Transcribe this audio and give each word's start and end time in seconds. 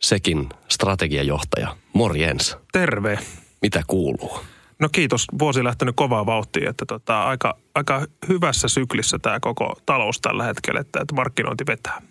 sekin 0.00 0.48
strategiajohtaja. 0.68 1.76
Morjens. 1.92 2.56
Terve. 2.72 3.18
Mitä 3.62 3.82
kuuluu? 3.86 4.40
No 4.78 4.88
kiitos. 4.92 5.26
Vuosi 5.38 5.64
lähtenyt 5.64 5.96
kovaa 5.96 6.26
vauhtia, 6.26 6.70
että 6.70 6.86
tota, 6.86 7.22
aika, 7.22 7.58
aika 7.74 8.06
hyvässä 8.28 8.68
syklissä 8.68 9.18
tämä 9.18 9.40
koko 9.40 9.80
talous 9.86 10.20
tällä 10.20 10.44
hetkellä, 10.44 10.80
että, 10.80 11.00
että 11.00 11.14
markkinointi 11.14 11.64
vetää. 11.66 12.02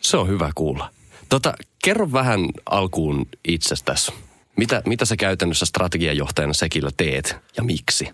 Se 0.00 0.16
on 0.16 0.28
hyvä 0.28 0.50
kuulla. 0.54 0.90
Tota, 1.28 1.54
kerro 1.84 2.12
vähän 2.12 2.40
alkuun 2.70 3.26
itsestäsi. 3.48 4.12
Mitä, 4.56 4.82
mitä 4.86 5.04
sä 5.04 5.16
käytännössä 5.16 5.66
strategiajohtajana 5.66 6.52
Sekillä 6.52 6.90
teet 6.96 7.36
ja 7.56 7.62
miksi? 7.62 8.08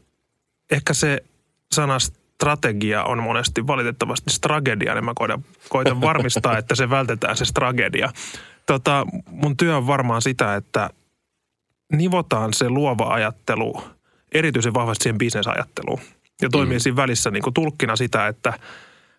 Ehkä 0.70 0.94
se 0.94 1.24
sana 1.72 1.98
strategia 1.98 3.04
on 3.04 3.22
monesti 3.22 3.66
valitettavasti 3.66 4.30
stragedia, 4.30 4.94
niin 4.94 5.04
mä 5.04 5.12
koitan, 5.14 5.44
koitan 5.68 6.00
varmistaa, 6.00 6.58
että 6.58 6.74
se 6.74 6.90
vältetään 6.90 7.36
se 7.36 7.44
stragedia. 7.44 8.12
Tota, 8.66 9.06
mun 9.30 9.56
työ 9.56 9.76
on 9.76 9.86
varmaan 9.86 10.22
sitä, 10.22 10.54
että 10.54 10.90
nivotaan 11.92 12.54
se 12.54 12.68
luova 12.68 13.14
ajattelu 13.14 13.82
erityisen 14.32 14.74
vahvasti 14.74 15.02
siihen 15.02 15.18
bisnesajatteluun. 15.18 16.00
Ja 16.42 16.48
toimii 16.48 16.76
mm. 16.76 16.80
siinä 16.80 16.96
välissä 16.96 17.30
niin 17.30 17.42
kuin 17.42 17.54
tulkkina 17.54 17.96
sitä, 17.96 18.26
että 18.26 18.52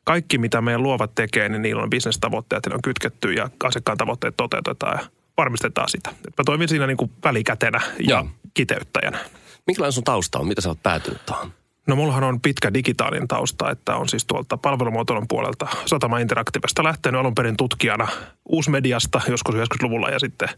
kaikki 0.04 0.38
mitä 0.38 0.62
meidän 0.62 0.84
luovat 0.84 1.16
tekee, 1.16 1.50
niin 1.50 1.62
niillä 1.62 1.84
on 1.84 1.90
bisnestavoitteet, 1.90 2.66
ne 2.66 2.76
on 2.76 2.82
kytketty 2.82 3.34
ja 3.34 3.50
asiakkaan 3.64 3.98
tavoitteet 3.98 4.38
toteutetaan 4.38 5.00
ja 5.02 5.08
varmistetaan 5.38 5.90
sitä. 5.90 6.10
Mä 6.10 6.44
toimin 6.46 6.70
siinä 6.70 6.88
niin 6.88 6.98
kuin 6.98 7.12
välikätenä 7.24 7.82
ja, 8.00 8.16
ja 8.16 8.26
kiteyttäjänä. 8.54 9.20
Minkälainen 9.68 9.94
sun 9.94 10.04
tausta 10.04 10.40
on? 10.40 10.48
Mitä 10.48 10.62
sä 10.62 10.70
oot 10.70 10.84
päätynyt 10.84 11.26
tuohon? 11.26 11.54
No 11.88 11.96
mullahan 11.96 12.24
on 12.24 12.42
pitkä 12.42 12.74
digitaalinen 12.74 13.28
tausta, 13.28 13.72
että 13.72 13.96
on 13.96 14.10
siis 14.10 14.26
tuolta 14.26 14.58
palvelumuotoilun 14.58 15.28
puolelta 15.28 15.68
Satama 15.86 16.20
Interaktivesta 16.20 16.84
lähtenyt 16.84 17.20
alun 17.20 17.36
perin 17.36 17.58
tutkijana 17.58 18.08
uusmediasta 18.46 19.22
joskus 19.28 19.56
90-luvulla 19.56 20.10
ja 20.10 20.20
sitten 20.20 20.50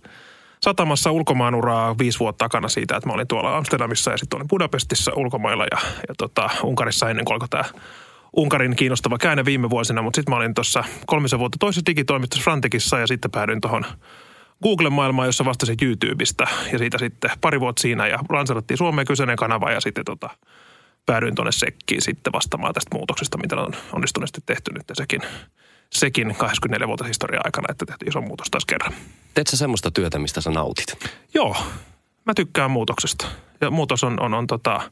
satamassa 0.62 1.12
ulkomaanuraa 1.12 1.98
viisi 1.98 2.20
vuotta 2.20 2.46
takana 2.46 2.68
siitä, 2.68 2.96
että 2.96 3.10
mä 3.10 3.14
olin 3.14 3.28
tuolla 3.28 3.58
Amsterdamissa 3.58 4.12
ja 4.12 4.18
sitten 4.18 4.38
olin 4.38 4.48
Budapestissa 4.48 5.12
ulkomailla 5.16 5.66
ja, 5.72 5.78
ja 6.08 6.16
tota, 6.18 6.50
Unkarissa 6.64 7.10
ennen 7.10 7.26
kuin 7.26 7.34
alkoi 7.34 7.50
tämä 7.50 7.64
Unkarin 8.36 8.76
kiinnostava 8.76 9.18
käänne 9.18 9.46
viime 9.46 9.70
vuosina, 9.70 10.02
mutta 10.02 10.18
sitten 10.18 10.32
mä 10.32 10.38
olin 10.38 10.54
tuossa 10.54 10.84
kolmisen 11.06 11.40
vuotta 11.40 11.58
toisessa 11.60 11.86
digitoimistossa 11.86 12.44
Frantikissa 12.44 13.00
ja 13.00 13.08
sitten 13.08 13.32
päädyin 13.32 13.62
tuohon 13.62 13.86
Google-maailmaan, 14.64 15.28
jossa 15.28 15.46
vastasin 15.46 15.78
YouTubesta. 15.82 16.48
Ja 16.72 16.78
siitä 16.78 16.98
sitten 16.98 17.32
pari 17.42 17.60
vuotta 17.60 17.82
siinä 17.82 18.08
ja 18.08 18.20
lanserattiin 18.30 18.78
Suomeen 18.78 19.08
kyseinen 19.08 19.36
kanava 19.36 19.72
ja 19.72 19.82
sitten 19.82 20.06
tota, 20.06 20.30
päädyin 21.08 21.36
tuonne 21.36 21.52
Sekkiin 21.52 22.02
sitten 22.02 22.34
vastaamaan 22.34 22.74
tästä 22.74 22.96
muutoksesta, 22.96 23.38
mitä 23.38 23.56
on 23.56 23.74
onnistuneesti 23.94 24.42
tehty 24.46 24.72
nyt 24.74 24.84
ja 24.90 24.96
sekin, 24.96 25.22
sekin 25.90 26.36
24 26.36 26.88
vuotta 26.88 27.06
historian 27.06 27.46
aikana, 27.46 27.68
että 27.72 27.86
tehtiin 27.86 28.10
iso 28.10 28.22
muutos 28.22 28.48
taas 28.52 28.66
kerran. 28.66 28.94
Teet 29.34 29.48
sä 29.48 29.58
semmoista 29.58 29.92
työtä, 29.92 30.20
mistä 30.20 30.42
sä 30.42 30.52
nautit? 30.52 31.10
Joo, 31.34 31.56
mä 32.26 32.34
tykkään 32.34 32.72
muutoksesta. 32.72 33.28
Ja 33.62 33.72
muutos 33.72 34.04
on, 34.04 34.20
on, 34.20 34.34
on 34.34 34.48
tota, 34.48 34.92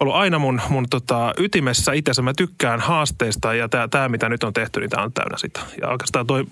ollut 0.00 0.14
aina 0.14 0.38
mun, 0.38 0.60
mun 0.68 0.86
tota, 0.90 1.34
ytimessä 1.38 1.92
itse. 1.92 2.22
Mä 2.22 2.32
tykkään 2.36 2.80
haasteista 2.80 3.54
ja 3.54 3.68
tämä, 3.90 4.08
mitä 4.08 4.28
nyt 4.28 4.44
on 4.44 4.52
tehty, 4.52 4.80
niin 4.80 4.90
tämä 4.90 5.02
on 5.02 5.12
täynnä 5.12 5.38
sitä. 5.38 5.60
Ja 5.80 5.88
oikeastaan 5.88 6.26
toi 6.26 6.44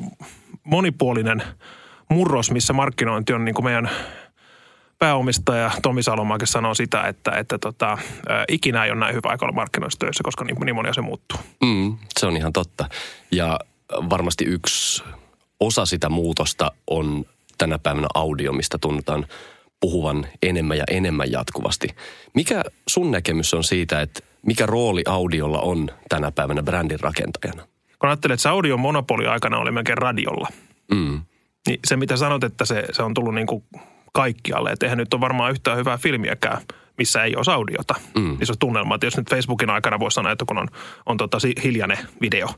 monipuolinen 0.65 1.43
murros, 2.09 2.51
missä 2.51 2.73
markkinointi 2.73 3.33
on 3.33 3.45
niin 3.45 3.55
kuin 3.55 3.65
meidän 3.65 3.91
pääomistaja 4.99 5.71
Tomi 5.83 6.03
Salomaakin 6.03 6.49
sanoo 6.49 6.75
sitä, 6.75 7.03
että, 7.03 7.31
että 7.31 7.59
tota, 7.59 7.99
ikinä 8.49 8.85
ei 8.85 8.91
ole 8.91 9.01
näin 9.01 9.15
hyvä 9.15 9.29
aika 9.29 9.47
olla 9.47 9.55
markkinoissa 9.55 9.99
töissä, 9.99 10.25
koska 10.25 10.45
niin, 10.45 10.57
niin 10.65 10.75
moni 10.75 10.89
asia 10.89 11.03
muuttuu. 11.03 11.39
Mm, 11.65 11.97
se 12.19 12.27
on 12.27 12.37
ihan 12.37 12.53
totta. 12.53 12.89
Ja 13.31 13.61
varmasti 14.11 14.45
yksi 14.45 15.05
osa 15.61 15.87
sitä 15.87 16.09
muutosta 16.09 16.73
on 16.87 17.25
tänä 17.59 17.79
päivänä 17.79 18.07
audio, 18.15 18.53
mistä 18.53 18.79
tunnetaan 18.79 19.27
puhuvan 19.81 20.27
enemmän 20.43 20.79
ja 20.79 20.85
enemmän 20.91 21.33
jatkuvasti. 21.33 21.89
Mikä 22.35 22.65
sun 22.89 23.11
näkemys 23.11 23.55
on 23.55 23.65
siitä, 23.65 24.01
että 24.01 24.21
mikä 24.47 24.67
rooli 24.67 25.03
audiolla 25.09 25.61
on 25.61 25.91
tänä 26.09 26.33
päivänä 26.33 26.63
brändin 26.63 27.01
rakentajana? 27.01 27.63
Kun 27.99 28.09
ajattelet, 28.09 28.35
että 28.35 28.43
se 28.43 28.49
audion 28.49 28.81
monopoli 28.81 29.27
aikana 29.27 29.59
oli 29.59 29.71
melkein 29.71 29.99
radiolla, 29.99 30.49
mm. 30.95 31.21
niin 31.67 31.81
se 31.87 31.97
mitä 31.97 32.17
sanot, 32.17 32.45
että 32.45 32.65
se, 32.65 32.85
se 32.93 33.03
on 33.03 33.15
tullut 33.15 33.35
niin 33.35 33.47
kuin 33.47 33.65
kaikkialle. 34.17 34.71
Että 34.71 34.87
eihän 34.87 34.99
nyt 34.99 35.15
ole 35.15 35.21
varmaan 35.21 35.51
yhtään 35.51 35.79
hyvää 35.79 35.99
filmiäkään, 35.99 36.63
missä 36.99 37.25
ei 37.25 37.37
ole 37.37 37.55
audiota. 37.55 37.95
Mm. 38.15 38.23
Niin 38.23 38.47
se 38.47 38.53
on 38.53 38.59
tunnelma. 38.59 38.95
Että 38.95 39.07
jos 39.07 39.17
nyt 39.17 39.31
Facebookin 39.31 39.71
aikana 39.71 39.99
voisi 39.99 40.15
sanoa, 40.15 40.33
että 40.33 40.45
kun 40.45 40.59
on, 40.59 40.69
on 41.07 41.17
tota 41.17 41.39
hiljainen 41.65 41.99
video, 42.21 42.49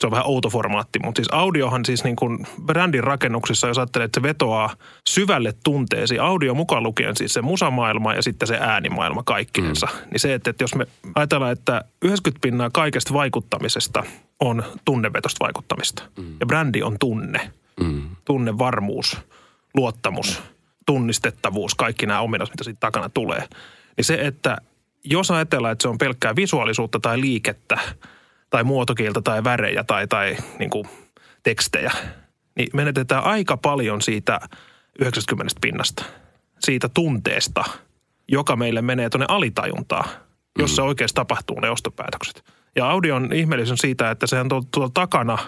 se 0.00 0.06
on 0.06 0.10
vähän 0.10 0.26
outo 0.26 0.50
formaatti, 0.50 0.98
mutta 0.98 1.18
siis 1.18 1.28
audiohan 1.32 1.84
siis 1.84 2.04
niin 2.04 2.16
kuin 2.16 2.46
brändin 2.62 3.04
rakennuksessa, 3.04 3.68
jos 3.68 3.78
ajattelee, 3.78 4.04
että 4.04 4.20
se 4.20 4.22
vetoaa 4.22 4.70
syvälle 5.08 5.54
tunteesi, 5.64 6.18
audio 6.18 6.54
mukaan 6.54 6.82
lukien 6.82 7.16
siis 7.16 7.32
se 7.32 7.42
musamaailma 7.42 8.14
ja 8.14 8.22
sitten 8.22 8.48
se 8.48 8.58
äänimaailma 8.60 9.22
kaikkinensa. 9.22 9.86
Mm. 9.86 10.10
Niin 10.10 10.20
se, 10.20 10.34
että, 10.34 10.50
että 10.50 10.64
jos 10.64 10.74
me 10.74 10.86
ajatellaan, 11.14 11.52
että 11.52 11.84
90 12.02 12.42
pinnaa 12.42 12.70
kaikesta 12.72 13.14
vaikuttamisesta 13.14 14.04
on 14.40 14.64
tunnevetosta 14.84 15.44
vaikuttamista. 15.44 16.02
Mm. 16.18 16.36
Ja 16.40 16.46
brändi 16.46 16.82
on 16.82 16.96
tunne. 17.00 17.50
Mm. 17.80 18.02
Tunnevarmuus, 18.24 19.18
luottamus, 19.74 20.42
tunnistettavuus, 20.86 21.74
kaikki 21.74 22.06
nämä 22.06 22.20
ominaisuudet, 22.20 22.54
mitä 22.54 22.64
siitä 22.64 22.80
takana 22.80 23.08
tulee. 23.08 23.48
Niin 23.96 24.04
se, 24.04 24.14
että 24.14 24.56
jos 25.04 25.30
ajatellaan, 25.30 25.72
että 25.72 25.82
se 25.82 25.88
on 25.88 25.98
pelkkää 25.98 26.36
visuaalisuutta 26.36 27.00
tai 27.00 27.20
liikettä– 27.20 27.78
tai 28.50 28.64
muotokieltä 28.64 29.20
tai 29.20 29.44
värejä 29.44 29.84
tai, 29.84 30.08
tai 30.08 30.36
niin 30.58 30.70
kuin 30.70 30.88
tekstejä, 31.42 31.92
niin 32.56 32.68
menetetään 32.72 33.24
aika 33.24 33.56
paljon 33.56 34.02
siitä 34.02 34.40
90 34.98 35.54
pinnasta, 35.60 36.04
siitä 36.58 36.88
tunteesta, 36.88 37.64
joka 38.28 38.56
meille 38.56 38.82
menee 38.82 39.10
tuonne 39.10 39.26
alitajuntaan, 39.28 40.08
jossa 40.58 40.82
mm. 40.82 40.88
oikeasti 40.88 41.14
tapahtuu 41.14 41.60
ne 41.60 41.70
ostopäätökset. 41.70 42.44
Ja 42.76 42.90
audion 42.90 43.32
ihmeellisen 43.32 43.76
siitä, 43.76 44.10
että 44.10 44.26
sehän 44.26 44.48
tuolla, 44.48 44.66
tuolla 44.70 44.90
takana 44.94 45.38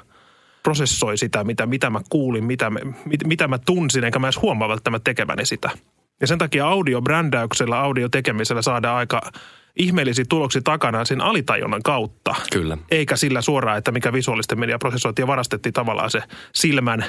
prosessoi 0.68 1.18
sitä, 1.18 1.44
mitä, 1.44 1.66
mitä 1.66 1.90
mä 1.90 2.00
kuulin, 2.08 2.44
mitä, 2.44 2.70
mit, 3.04 3.24
mitä 3.24 3.48
mä 3.48 3.58
tunsin, 3.58 4.04
enkä 4.04 4.18
mä 4.18 4.26
edes 4.26 4.42
huomaa 4.42 4.68
välttämättä 4.68 5.10
tekeväni 5.10 5.46
sitä. 5.46 5.70
Ja 6.20 6.26
sen 6.26 6.38
takia 6.38 6.68
audiobrändäyksellä, 6.68 7.80
audiotekemisellä 7.80 8.62
saadaan 8.62 8.96
aika 8.96 9.20
ihmeellisiä 9.76 10.24
tuloksia 10.28 10.62
takana 10.62 11.04
sen 11.04 11.20
alitajunnan 11.20 11.82
kautta. 11.82 12.34
Kyllä. 12.52 12.78
Eikä 12.90 13.16
sillä 13.16 13.40
suoraan, 13.40 13.78
että 13.78 13.92
mikä 13.92 14.12
visuaalisten 14.12 14.60
media 14.60 14.78
prosessoitiin 14.78 15.22
ja 15.22 15.26
varastettiin 15.26 15.72
tavallaan 15.72 16.10
se 16.10 16.22
silmän 16.54 17.04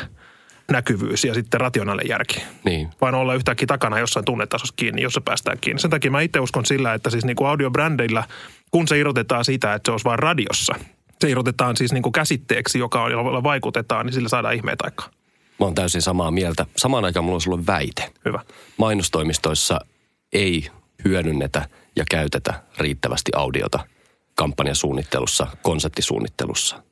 näkyvyys 0.72 1.26
ja 1.26 1.34
sitten 1.34 1.62
rationaalinen 1.62 2.10
järki. 2.10 2.44
Niin. 2.64 2.90
Vaan 3.02 3.16
olla 3.16 3.34
yhtäkkiä 3.34 3.68
takana 3.68 4.00
jossain 4.00 4.26
tunnetasossa 4.26 4.74
kiinni, 4.78 5.02
jossa 5.02 5.22
päästään 5.22 5.58
kiinni. 5.62 5.82
Sen 5.82 5.92
takia 5.92 6.12
mä 6.12 6.22
itse 6.22 6.40
uskon 6.40 6.66
sillä, 6.66 6.94
että 6.94 7.10
siis 7.10 7.26
niin 7.26 7.36
kuin 7.36 7.48
audiobrändillä, 7.48 8.24
kun 8.72 8.88
se 8.88 9.00
irrotetaan 9.00 9.46
siitä, 9.46 9.74
että 9.74 9.88
se 9.88 9.92
olisi 9.92 10.06
vain 10.06 10.20
radiossa, 10.20 10.76
se 11.22 11.30
irrotetaan 11.30 11.78
siis 11.78 11.94
niin 11.94 12.04
kuin 12.04 12.14
käsitteeksi, 12.14 12.80
joka 12.80 13.04
on, 13.04 13.12
jolla 13.12 13.44
vaikutetaan, 13.44 14.06
niin 14.06 14.14
sillä 14.14 14.30
saadaan 14.30 14.56
ihmeet 14.56 14.82
aikaan. 14.82 15.12
Mä 15.60 15.66
oon 15.66 15.76
täysin 15.76 16.02
samaa 16.02 16.32
mieltä. 16.32 16.66
Samaan 16.78 17.06
aikaan 17.06 17.24
mulla 17.24 17.36
on 17.36 17.42
sulle 17.42 17.66
väite. 17.68 18.12
Hyvä. 18.26 18.40
Mainostoimistoissa 18.78 19.80
ei 20.34 20.68
hyödynnetä 21.06 21.70
ja 21.96 22.04
käytetä 22.12 22.64
riittävästi 22.78 23.32
audiota 23.36 23.80
kampanjasuunnittelussa, 24.36 25.48
konseptisuunnittelussa? 25.62 26.84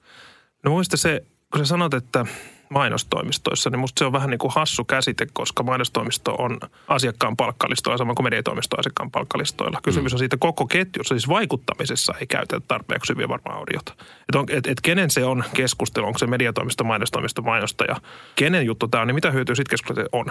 No 0.64 0.72
muista 0.72 0.98
se, 0.98 1.24
kun 1.52 1.66
sä 1.66 1.70
sanot, 1.70 1.94
että 1.94 2.26
mainostoimistoissa, 2.70 3.70
niin 3.70 3.80
musta 3.80 4.00
se 4.00 4.06
on 4.06 4.12
vähän 4.12 4.30
niin 4.30 4.40
kuin 4.40 4.52
hassu 4.56 4.86
käsite, 4.86 5.28
koska 5.34 5.64
mainostoimisto 5.64 6.36
on 6.40 6.60
asiakkaan 6.88 7.38
palkkalistoilla, 7.38 7.98
sama 7.98 8.14
kuin 8.14 8.24
mediatoimisto 8.24 8.76
on 8.76 8.80
asiakkaan 8.80 9.12
palkkalistoilla. 9.12 9.80
Kysymys 9.84 10.12
mm. 10.12 10.16
on 10.16 10.20
siitä 10.20 10.38
koko 10.40 10.66
ketjussa, 10.66 11.16
siis 11.16 11.28
vaikuttamisessa 11.28 12.14
ei 12.20 12.28
käytetä 12.28 12.66
tarpeeksi 12.68 13.14
hyviä 13.14 13.30
varmaan 13.30 13.58
audiota. 13.58 13.94
Että 14.00 14.58
et, 14.58 14.68
et 14.68 14.82
kenen 14.82 15.10
se 15.10 15.26
on 15.26 15.44
keskustelu, 15.54 16.06
onko 16.06 16.20
se 16.20 16.28
mediatoimisto, 16.28 16.84
mainostoimisto, 16.84 17.42
mainostaja, 17.42 17.96
kenen 18.36 18.66
juttu 18.66 18.88
tämä 18.88 19.02
on, 19.02 19.08
niin 19.08 19.16
mitä 19.16 19.32
hyötyä 19.32 19.56
siitä 19.56 19.70
keskustelusta 19.70 20.18
on. 20.18 20.26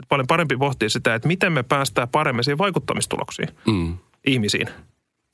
Et 0.00 0.08
paljon 0.08 0.26
parempi 0.26 0.56
pohtia 0.56 0.88
sitä, 0.88 1.14
että 1.14 1.28
miten 1.28 1.52
me 1.52 1.62
päästään 1.62 2.08
paremmin 2.08 2.44
siihen 2.44 2.58
vaikuttamistuloksiin. 2.58 3.48
Mm 3.66 3.98
ihmisiin. 4.26 4.68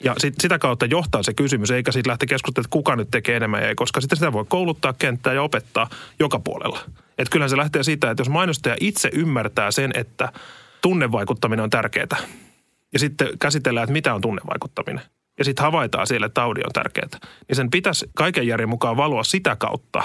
Ja 0.04 0.14
sit, 0.18 0.34
sitä 0.40 0.58
kautta 0.58 0.86
johtaa 0.86 1.22
se 1.22 1.34
kysymys, 1.34 1.70
eikä 1.70 1.92
sitten 1.92 2.10
lähteä 2.10 2.26
keskustelemaan, 2.26 2.64
että 2.64 2.72
kuka 2.72 2.96
nyt 2.96 3.10
tekee 3.10 3.36
enemmän 3.36 3.62
ei, 3.62 3.74
koska 3.74 4.00
sitten 4.00 4.16
sitä 4.16 4.32
voi 4.32 4.44
kouluttaa 4.48 4.92
kenttää 4.92 5.32
ja 5.32 5.42
opettaa 5.42 5.90
joka 6.18 6.38
puolella. 6.38 6.80
Että 7.18 7.32
kyllähän 7.32 7.50
se 7.50 7.56
lähtee 7.56 7.82
siitä, 7.82 8.10
että 8.10 8.20
jos 8.20 8.28
mainostaja 8.28 8.76
itse 8.80 9.10
ymmärtää 9.12 9.70
sen, 9.70 9.90
että 9.94 10.32
tunnevaikuttaminen 10.82 11.62
on 11.62 11.70
tärkeää. 11.70 12.16
Ja 12.92 12.98
sitten 12.98 13.28
käsitellään, 13.38 13.84
että 13.84 13.92
mitä 13.92 14.14
on 14.14 14.20
tunnevaikuttaminen. 14.20 15.02
Ja 15.38 15.44
sitten 15.44 15.64
havaitaan 15.64 16.06
siellä, 16.06 16.26
että 16.26 16.42
audio 16.42 16.64
on 16.66 16.72
tärkeää. 16.72 17.08
Niin 17.48 17.56
sen 17.56 17.70
pitäisi 17.70 18.10
kaiken 18.14 18.46
järjen 18.46 18.68
mukaan 18.68 18.96
valua 18.96 19.24
sitä 19.24 19.56
kautta 19.56 20.02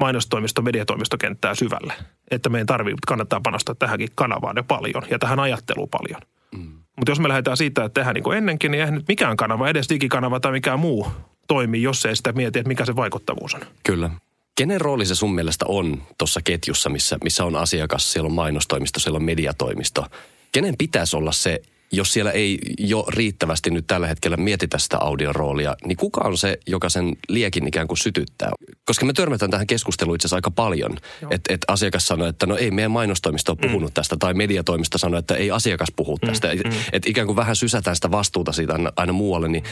mainostoimisto, 0.00 0.62
mediatoimistokenttää 0.62 1.54
syvälle. 1.54 1.92
Että 2.30 2.48
meidän 2.48 2.66
tarvii, 2.66 2.94
kannattaa 3.06 3.40
panostaa 3.40 3.74
tähänkin 3.74 4.08
kanavaan 4.14 4.56
ja 4.56 4.62
paljon 4.62 5.02
ja 5.10 5.18
tähän 5.18 5.40
ajatteluun 5.40 5.88
paljon. 5.88 6.20
Mm. 6.56 6.85
Mutta 6.96 7.10
jos 7.10 7.20
me 7.20 7.28
lähdetään 7.28 7.56
siitä, 7.56 7.84
että 7.84 8.00
tehdään 8.00 8.14
niin 8.14 8.24
kuin 8.24 8.38
ennenkin, 8.38 8.70
niin 8.70 8.80
eihän 8.80 8.94
nyt 8.94 9.08
mikään 9.08 9.36
kanava, 9.36 9.68
edes 9.68 9.88
digikanava 9.88 10.40
tai 10.40 10.52
mikään 10.52 10.80
muu 10.80 11.06
toimi, 11.48 11.82
jos 11.82 12.06
ei 12.06 12.16
sitä 12.16 12.32
mieti, 12.32 12.58
että 12.58 12.68
mikä 12.68 12.84
se 12.84 12.96
vaikuttavuus 12.96 13.54
on. 13.54 13.60
Kyllä. 13.82 14.10
Kenen 14.54 14.80
rooli 14.80 15.06
se 15.06 15.14
sun 15.14 15.34
mielestä 15.34 15.64
on 15.68 16.02
tuossa 16.18 16.40
ketjussa, 16.44 16.90
missä, 16.90 17.18
missä 17.24 17.44
on 17.44 17.56
asiakas, 17.56 18.12
siellä 18.12 18.26
on 18.26 18.34
mainostoimisto, 18.34 19.00
siellä 19.00 19.16
on 19.16 19.24
mediatoimisto? 19.24 20.06
Kenen 20.52 20.74
pitäisi 20.78 21.16
olla 21.16 21.32
se 21.32 21.62
jos 21.92 22.12
siellä 22.12 22.30
ei 22.30 22.58
jo 22.78 23.04
riittävästi 23.08 23.70
nyt 23.70 23.86
tällä 23.86 24.06
hetkellä 24.06 24.36
mietitä 24.36 24.78
sitä 24.78 24.98
audion 24.98 25.34
roolia, 25.34 25.76
niin 25.84 25.96
kuka 25.96 26.20
on 26.24 26.38
se, 26.38 26.58
joka 26.66 26.88
sen 26.88 27.16
liekin 27.28 27.68
ikään 27.68 27.86
kuin 27.86 27.98
sytyttää? 27.98 28.50
Koska 28.84 29.06
me 29.06 29.12
törmätään 29.12 29.50
tähän 29.50 29.66
keskusteluun 29.66 30.14
itse 30.16 30.26
asiassa 30.26 30.36
aika 30.36 30.50
paljon. 30.50 30.96
Että 31.30 31.54
et 31.54 31.64
asiakas 31.68 32.06
sanoo, 32.06 32.28
että 32.28 32.46
no 32.46 32.56
ei 32.56 32.70
meidän 32.70 32.90
mainostoimisto 32.90 33.52
ole 33.52 33.58
puhunut 33.68 33.90
mm. 33.90 33.94
tästä, 33.94 34.16
tai 34.18 34.34
mediatoimisto 34.34 34.98
sanoo, 34.98 35.18
että 35.18 35.34
ei 35.34 35.50
asiakas 35.50 35.88
puhu 35.96 36.18
mm. 36.22 36.28
tästä. 36.28 36.48
Mm. 36.48 36.72
Että 36.92 37.10
ikään 37.10 37.26
kuin 37.26 37.36
vähän 37.36 37.56
sysätään 37.56 37.96
sitä 37.96 38.10
vastuuta 38.10 38.52
siitä 38.52 38.72
aina, 38.72 38.92
aina 38.96 39.12
muualle, 39.12 39.48
niin 39.48 39.64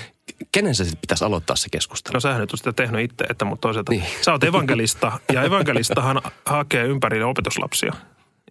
kenen 0.52 0.74
se 0.74 0.84
sitten 0.84 1.00
pitäisi 1.00 1.24
aloittaa 1.24 1.56
se 1.56 1.68
keskustelu? 1.70 2.14
No 2.14 2.20
sähän 2.20 2.40
nyt 2.40 2.52
on 2.52 2.58
sitä 2.58 2.72
tehnyt 2.72 3.00
itse, 3.00 3.24
että 3.24 3.44
mutta 3.44 3.60
toisaalta 3.62 3.92
niin. 3.92 4.04
sä 4.22 4.32
oot 4.32 4.44
evankelista, 4.44 5.12
ja 5.32 5.42
evankelistahan 5.42 6.22
hakee 6.46 6.84
ympärille 6.84 7.24
opetuslapsia 7.24 7.92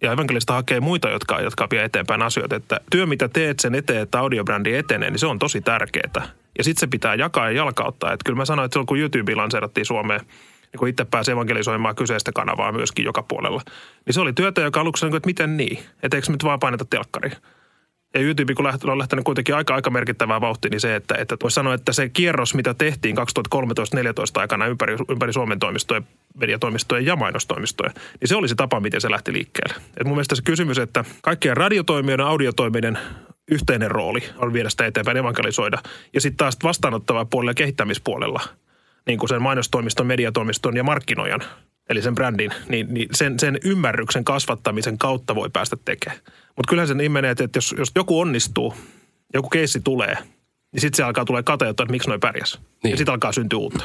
ja 0.02 0.12
evankelista 0.12 0.52
hakee 0.52 0.80
muita, 0.80 1.08
jotka, 1.08 1.40
jotka 1.40 1.68
vie 1.70 1.84
eteenpäin 1.84 2.22
asioita. 2.22 2.56
Että 2.56 2.80
työ, 2.90 3.06
mitä 3.06 3.28
teet 3.28 3.60
sen 3.60 3.74
eteen, 3.74 4.02
että 4.02 4.20
audiobrändi 4.20 4.74
etenee, 4.74 5.10
niin 5.10 5.18
se 5.18 5.26
on 5.26 5.38
tosi 5.38 5.60
tärkeää. 5.60 6.28
Ja 6.58 6.64
sitten 6.64 6.80
se 6.80 6.86
pitää 6.86 7.14
jakaa 7.14 7.50
ja 7.50 7.56
jalkauttaa. 7.56 8.12
Että 8.12 8.24
kyllä 8.24 8.36
mä 8.36 8.44
sanoin, 8.44 8.64
että 8.64 8.74
silloin 8.74 8.86
kun 8.86 8.98
YouTube 8.98 9.34
lanseerattiin 9.34 9.86
Suomeen, 9.86 10.20
niin 10.20 10.78
kun 10.78 10.88
itse 10.88 11.04
pääsi 11.04 11.30
evangelisoimaan 11.30 11.96
kyseistä 11.96 12.32
kanavaa 12.32 12.72
myöskin 12.72 13.04
joka 13.04 13.22
puolella, 13.22 13.62
niin 14.06 14.14
se 14.14 14.20
oli 14.20 14.32
työtä, 14.32 14.60
joka 14.60 14.80
aluksi 14.80 15.06
että 15.06 15.26
miten 15.26 15.56
niin? 15.56 15.78
Että 16.02 16.16
eikö 16.16 16.32
nyt 16.32 16.44
vaan 16.44 16.60
paineta 16.60 16.84
telkkariin? 16.84 17.36
Ja 18.14 18.20
YouTube, 18.20 18.54
kun 18.54 18.66
on 18.84 18.98
lähtenyt 18.98 19.24
kuitenkin 19.24 19.54
aika, 19.54 19.74
aika 19.74 19.90
merkittävää 19.90 20.40
vauhtia, 20.40 20.70
niin 20.70 20.80
se, 20.80 20.96
että, 20.96 21.14
että 21.18 21.36
voisi 21.42 21.54
sanoa, 21.54 21.74
että 21.74 21.92
se 21.92 22.08
kierros, 22.08 22.54
mitä 22.54 22.74
tehtiin 22.74 23.16
2013-2014 23.18 23.20
aikana 24.34 24.66
ympäri, 24.66 24.96
ympäri 25.08 25.32
Suomen 25.32 25.58
toimistojen, 25.58 26.06
mediatoimistojen 26.38 27.06
ja 27.06 27.16
mainostoimistojen, 27.16 27.92
niin 28.20 28.28
se 28.28 28.36
oli 28.36 28.48
se 28.48 28.54
tapa, 28.54 28.80
miten 28.80 29.00
se 29.00 29.10
lähti 29.10 29.32
liikkeelle. 29.32 29.74
Et 29.96 30.06
mun 30.06 30.16
mielestä 30.16 30.34
se 30.34 30.42
kysymys, 30.42 30.78
että 30.78 31.04
kaikkien 31.22 31.56
radiotoimijoiden, 31.56 32.26
audiotoimijoiden 32.26 32.98
yhteinen 33.50 33.90
rooli 33.90 34.24
on 34.36 34.52
viedä 34.52 34.70
sitä 34.70 34.86
eteenpäin, 34.86 35.16
evankelisoida. 35.16 35.78
Ja 36.12 36.20
sitten 36.20 36.36
taas 36.36 36.56
vastaanottavaa 36.62 37.24
puolella 37.24 37.50
ja 37.50 37.54
kehittämispuolella, 37.54 38.40
niin 39.06 39.18
kuin 39.18 39.28
sen 39.28 39.42
mainostoimiston, 39.42 40.06
mediatoimiston 40.06 40.76
ja 40.76 40.84
markkinoijan, 40.84 41.40
eli 41.88 42.02
sen 42.02 42.14
brändin, 42.14 42.50
niin, 42.68 42.94
niin 42.94 43.08
sen, 43.12 43.38
sen 43.38 43.58
ymmärryksen 43.64 44.24
kasvattamisen 44.24 44.98
kautta 44.98 45.34
voi 45.34 45.50
päästä 45.52 45.76
tekemään. 45.84 46.20
Mutta 46.26 46.68
kyllähän 46.68 46.88
sen 46.88 47.12
menee, 47.12 47.30
että 47.30 47.48
jos, 47.54 47.74
jos 47.78 47.92
joku 47.94 48.20
onnistuu, 48.20 48.74
joku 49.34 49.48
keissi 49.48 49.80
tulee, 49.80 50.14
niin 50.72 50.80
sitten 50.80 50.96
se 50.96 51.02
alkaa 51.02 51.24
tulee 51.24 51.42
kateutta, 51.42 51.82
että 51.82 51.92
miksi 51.92 52.08
noin 52.08 52.20
pärjäs. 52.20 52.60
Niin. 52.82 52.90
Ja 52.90 52.96
sitten 52.96 53.12
alkaa 53.12 53.32
syntyä 53.32 53.58
uutta. 53.58 53.84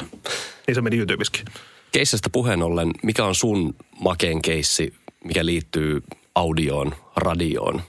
Niin 0.66 0.74
se 0.74 0.80
meni 0.80 0.96
YouTubeskin. 0.96 1.44
Keissistä 1.92 2.30
puheen 2.32 2.62
ollen, 2.62 2.90
mikä 3.02 3.24
on 3.24 3.34
sun 3.34 3.74
makeen 4.00 4.42
keissi, 4.42 4.94
mikä 5.24 5.46
liittyy 5.46 6.02
audioon, 6.34 6.94
radioon? 7.16 7.82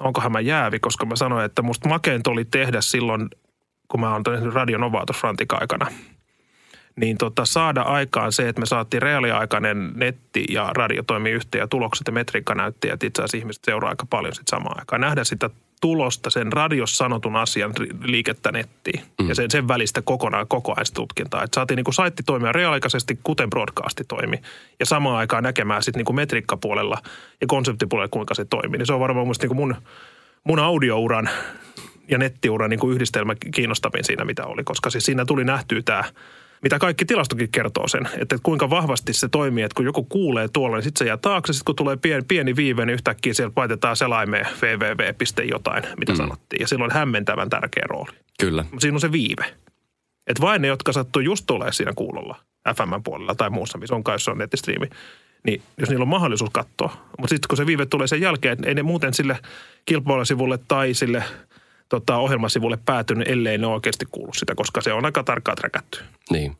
Onkohan 0.00 0.32
mä 0.32 0.40
jäävi, 0.40 0.78
koska 0.78 1.06
mä 1.06 1.16
sanoin, 1.16 1.44
että 1.44 1.62
musta 1.62 1.88
makeinta 1.88 2.30
oli 2.30 2.44
tehdä 2.44 2.80
silloin, 2.80 3.28
kun 3.88 4.00
mä 4.00 4.12
oon 4.12 4.22
tehnyt 4.22 4.54
Radio 4.54 4.78
Novatus 4.78 5.22
aikana– 5.60 5.86
niin 6.98 7.18
tota, 7.18 7.44
saada 7.44 7.82
aikaan 7.82 8.32
se, 8.32 8.48
että 8.48 8.60
me 8.60 8.66
saatiin 8.66 9.02
reaaliaikainen 9.02 9.92
netti 9.94 10.44
ja 10.50 10.70
radio 10.72 11.02
toimii 11.02 11.32
yhteen 11.32 11.60
ja 11.60 11.68
tulokset 11.68 12.06
ja 12.06 12.12
metriikka 12.12 12.54
näytti, 12.54 12.90
että 12.90 13.06
itse 13.06 13.22
asiassa 13.22 13.36
ihmiset 13.36 13.64
seuraa 13.64 13.90
aika 13.90 14.06
paljon 14.10 14.34
sitten 14.34 14.50
samaan 14.50 14.78
aikaan. 14.78 15.00
Nähdä 15.00 15.24
sitä 15.24 15.50
tulosta, 15.80 16.30
sen 16.30 16.52
radios 16.52 16.98
sanotun 16.98 17.36
asian 17.36 17.72
liikettä 18.02 18.52
nettiin 18.52 19.00
mm. 19.20 19.28
ja 19.28 19.34
sen, 19.34 19.50
sen 19.50 19.68
välistä 19.68 20.02
kokonaan 20.02 20.48
koko 20.48 20.72
ajan 20.72 20.86
tutkintaa. 20.94 21.44
Että 21.44 21.54
saatiin 21.54 21.76
niin 21.76 21.94
saitti 21.94 22.22
toimia 22.22 22.52
reaaliaikaisesti, 22.52 23.18
kuten 23.22 23.50
broadcasti 23.50 24.04
toimi. 24.04 24.40
Ja 24.80 24.86
samaan 24.86 25.16
aikaan 25.16 25.42
näkemään 25.42 25.82
sitten 25.82 26.04
niin 26.04 26.16
metriikkapuolella 26.16 26.98
ja 27.40 27.46
konseptipuolella, 27.46 28.08
kuinka 28.08 28.34
se 28.34 28.44
toimii. 28.44 28.78
Niin 28.78 28.86
se 28.86 28.92
on 28.92 29.00
varmaan 29.00 29.26
musta 29.26 29.46
niin 29.46 29.56
mun, 29.56 29.74
mun 30.44 30.58
audiouran 30.58 31.28
ja 32.08 32.18
nettiuran 32.18 32.70
niin 32.70 32.92
yhdistelmä 32.92 33.34
kiinnostavin 33.54 34.04
siinä, 34.04 34.24
mitä 34.24 34.46
oli. 34.46 34.64
Koska 34.64 34.90
siis 34.90 35.04
siinä 35.04 35.24
tuli 35.24 35.44
nähtyä 35.44 35.82
tämä– 35.82 36.04
mitä 36.62 36.78
kaikki 36.78 37.04
tilastokin 37.04 37.48
kertoo 37.50 37.88
sen, 37.88 38.08
että 38.18 38.36
kuinka 38.42 38.70
vahvasti 38.70 39.12
se 39.12 39.28
toimii, 39.28 39.64
että 39.64 39.74
kun 39.74 39.84
joku 39.84 40.04
kuulee 40.04 40.48
tuolla, 40.48 40.76
niin 40.76 40.84
sitten 40.84 40.98
se 40.98 41.08
jää 41.08 41.16
taakse, 41.16 41.52
sitten 41.52 41.64
kun 41.64 41.76
tulee 41.76 41.96
pieni, 41.96 42.22
pieni 42.28 42.56
viive, 42.56 42.86
niin 42.86 42.94
yhtäkkiä 42.94 43.34
sieltä 43.34 43.52
laitetaan 43.56 43.96
selaimeen 43.96 44.46
www. 44.62 45.48
jotain, 45.48 45.84
mitä 45.98 46.12
mm. 46.12 46.16
sanottiin. 46.16 46.60
Ja 46.60 46.68
silloin 46.68 46.90
hämmentävän 46.90 47.50
tärkeä 47.50 47.84
rooli. 47.88 48.12
Kyllä. 48.40 48.64
Siinä 48.78 48.96
on 48.96 49.00
se 49.00 49.12
viive. 49.12 49.44
Että 50.26 50.40
vain 50.40 50.62
ne, 50.62 50.68
jotka 50.68 50.92
sattuu 50.92 51.22
just 51.22 51.44
tulee 51.46 51.72
siinä 51.72 51.92
kuulolla, 51.96 52.36
FM-puolella 52.76 53.34
tai 53.34 53.50
muussa, 53.50 53.78
missä 53.78 53.94
on 53.94 54.04
kai 54.04 54.20
se 54.20 54.30
on 54.30 54.38
nettistriimi, 54.38 54.86
niin 55.44 55.62
jos 55.78 55.88
niillä 55.88 56.02
on 56.02 56.08
mahdollisuus 56.08 56.50
katsoa. 56.50 56.92
Mutta 57.18 57.28
sitten 57.28 57.48
kun 57.48 57.56
se 57.56 57.66
viive 57.66 57.86
tulee 57.86 58.06
sen 58.06 58.20
jälkeen, 58.20 58.58
ei 58.64 58.74
ne 58.74 58.82
muuten 58.82 59.14
sille 59.14 59.38
kilpailasivulle 59.86 60.58
tai 60.68 60.94
sille– 60.94 61.24
tota, 61.88 62.16
ohjelmasivulle 62.16 62.78
päätynyt, 62.84 63.28
ellei 63.28 63.58
ne 63.58 63.66
oikeasti 63.66 64.06
kuulu 64.10 64.32
sitä, 64.34 64.54
koska 64.54 64.80
se 64.80 64.92
on 64.92 65.04
aika 65.04 65.24
tarkkaa 65.24 65.56
träkätty. 65.56 66.00
Niin. 66.30 66.56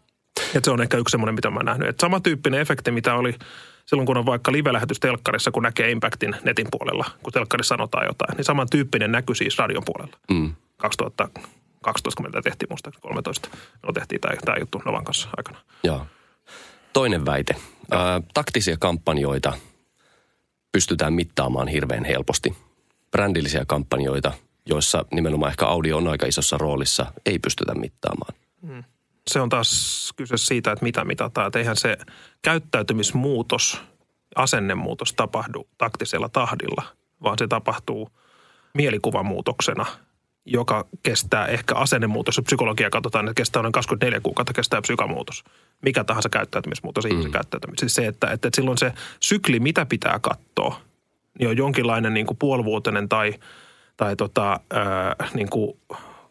Et 0.55 0.65
se 0.65 0.71
on 0.71 0.83
ehkä 0.83 0.97
yksi 0.97 1.11
semmoinen, 1.11 1.35
mitä 1.35 1.51
mä 1.51 1.57
oon 1.57 1.67
nähnyt. 1.67 1.89
Et 1.89 2.01
samantyyppinen 2.01 2.61
efekti, 2.61 2.91
mitä 2.91 3.15
oli 3.15 3.35
silloin, 3.87 4.07
kun 4.07 4.17
on 4.17 4.27
vaikka 4.27 4.53
live-lähetys 4.53 5.01
telkkarissa, 5.01 5.51
kun 5.51 5.63
näkee 5.63 5.91
Impactin 5.91 6.37
netin 6.45 6.67
puolella, 6.71 7.05
kun 7.23 7.33
telkkarissa 7.33 7.73
sanotaan 7.73 8.07
jotain, 8.07 8.37
niin 8.37 8.45
samantyyppinen 8.45 9.13
näkyy 9.13 9.35
siis 9.35 9.59
radion 9.59 9.83
puolella. 9.85 10.19
Mm. 10.31 10.53
2012, 10.77 12.23
kun 12.23 12.43
tehtiin 12.43 12.69
musta 12.71 12.91
13, 13.01 13.49
no 13.87 13.93
tehtiin 13.93 14.21
tämä, 14.21 14.35
tämä 14.45 14.57
juttu 14.61 14.83
Novan 14.85 15.05
kanssa 15.05 15.29
aikana. 15.37 15.59
Joo. 15.83 16.07
Toinen 16.93 17.27
väite. 17.27 17.57
Ää, 17.91 18.21
taktisia 18.35 18.77
kampanjoita 18.81 19.53
pystytään 20.73 21.13
mittaamaan 21.13 21.69
hirveän 21.69 22.05
helposti. 22.05 22.57
Brändillisiä 23.11 23.65
kampanjoita– 23.67 24.33
joissa 24.69 25.05
nimenomaan 25.13 25.51
ehkä 25.51 25.67
audio 25.67 25.97
on 25.97 26.09
aika 26.09 26.27
isossa 26.27 26.59
roolissa, 26.59 27.07
ei 27.27 27.39
pystytä 27.39 27.75
mittaamaan. 27.75 28.35
Hmm. 28.67 28.85
Se 29.31 29.41
on 29.41 29.49
taas 29.49 30.13
kyse 30.17 30.37
siitä, 30.37 30.73
että 30.73 30.85
mitä 30.85 31.05
mitataan. 31.05 31.47
Että 31.47 31.59
eihän 31.59 31.77
se 31.77 31.97
käyttäytymismuutos, 32.43 33.83
asennemuutos 34.37 35.13
tapahdu 35.13 35.69
taktisella 35.79 36.29
tahdilla, 36.29 36.83
vaan 37.23 37.39
se 37.39 37.49
tapahtuu 37.49 38.11
mielikuvamuutoksena, 38.75 39.87
joka 40.45 40.87
kestää 41.03 41.47
ehkä 41.47 41.75
asennemuutos. 41.75 42.37
Ja 42.37 42.43
psykologia 42.43 42.91
katsotaan, 42.91 43.25
että 43.25 43.35
kestää 43.35 43.63
noin 43.63 43.73
24 43.73 44.21
kuukautta 44.21 44.53
kestää 44.53 44.81
psykamuutos. 44.81 45.45
Mikä 45.83 46.05
tahansa 46.05 46.29
käyttäytymismuutos, 46.29 47.05
mm. 47.05 47.11
ihmisen 47.11 47.33
käyttäytymis. 47.33 47.81
Siis 47.81 47.95
se, 47.95 48.07
että, 48.07 48.31
että 48.31 48.51
silloin 48.57 48.79
se 48.79 48.93
sykli, 49.21 49.61
mitä 49.61 49.87
pitää 49.87 50.19
katsoa, 50.19 50.81
niin 51.39 51.49
on 51.49 51.57
jonkinlainen 51.57 52.15
niin 52.15 52.27
kuin 52.27 52.37
puolivuotinen 52.37 53.09
tai– 53.09 53.35
tai 53.99 54.17
tota, 54.17 54.61
ää, 54.71 55.17
niin 55.35 55.51
kuin 55.51 55.77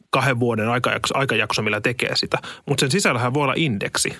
kahden 0.10 0.40
vuoden 0.40 0.70
aikajakso, 0.70 1.18
aikajakso, 1.18 1.62
millä 1.62 1.82
tekee 1.82 2.16
sitä. 2.16 2.38
Mutta 2.66 2.80
sen 2.80 2.92
sisällähän 2.92 3.34
voi 3.34 3.44
olla 3.44 3.54
indeksi. 3.58 4.18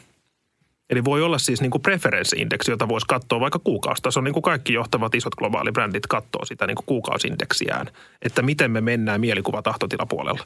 Eli 0.90 1.06
voi 1.06 1.22
olla 1.22 1.38
siis 1.38 1.62
niin 1.62 1.72
kuin 1.72 1.82
preference-indeksi, 1.82 2.72
jota 2.72 2.88
voisi 2.88 3.08
katsoa 3.08 3.40
vaikka 3.40 3.60
kuukausitason, 3.64 4.24
niin 4.24 4.34
kuin 4.34 4.44
kaikki 4.44 4.74
johtavat 4.74 5.16
isot 5.16 5.36
globaalibrändit 5.36 6.08
katsoo 6.08 6.46
sitä 6.46 6.68
niin 6.68 6.76
kuin 6.76 6.86
kuukausindeksiään, 6.86 7.88
että 8.22 8.42
miten 8.42 8.72
me 8.72 8.82
mennään 8.82 9.22
mielikuva 9.22 9.62
tahtotilapuolella. 9.62 10.44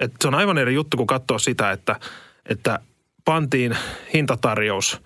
Et 0.00 0.12
se 0.20 0.28
on 0.28 0.34
aivan 0.34 0.58
eri 0.58 0.74
juttu, 0.74 0.96
kun 0.96 1.06
katsoo 1.06 1.38
sitä, 1.38 1.70
että, 1.70 1.96
että 2.46 2.78
pantiin 3.24 3.76
hintatarjous 4.14 5.00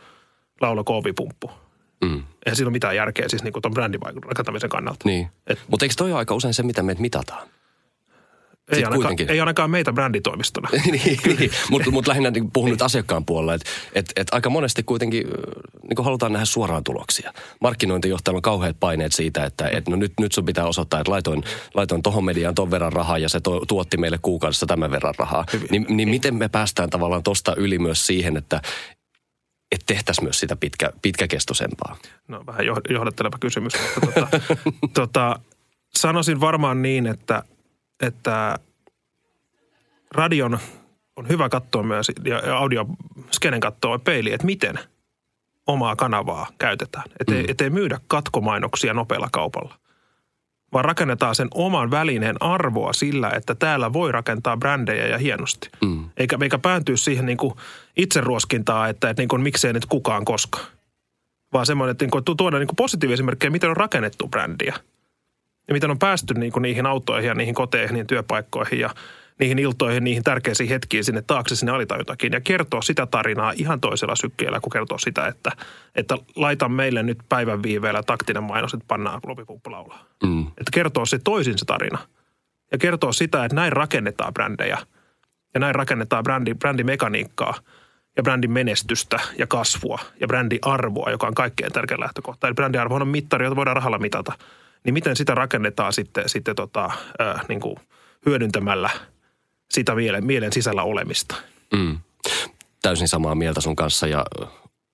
laula 0.60 0.84
koovipumppu– 0.84 1.50
Mm. 2.02 2.22
Eihän 2.46 2.56
siinä 2.56 2.68
ole 2.68 2.72
mitään 2.72 2.96
järkeä 2.96 3.28
siis 3.28 3.42
niin 3.42 3.52
tuon 3.62 3.74
brändin 3.74 4.00
rakentamisen 4.26 4.70
kannalta. 4.70 5.08
Niin. 5.08 5.28
Mutta 5.68 5.84
eikö 5.84 5.94
toi 5.98 6.12
aika 6.12 6.34
usein 6.34 6.54
se, 6.54 6.62
mitä 6.62 6.82
me 6.82 6.96
mitataan? 6.98 7.48
Ei 8.72 8.84
ainakaan, 8.84 9.16
ei 9.28 9.40
ainakaan 9.40 9.70
meitä 9.70 9.92
bränditoimistona. 9.92 10.68
niin, 10.92 11.20
niin. 11.38 11.50
mutta 11.70 11.90
mut 11.90 12.06
lähinnä 12.06 12.30
niin 12.30 12.50
puhun 12.50 12.70
nyt 12.70 12.82
asiakkaan 12.82 13.24
puolella, 13.24 13.54
että 13.54 13.70
et, 13.92 14.12
et 14.16 14.28
aika 14.32 14.50
monesti 14.50 14.82
kuitenkin 14.82 15.26
niin 15.82 16.04
halutaan 16.04 16.32
nähdä 16.32 16.44
suoraan 16.44 16.84
tuloksia. 16.84 17.32
Markkinointijohtajalla 17.60 18.38
on 18.38 18.42
kauheat 18.42 18.76
paineet 18.80 19.12
siitä, 19.12 19.44
että 19.44 19.68
et 19.68 19.88
no 19.88 19.96
nyt, 19.96 20.12
nyt 20.20 20.32
sun 20.32 20.44
pitää 20.44 20.66
osoittaa, 20.66 21.00
että 21.00 21.10
laitoin, 21.12 21.44
laitoin 21.74 22.02
tohon 22.02 22.24
mediaan 22.24 22.54
ton 22.54 22.70
verran 22.70 22.92
rahaa 22.92 23.18
ja 23.18 23.28
se 23.28 23.40
to, 23.40 23.66
tuotti 23.66 23.96
meille 23.96 24.18
kuukaudessa 24.22 24.66
tämän 24.66 24.90
verran 24.90 25.14
rahaa. 25.18 25.44
Hyvin. 25.52 25.68
Niin, 25.70 25.86
niin 25.88 26.08
miten 26.08 26.34
me 26.34 26.48
päästään 26.48 26.90
tavallaan 26.90 27.22
tosta 27.22 27.54
yli 27.56 27.78
myös 27.78 28.06
siihen, 28.06 28.36
että 28.36 28.62
että 29.72 29.86
tehtäisiin 29.86 30.24
myös 30.24 30.40
sitä 30.40 30.56
pitkä, 30.56 30.92
pitkäkestoisempaa? 31.02 31.96
No 32.28 32.46
vähän 32.46 32.66
johdatteleva 32.90 33.36
kysymys, 33.40 33.72
mutta 33.94 34.22
tota, 34.22 34.40
tota, 35.00 35.40
sanoisin 35.94 36.40
varmaan 36.40 36.82
niin, 36.82 37.06
että, 37.06 37.42
että 38.02 38.58
radion 40.10 40.58
on 41.16 41.28
hyvä 41.28 41.48
katsoa 41.48 41.82
myös, 41.82 42.12
ja 42.24 42.56
audio 42.56 42.86
skenen 43.30 43.60
katsoa 43.60 43.98
peiliin, 43.98 44.34
että 44.34 44.46
miten 44.46 44.78
omaa 45.66 45.96
kanavaa 45.96 46.46
käytetään. 46.58 47.04
Että 47.20 47.34
mm. 47.34 47.64
ei 47.64 47.70
myydä 47.70 48.00
katkomainoksia 48.06 48.94
nopealla 48.94 49.28
kaupalla, 49.32 49.78
vaan 50.72 50.84
rakennetaan 50.84 51.34
sen 51.34 51.48
oman 51.54 51.90
välineen 51.90 52.36
arvoa 52.40 52.92
sillä, 52.92 53.30
että 53.30 53.54
täällä 53.54 53.92
voi 53.92 54.12
rakentaa 54.12 54.56
brändejä 54.56 55.06
ja 55.06 55.18
hienosti. 55.18 55.70
Mm. 55.84 56.04
Eikä, 56.16 56.38
eikä 56.42 56.58
päätyä 56.58 56.96
siihen 56.96 57.26
niin 57.26 57.38
kuin 57.38 57.54
itseruoskintaan, 57.96 58.90
että, 58.90 59.10
että 59.10 59.20
niin 59.20 59.28
kuin, 59.28 59.42
miksei 59.42 59.72
nyt 59.72 59.86
kukaan 59.86 60.24
koskaan. 60.24 60.66
Vaan 61.52 61.66
semmoinen, 61.66 61.90
että 61.90 62.04
niin 62.04 62.10
kuin, 62.10 62.24
tuoda 62.24 62.58
niin 62.58 62.66
kuin 62.66 62.76
positiivisia 62.76 63.14
esimerkkejä, 63.14 63.50
miten 63.50 63.70
on 63.70 63.76
rakennettu 63.76 64.28
brändiä. 64.28 64.74
Ja 65.68 65.74
miten 65.74 65.90
on 65.90 65.98
päästy 65.98 66.34
niin 66.34 66.52
kuin 66.52 66.62
niihin 66.62 66.86
autoihin 66.86 67.28
ja 67.28 67.34
niihin 67.34 67.54
koteihin, 67.54 67.92
niihin 67.92 68.06
työpaikkoihin 68.06 68.80
ja– 68.80 68.90
niihin 69.38 69.58
iltoihin, 69.58 70.04
niihin 70.04 70.24
tärkeisiin 70.24 70.68
hetkiin 70.68 71.04
sinne 71.04 71.22
taakse, 71.22 71.56
sinne 71.56 71.72
alitajuntakin 71.72 72.32
ja 72.32 72.40
kertoo 72.40 72.82
sitä 72.82 73.06
tarinaa 73.06 73.52
ihan 73.56 73.80
toisella 73.80 74.16
sykkeellä, 74.16 74.60
kun 74.60 74.72
kertoo 74.72 74.98
sitä, 74.98 75.26
että, 75.26 75.52
että 75.94 76.18
laita 76.36 76.68
meille 76.68 77.02
nyt 77.02 77.18
päivän 77.28 77.62
viiveellä 77.62 78.02
taktinen 78.02 78.42
mainos, 78.42 78.74
että 78.74 78.84
pannaan 78.88 79.20
lupipumppu 79.26 79.70
laulaa. 79.70 80.04
Mm. 80.24 80.46
Että 80.46 80.70
kertoo 80.72 81.06
se 81.06 81.18
toisin 81.24 81.58
se 81.58 81.64
tarina 81.64 81.98
ja 82.72 82.78
kertoo 82.78 83.12
sitä, 83.12 83.44
että 83.44 83.54
näin 83.54 83.72
rakennetaan 83.72 84.34
brändejä 84.34 84.78
ja 85.54 85.60
näin 85.60 85.74
rakennetaan 85.74 86.24
brändi, 86.24 86.54
brändimekaniikkaa 86.54 87.54
ja 88.16 88.22
brändin 88.22 88.50
menestystä 88.52 89.20
ja 89.38 89.46
kasvua 89.46 89.98
ja 90.20 90.26
brändiarvoa, 90.26 91.10
joka 91.10 91.26
on 91.26 91.34
kaikkein 91.34 91.72
tärkein 91.72 92.00
lähtökohta. 92.00 92.46
Eli 92.46 92.54
brändiarvo 92.54 92.94
on 92.94 93.08
mittari, 93.08 93.44
jota 93.44 93.56
voidaan 93.56 93.76
rahalla 93.76 93.98
mitata. 93.98 94.32
Niin 94.84 94.94
miten 94.94 95.16
sitä 95.16 95.34
rakennetaan 95.34 95.92
sitten, 95.92 96.28
sitten 96.28 96.56
tota, 96.56 96.84
äh, 97.20 97.40
niin 97.48 97.60
kuin 97.60 97.76
hyödyntämällä– 98.26 98.90
sitä 99.72 99.94
mielen, 99.94 100.26
mielen 100.26 100.52
sisällä 100.52 100.82
olemista. 100.82 101.34
Mm. 101.72 101.98
Täysin 102.82 103.08
samaa 103.08 103.34
mieltä 103.34 103.60
sun 103.60 103.76
kanssa 103.76 104.06
ja 104.06 104.24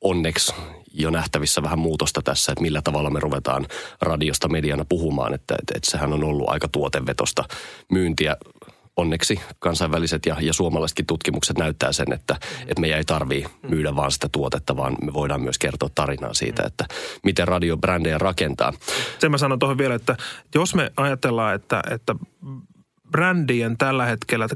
onneksi 0.00 0.54
jo 0.94 1.10
nähtävissä 1.10 1.62
vähän 1.62 1.78
muutosta 1.78 2.22
tässä, 2.22 2.52
että 2.52 2.62
millä 2.62 2.82
tavalla 2.82 3.10
me 3.10 3.20
ruvetaan 3.20 3.66
radiosta 4.00 4.48
mediana 4.48 4.84
puhumaan, 4.88 5.34
että, 5.34 5.54
että, 5.54 5.74
että 5.76 5.90
sehän 5.90 6.12
on 6.12 6.24
ollut 6.24 6.48
aika 6.48 6.68
tuotevetosta 6.68 7.44
myyntiä. 7.90 8.36
Onneksi 8.96 9.40
kansainväliset 9.58 10.26
ja, 10.26 10.36
ja 10.40 10.52
suomalaisetkin 10.52 11.06
tutkimukset 11.06 11.58
näyttää 11.58 11.92
sen, 11.92 12.12
että, 12.12 12.36
että 12.60 12.80
meidän 12.80 12.98
ei 12.98 13.04
tarvii 13.04 13.46
myydä 13.68 13.96
vaan 13.96 14.12
sitä 14.12 14.28
tuotetta, 14.32 14.76
vaan 14.76 14.96
me 15.02 15.12
voidaan 15.12 15.42
myös 15.42 15.58
kertoa 15.58 15.88
tarinaa 15.94 16.34
siitä, 16.34 16.62
että 16.66 16.84
miten 17.24 17.48
radiobrändejä 17.48 18.18
rakentaa. 18.18 18.72
Sen 19.18 19.30
mä 19.30 19.38
sanon 19.38 19.58
tuohon 19.58 19.78
vielä, 19.78 19.94
että 19.94 20.16
jos 20.54 20.74
me 20.74 20.92
ajatellaan, 20.96 21.54
että, 21.54 21.82
että 21.90 22.14
brändien 23.10 23.78
tällä 23.78 24.06
hetkellä 24.06 24.48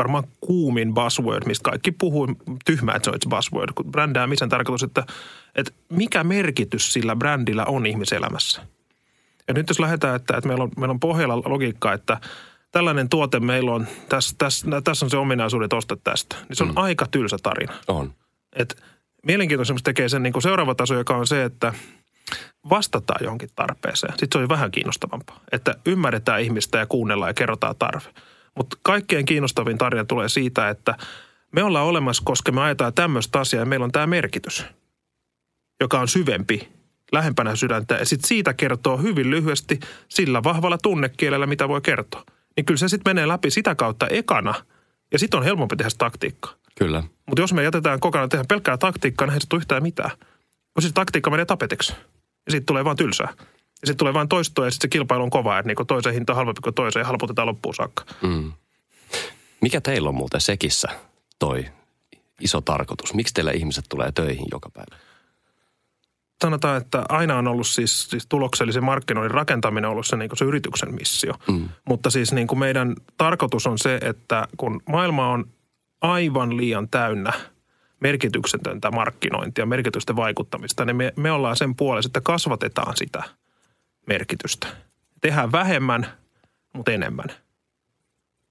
varmaan 0.00 0.24
kuumin 0.40 0.94
buzzword, 0.94 1.46
mistä 1.46 1.70
kaikki 1.70 1.92
puhuu, 1.92 2.28
tyhmää, 2.64 2.94
että 2.96 3.10
se 3.10 3.10
on 3.10 3.30
buzzword, 3.30 3.72
kun 3.74 3.92
brändäämisen 3.92 4.48
tarkoitus, 4.48 4.82
että, 4.82 5.04
että 5.54 5.72
mikä 5.88 6.24
merkitys 6.24 6.92
sillä 6.92 7.16
brändillä 7.16 7.64
on 7.64 7.86
ihmiselämässä. 7.86 8.62
Ja 9.48 9.54
nyt 9.54 9.68
jos 9.68 9.80
lähdetään, 9.80 10.16
että, 10.16 10.36
että 10.36 10.48
meillä, 10.48 10.64
on, 10.64 10.70
meillä 10.76 10.92
on 10.92 11.00
pohjalla 11.00 11.42
logiikka, 11.44 11.92
että 11.92 12.20
tällainen 12.72 13.08
tuote 13.08 13.40
meillä 13.40 13.72
on, 13.74 13.86
tässä, 14.08 14.34
tässä, 14.38 14.66
tässä 14.84 15.06
on 15.06 15.10
se 15.10 15.16
ominaisuudet, 15.16 15.72
osta 15.72 15.96
tästä, 15.96 16.36
niin 16.48 16.56
se 16.56 16.62
on 16.62 16.68
mm. 16.68 16.76
aika 16.76 17.06
tylsä 17.10 17.36
tarina. 17.42 17.72
On. 17.88 18.14
Et 18.52 18.82
mielenkiintoisesti 19.26 19.82
tekee 19.84 20.08
sen 20.08 20.22
niin 20.22 20.32
kuin 20.32 20.42
seuraava 20.42 20.74
taso, 20.74 20.94
joka 20.94 21.16
on 21.16 21.26
se, 21.26 21.44
että 21.44 21.72
vastataan 22.70 23.24
johonkin 23.24 23.48
tarpeeseen. 23.56 24.12
Sitten 24.12 24.28
se 24.32 24.38
on 24.38 24.48
vähän 24.48 24.70
kiinnostavampaa, 24.70 25.40
että 25.52 25.74
ymmärretään 25.86 26.42
ihmistä 26.42 26.78
ja 26.78 26.86
kuunnellaan 26.86 27.30
ja 27.30 27.34
kerrotaan 27.34 27.74
tarve. 27.78 28.08
Mutta 28.56 28.76
kaikkein 28.82 29.26
kiinnostavin 29.26 29.78
tarina 29.78 30.04
tulee 30.04 30.28
siitä, 30.28 30.68
että 30.68 30.94
me 31.52 31.62
ollaan 31.62 31.86
olemassa, 31.86 32.22
koska 32.26 32.52
me 32.52 32.60
ajetaan 32.60 32.94
tämmöistä 32.94 33.40
asiaa 33.40 33.62
ja 33.62 33.66
meillä 33.66 33.84
on 33.84 33.92
tämä 33.92 34.06
merkitys, 34.06 34.64
joka 35.80 36.00
on 36.00 36.08
syvempi, 36.08 36.68
lähempänä 37.12 37.56
sydäntä. 37.56 37.94
Ja 37.94 38.06
sitten 38.06 38.28
siitä 38.28 38.54
kertoo 38.54 38.96
hyvin 38.96 39.30
lyhyesti 39.30 39.80
sillä 40.08 40.42
vahvalla 40.42 40.78
tunnekielellä, 40.78 41.46
mitä 41.46 41.68
voi 41.68 41.80
kertoa. 41.80 42.24
Niin 42.56 42.64
kyllä 42.64 42.78
se 42.78 42.88
sitten 42.88 43.10
menee 43.10 43.28
läpi 43.28 43.50
sitä 43.50 43.74
kautta 43.74 44.06
ekana 44.06 44.54
ja 45.12 45.18
sitten 45.18 45.38
on 45.38 45.44
helpompi 45.44 45.76
tehdä 45.76 45.90
taktiikkaa. 45.98 46.54
Kyllä. 46.78 47.02
Mutta 47.26 47.42
jos 47.42 47.52
me 47.52 47.62
jätetään 47.62 48.00
kokonaan 48.00 48.28
tehdä 48.28 48.44
pelkkää 48.48 48.78
taktiikkaa, 48.78 49.26
niin 49.26 49.34
ei 49.34 49.40
se 49.40 49.56
yhtään 49.56 49.82
mitään. 49.82 50.10
Kun 50.74 50.82
siis 50.82 50.92
taktiikka 50.92 51.30
menee 51.30 51.44
tapeteksi. 51.44 51.92
Ja 52.46 52.52
sitten 52.52 52.66
tulee 52.66 52.84
vaan 52.84 52.96
tylsää. 52.96 53.34
Ja 53.82 53.86
sitten 53.86 53.96
tulee 53.96 54.14
vain 54.14 54.28
toistoa 54.28 54.64
ja 54.64 54.70
sitten 54.70 54.88
se 54.88 54.92
kilpailu 54.92 55.22
on 55.22 55.30
kova, 55.30 55.58
että 55.58 55.66
niin 55.66 55.86
toisen 55.86 56.14
hinta 56.14 56.32
on 56.32 56.36
halvempi 56.36 56.60
kuin 56.60 56.74
toisen 56.74 57.00
ja 57.00 57.06
halputetaan 57.06 57.48
loppuun 57.48 57.74
saakka. 57.74 58.04
Mm. 58.22 58.52
Mikä 59.60 59.80
teillä 59.80 60.08
on 60.08 60.14
muuten 60.14 60.40
sekissä 60.40 60.88
toi 61.38 61.66
iso 62.40 62.60
tarkoitus? 62.60 63.14
Miksi 63.14 63.34
teillä 63.34 63.52
ihmiset 63.52 63.84
tulee 63.88 64.12
töihin 64.12 64.46
joka 64.52 64.70
päivä? 64.70 64.96
Sanotaan, 66.42 66.76
että 66.76 67.04
aina 67.08 67.38
on 67.38 67.48
ollut 67.48 67.66
siis, 67.66 68.10
siis 68.10 68.26
tuloksellisen 68.26 68.84
markkinoinnin 68.84 69.30
rakentaminen 69.30 69.84
on 69.84 69.92
ollut 69.92 70.06
se, 70.06 70.16
niin 70.16 70.30
se 70.34 70.44
yrityksen 70.44 70.94
missio. 70.94 71.34
Mm. 71.48 71.68
Mutta 71.88 72.10
siis 72.10 72.32
niin 72.32 72.46
kuin 72.46 72.58
meidän 72.58 72.94
tarkoitus 73.16 73.66
on 73.66 73.78
se, 73.78 73.98
että 74.02 74.48
kun 74.56 74.82
maailma 74.88 75.28
on 75.28 75.44
aivan 76.00 76.56
liian 76.56 76.88
täynnä 76.88 77.32
merkityksetöntä 78.00 78.90
markkinointia, 78.90 79.66
merkitysten 79.66 80.16
vaikuttamista, 80.16 80.84
niin 80.84 80.96
me, 80.96 81.12
me 81.16 81.32
ollaan 81.32 81.56
sen 81.56 81.76
puolesta, 81.76 82.08
että 82.08 82.20
kasvatetaan 82.20 82.96
sitä– 82.96 83.22
merkitystä. 84.06 84.66
Tehdään 85.20 85.52
vähemmän, 85.52 86.06
mutta 86.72 86.92
enemmän. 86.92 87.26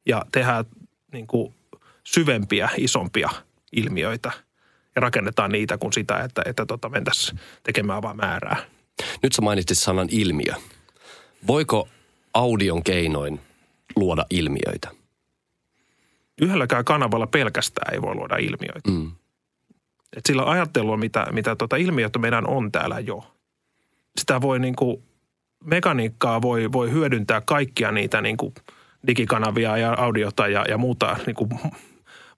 Ja 0.06 0.26
tehdään 0.32 0.66
niin 1.14 1.28
kuin 1.28 1.54
syvempiä, 2.04 2.70
isompia 2.78 3.30
ilmiöitä 3.72 4.32
ja 4.96 5.02
rakennetaan 5.02 5.52
niitä 5.52 5.78
kuin 5.78 5.94
sitä, 5.94 6.20
että, 6.20 6.42
että 6.46 6.66
tota 6.66 6.90
mentäisiin 6.90 7.40
tekemään 7.64 8.02
vaan 8.02 8.18
määrää. 8.18 8.58
Nyt 9.24 9.34
sä 9.34 9.42
mainitsit 9.42 9.78
sanan 9.78 10.08
ilmiö. 10.12 10.54
Voiko 11.48 11.90
audion 12.34 12.84
keinoin 12.84 13.42
luoda 13.96 14.26
ilmiöitä? 14.30 14.90
Yhdelläkään 16.42 16.86
kanavalla 16.86 17.28
pelkästään 17.28 17.94
ei 17.94 18.02
voi 18.02 18.16
luoda 18.16 18.36
ilmiöitä. 18.38 18.92
Mm. 18.92 19.12
Et 20.18 20.26
sillä 20.26 20.44
ajattelua, 20.44 20.98
mitä, 20.98 21.28
mitä 21.32 21.56
tota 21.56 21.76
ilmiöitä 21.76 22.20
meidän 22.20 22.48
on 22.48 22.72
täällä 22.72 23.00
jo. 23.00 23.36
Sitä 24.18 24.42
voi 24.42 24.60
niin 24.60 24.76
kuin 24.76 25.04
mekaniikkaa 25.64 26.42
voi, 26.42 26.72
voi 26.72 26.92
hyödyntää 26.92 27.42
kaikkia 27.42 27.92
niitä 27.92 28.22
niin 28.22 28.38
kuin 28.38 28.54
digikanavia 29.08 29.78
ja 29.78 29.94
audiota 29.98 30.48
ja, 30.48 30.66
ja 30.70 30.78
muuta 30.78 31.18
niin 31.26 31.36
kuin 31.36 31.50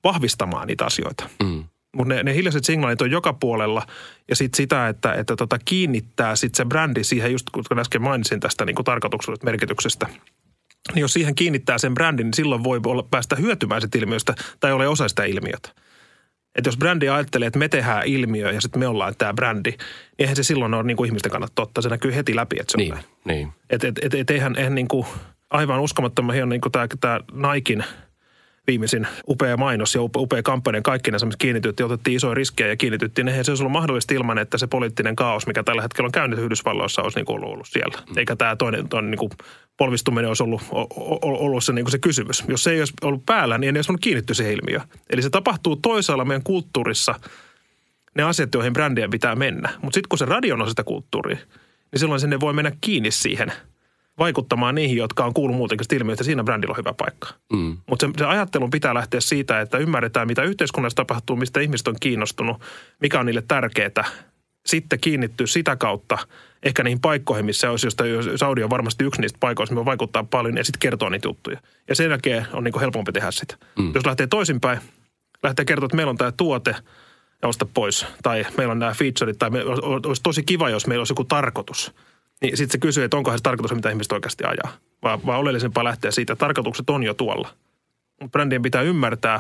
vahvistamaan 0.03 0.67
niitä 0.67 0.85
asioita. 0.85 1.29
Mm. 1.43 1.63
Mutta 1.95 2.13
ne, 2.13 2.23
ne 2.23 2.33
hiljaiset 2.33 2.63
signaalit 2.63 3.01
on 3.01 3.11
joka 3.11 3.33
puolella 3.33 3.85
ja 4.29 4.35
sitten 4.35 4.57
sitä, 4.57 4.87
että, 4.87 5.13
että 5.13 5.35
tota 5.35 5.59
kiinnittää 5.65 6.35
sit 6.35 6.55
se 6.55 6.65
brändi 6.65 7.03
siihen, 7.03 7.31
just 7.31 7.49
kun 7.49 7.79
äsken 7.79 8.01
mainitsin 8.01 8.39
tästä 8.39 8.65
niin 8.65 8.75
tarkoituksellisesta 8.75 9.45
merkityksestä, 9.45 10.07
niin 10.93 11.01
jos 11.01 11.13
siihen 11.13 11.35
kiinnittää 11.35 11.77
sen 11.77 11.93
brändin, 11.93 12.25
niin 12.25 12.33
silloin 12.33 12.63
voi 12.63 12.79
olla, 12.85 13.03
päästä 13.11 13.35
hyötymään 13.35 13.81
sitä 13.81 13.97
ilmiöstä 13.97 14.35
tai 14.59 14.71
ole 14.71 14.87
osa 14.87 15.07
sitä 15.07 15.23
ilmiötä. 15.23 15.69
Että 16.55 16.67
jos 16.67 16.77
brändi 16.77 17.09
ajattelee, 17.09 17.47
että 17.47 17.59
me 17.59 17.69
tehdään 17.69 18.05
ilmiö 18.05 18.51
ja 18.51 18.61
sitten 18.61 18.79
me 18.79 18.87
ollaan 18.87 19.13
tämä 19.17 19.33
brändi, 19.33 19.69
niin 19.69 19.79
eihän 20.19 20.35
se 20.35 20.43
silloin 20.43 20.73
ole 20.73 20.83
niin 20.83 20.97
kuin 20.97 21.07
ihmisten 21.07 21.31
kannalta 21.31 21.53
totta. 21.55 21.81
Se 21.81 21.89
näkyy 21.89 22.15
heti 22.15 22.35
läpi, 22.35 22.55
että 22.59 22.71
se 22.71 22.77
niin, 22.77 22.93
on 22.93 22.99
Niin. 23.25 23.53
Että 23.69 23.87
et, 23.87 23.99
et, 24.01 24.13
et, 24.13 24.29
eihän, 24.29 24.55
eihän 24.55 24.75
niin 24.75 24.87
kuin, 24.87 25.07
aivan 25.49 25.79
uskomattoman 25.79 26.35
hieno 26.35 26.49
niin 26.49 26.61
kuin 26.61 26.71
tämä, 26.71 26.87
tämä 27.01 27.19
Naikin 27.31 27.83
viimeisin 28.71 29.07
upea 29.27 29.57
mainos 29.57 29.95
ja 29.95 30.01
upea, 30.01 30.21
upea 30.21 30.43
kampanja 30.43 30.81
kaikki 30.81 31.11
näissä 31.11 31.27
kiinnityttiin, 31.37 31.85
otettiin 31.85 32.15
isoja 32.15 32.33
riskejä 32.33 32.69
ja 32.69 32.75
kiinnityttiin. 32.77 33.27
Eihän 33.27 33.45
se 33.45 33.51
olisi 33.51 33.63
ollut 33.63 33.71
mahdollista 33.71 34.13
ilman, 34.13 34.37
että 34.37 34.57
se 34.57 34.67
poliittinen 34.67 35.15
kaos, 35.15 35.47
mikä 35.47 35.63
tällä 35.63 35.81
hetkellä 35.81 36.07
on 36.07 36.11
käynyt 36.11 36.39
Yhdysvalloissa, 36.39 37.01
olisi 37.01 37.17
niin 37.17 37.25
kuin 37.25 37.43
ollut 37.43 37.67
siellä. 37.67 37.97
Mm. 38.09 38.17
Eikä 38.17 38.35
tämä 38.35 38.55
toinen, 38.55 38.89
toinen 38.89 39.11
niin 39.11 39.19
kuin 39.19 39.31
polvistuminen 39.77 40.27
olisi 40.27 40.43
ollut, 40.43 40.61
ollut 41.21 41.63
se, 41.63 41.73
niin 41.73 41.85
kuin 41.85 41.91
se 41.91 41.99
kysymys. 41.99 42.43
Jos 42.47 42.63
se 42.63 42.71
ei 42.71 42.79
olisi 42.79 42.93
ollut 43.01 43.25
päällä, 43.25 43.57
niin 43.57 43.75
ei 43.75 43.79
olisi 43.79 43.91
ollut 43.91 44.01
kiinnitty 44.01 44.33
se 44.33 44.53
ilmiö. 44.53 44.79
Eli 45.09 45.21
se 45.21 45.29
tapahtuu 45.29 45.75
toisaalla 45.75 46.25
meidän 46.25 46.43
kulttuurissa 46.43 47.15
ne 48.15 48.23
asiat, 48.23 48.53
joihin 48.53 48.73
brändien 48.73 49.09
pitää 49.09 49.35
mennä. 49.35 49.69
Mutta 49.81 49.95
sitten 49.95 50.09
kun 50.09 50.19
se 50.19 50.25
radio 50.25 50.55
on 50.55 50.69
sitä 50.69 50.83
kulttuuria, 50.83 51.37
niin 51.91 51.99
silloin 51.99 52.19
sinne 52.19 52.39
voi 52.39 52.53
mennä 52.53 52.71
kiinni 52.81 53.11
siihen 53.11 53.51
vaikuttamaan 54.23 54.75
niihin, 54.75 54.97
jotka 54.97 55.25
on 55.25 55.33
kuullut 55.33 55.57
muutenkin 55.57 55.85
sitä 55.85 55.95
ilmiötä. 55.95 56.23
Siinä 56.23 56.43
brändillä 56.43 56.71
on 56.71 56.77
hyvä 56.77 56.93
paikka. 56.93 57.27
Mm. 57.53 57.77
Mutta 57.89 58.07
se, 58.07 58.13
se 58.17 58.25
ajattelun 58.25 58.69
pitää 58.69 58.93
lähteä 58.93 59.21
siitä, 59.21 59.61
että 59.61 59.77
ymmärretään, 59.77 60.27
mitä 60.27 60.43
yhteiskunnassa 60.43 60.95
tapahtuu, 60.95 61.35
mistä 61.35 61.59
ihmiset 61.59 61.87
on 61.87 61.95
kiinnostunut, 61.99 62.61
mikä 62.99 63.19
on 63.19 63.25
niille 63.25 63.43
tärkeää. 63.47 64.05
Sitten 64.65 64.99
kiinnittyy 64.99 65.47
sitä 65.47 65.75
kautta– 65.75 66.17
ehkä 66.63 66.83
niihin 66.83 66.99
paikkoihin, 66.99 67.45
missä 67.45 67.71
olisi, 67.71 67.87
josta 67.87 68.03
Saudi 68.35 68.63
on 68.63 68.69
varmasti 68.69 69.03
yksi 69.03 69.21
niistä 69.21 69.37
paikoista, 69.39 69.75
missä 69.75 69.85
vaikuttaa 69.85 70.23
paljon 70.23 70.57
ja 70.57 70.63
sitten 70.63 70.79
kertoo 70.79 71.09
niitä 71.09 71.27
juttuja. 71.27 71.59
Ja 71.89 71.95
sen 71.95 72.09
jälkeen 72.09 72.47
on 72.53 72.63
niin 72.63 72.79
helpompi 72.79 73.11
tehdä 73.11 73.31
sitä. 73.31 73.57
Mm. 73.79 73.91
Jos 73.95 74.05
lähtee 74.05 74.27
toisinpäin, 74.27 74.79
lähtee 75.43 75.65
kertoa, 75.65 75.85
että 75.85 75.95
meillä 75.95 76.09
on 76.09 76.17
tämä 76.17 76.31
tuote, 76.31 76.75
ja 77.41 77.47
osta 77.47 77.65
pois. 77.73 78.05
Tai 78.23 78.45
meillä 78.57 78.71
on 78.71 78.79
nämä 78.79 78.93
featureit, 78.93 79.39
tai 79.39 79.49
me, 79.49 79.63
olisi 80.05 80.23
tosi 80.23 80.43
kiva, 80.43 80.69
jos 80.69 80.87
meillä 80.87 81.01
olisi 81.01 81.11
joku 81.11 81.23
tarkoitus. 81.23 81.93
Niin 82.41 82.57
sitten 82.57 82.71
se 82.71 82.77
kysyy, 82.77 83.03
että 83.03 83.17
onko 83.17 83.31
se 83.31 83.37
tarkoitus, 83.43 83.75
mitä 83.75 83.89
ihmiset 83.89 84.11
oikeasti 84.11 84.43
ajaa. 84.43 84.77
Vaan, 85.03 85.25
vaan 85.25 85.39
oleellisempaa 85.39 85.83
lähteä 85.83 86.11
siitä, 86.11 86.33
että 86.33 86.45
tarkoitukset 86.45 86.89
on 86.89 87.03
jo 87.03 87.13
tuolla. 87.13 87.53
Brändien 88.31 88.61
pitää 88.61 88.81
ymmärtää 88.81 89.39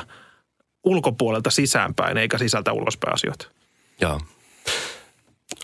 ulkopuolelta 0.83 1.49
sisäänpäin, 1.49 2.17
eikä 2.17 2.37
sisältä 2.37 2.73
ulospäin 2.73 3.13
asioita. 3.13 3.47
Joo. 4.01 4.21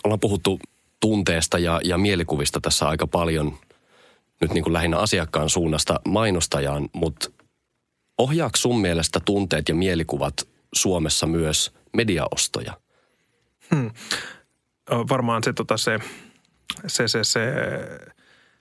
Ollaan 0.03 0.19
puhuttu 0.19 0.59
tunteesta 0.99 1.59
ja, 1.59 1.81
ja 1.83 1.97
mielikuvista 1.97 2.61
tässä 2.61 2.87
aika 2.87 3.07
paljon 3.07 3.57
nyt 4.41 4.53
niin 4.53 4.63
kuin 4.63 4.73
lähinnä 4.73 4.97
asiakkaan 4.97 5.49
suunnasta 5.49 5.99
mainostajaan, 6.07 6.89
mutta 6.93 7.31
ohjaako 8.17 8.57
sun 8.57 8.81
mielestä 8.81 9.19
tunteet 9.19 9.69
ja 9.69 9.75
mielikuvat 9.75 10.47
Suomessa 10.73 11.27
myös 11.27 11.71
mediaostoja? 11.93 12.73
Hmm. 13.75 13.91
Varmaan 14.89 15.43
se, 15.43 15.53
tota, 15.53 15.77
se, 15.77 15.99
se, 16.87 17.07
se, 17.07 17.23
se 17.23 17.39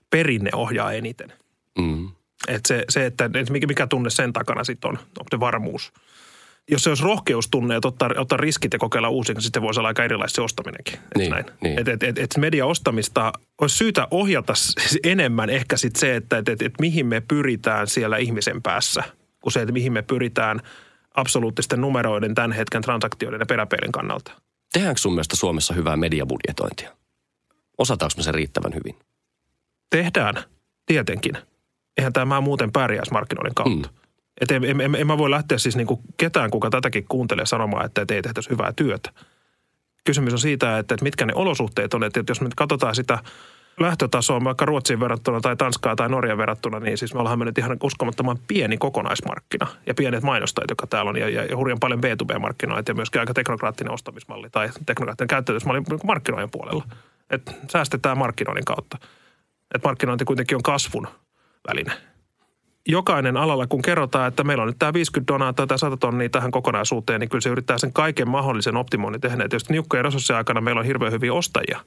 perinne 0.09 0.49
ohjaa 0.53 0.93
eniten. 0.93 1.33
Mm. 1.77 2.09
Et 2.47 2.65
se, 2.65 2.85
se, 2.89 3.05
että 3.05 3.29
et 3.33 3.49
mikä, 3.49 3.67
mikä 3.67 3.87
tunne 3.87 4.09
sen 4.09 4.33
takana 4.33 4.63
sitten 4.63 4.89
on, 4.89 4.97
onko 4.97 5.27
se 5.31 5.39
varmuus– 5.39 5.91
jos 6.71 6.83
se 6.83 6.89
olisi 6.89 7.03
rohkeustunne, 7.03 7.75
että 7.75 7.87
ottaa, 7.87 8.09
ottaa 8.17 8.37
riskit 8.37 8.73
ja 8.73 8.79
kokeilla 8.79 9.09
uusia, 9.09 9.33
niin 9.33 9.41
sitten 9.41 9.61
voisi 9.61 9.79
olla 9.79 9.87
aika 9.87 10.03
erilaista 10.03 10.35
se 10.35 10.41
ostaminenkin. 10.41 10.99
Niin, 11.17 11.31
näin. 11.31 11.45
Niin. 11.61 11.79
Et, 11.79 11.87
et, 11.87 12.03
et, 12.03 12.17
et 12.17 12.37
media 12.37 12.65
ostamista 12.65 13.33
olisi 13.61 13.77
syytä 13.77 14.07
ohjata 14.11 14.53
enemmän 15.03 15.49
ehkä 15.49 15.77
sit 15.77 15.95
se, 15.95 16.15
että 16.15 16.37
et, 16.37 16.49
et, 16.49 16.61
et 16.61 16.73
mihin 16.79 17.05
me 17.05 17.21
pyritään 17.21 17.87
siellä 17.87 18.17
ihmisen 18.17 18.61
päässä, 18.61 19.03
kuin 19.41 19.53
se, 19.53 19.61
että 19.61 19.73
mihin 19.73 19.93
me 19.93 20.01
pyritään 20.01 20.61
absoluuttisten 21.15 21.81
numeroiden, 21.81 22.35
tämän 22.35 22.51
hetken 22.51 22.81
transaktioiden 22.81 23.39
ja 23.39 23.45
peräpeilin 23.45 23.91
kannalta. 23.91 24.31
Tehdäänkö 24.73 25.01
sun 25.01 25.13
mielestä 25.13 25.35
Suomessa 25.35 25.73
hyvää 25.73 25.97
mediabudjetointia? 25.97 26.96
Osataanko 27.77 28.13
me 28.17 28.23
sen 28.23 28.33
riittävän 28.33 28.73
hyvin? 28.73 28.95
Tehdään, 29.89 30.35
tietenkin. 30.85 31.37
Eihän 31.97 32.13
tämä 32.13 32.41
muuten 32.41 32.71
pärjäisi 32.71 33.11
markkinoiden 33.11 33.55
kautta. 33.55 33.89
Mm. 33.89 33.97
Että 34.41 34.55
en, 34.55 34.63
en, 34.63 34.81
en, 34.81 34.95
en 34.95 35.07
mä 35.07 35.17
voi 35.17 35.31
lähteä 35.31 35.57
siis 35.57 35.75
niin 35.75 35.87
kuin 35.87 35.99
ketään, 36.17 36.51
kuka 36.51 36.69
tätäkin 36.69 37.05
kuuntelee 37.09 37.45
sanomaan, 37.45 37.85
että 37.85 38.05
ei 38.09 38.21
tehtäisi 38.21 38.49
hyvää 38.49 38.73
työtä. 38.75 39.09
Kysymys 40.05 40.33
on 40.33 40.39
siitä, 40.39 40.77
että, 40.77 40.93
että 40.93 41.03
mitkä 41.03 41.25
ne 41.25 41.33
olosuhteet 41.35 41.93
on. 41.93 42.03
Että 42.03 42.23
jos 42.27 42.41
me 42.41 42.49
katsotaan 42.55 42.95
sitä 42.95 43.19
lähtötasoa 43.79 44.43
vaikka 44.43 44.65
Ruotsiin 44.65 44.99
verrattuna 44.99 45.41
tai 45.41 45.55
Tanskaa 45.55 45.95
tai 45.95 46.09
Norjan 46.09 46.37
verrattuna, 46.37 46.79
niin 46.79 46.97
siis 46.97 47.13
me 47.13 47.19
ollaan 47.19 47.39
nyt 47.39 47.57
ihan 47.57 47.77
uskomattoman 47.83 48.37
pieni 48.47 48.77
kokonaismarkkina 48.77 49.67
ja 49.85 49.93
pienet 49.93 50.23
mainostajat, 50.23 50.69
jotka 50.69 50.87
täällä 50.87 51.09
on 51.09 51.17
ja, 51.17 51.29
ja, 51.29 51.45
ja 51.45 51.57
hurjan 51.57 51.79
paljon 51.79 51.99
B2B-markkinoita 51.99 52.91
ja 52.91 52.95
myöskin 52.95 53.19
aika 53.19 53.33
teknokraattinen 53.33 53.93
ostamismalli 53.93 54.49
tai 54.49 54.69
teknokraattinen 54.85 55.27
käyttäytymismalli 55.27 55.81
markkinoiden 56.03 56.51
puolella. 56.51 56.83
Että 57.29 57.51
säästetään 57.71 58.17
markkinoinnin 58.17 58.65
kautta. 58.65 58.97
Että 59.75 59.87
markkinointi 59.87 60.25
kuitenkin 60.25 60.57
on 60.57 60.63
kasvun 60.63 61.07
väline 61.67 61.91
jokainen 62.87 63.37
alalla, 63.37 63.67
kun 63.67 63.81
kerrotaan, 63.81 64.27
että 64.27 64.43
meillä 64.43 64.61
on 64.61 64.67
nyt 64.67 64.79
tämä 64.79 64.93
50 64.93 65.33
donaa 65.33 65.53
tai 65.53 65.79
100 65.79 65.97
tonnia 65.97 66.29
tähän 66.29 66.51
kokonaisuuteen, 66.51 67.19
niin 67.19 67.29
kyllä 67.29 67.41
se 67.41 67.49
yrittää 67.49 67.77
sen 67.77 67.93
kaiken 67.93 68.29
mahdollisen 68.29 68.77
optimoinnin 68.77 69.21
tehdä. 69.21 69.43
Että 69.43 69.55
jos 69.55 69.69
niukkojen 69.69 70.05
resurssien 70.05 70.37
aikana 70.37 70.61
meillä 70.61 70.79
on 70.79 70.85
hirveän 70.85 71.11
hyviä 71.11 71.33
ostajia, 71.33 71.79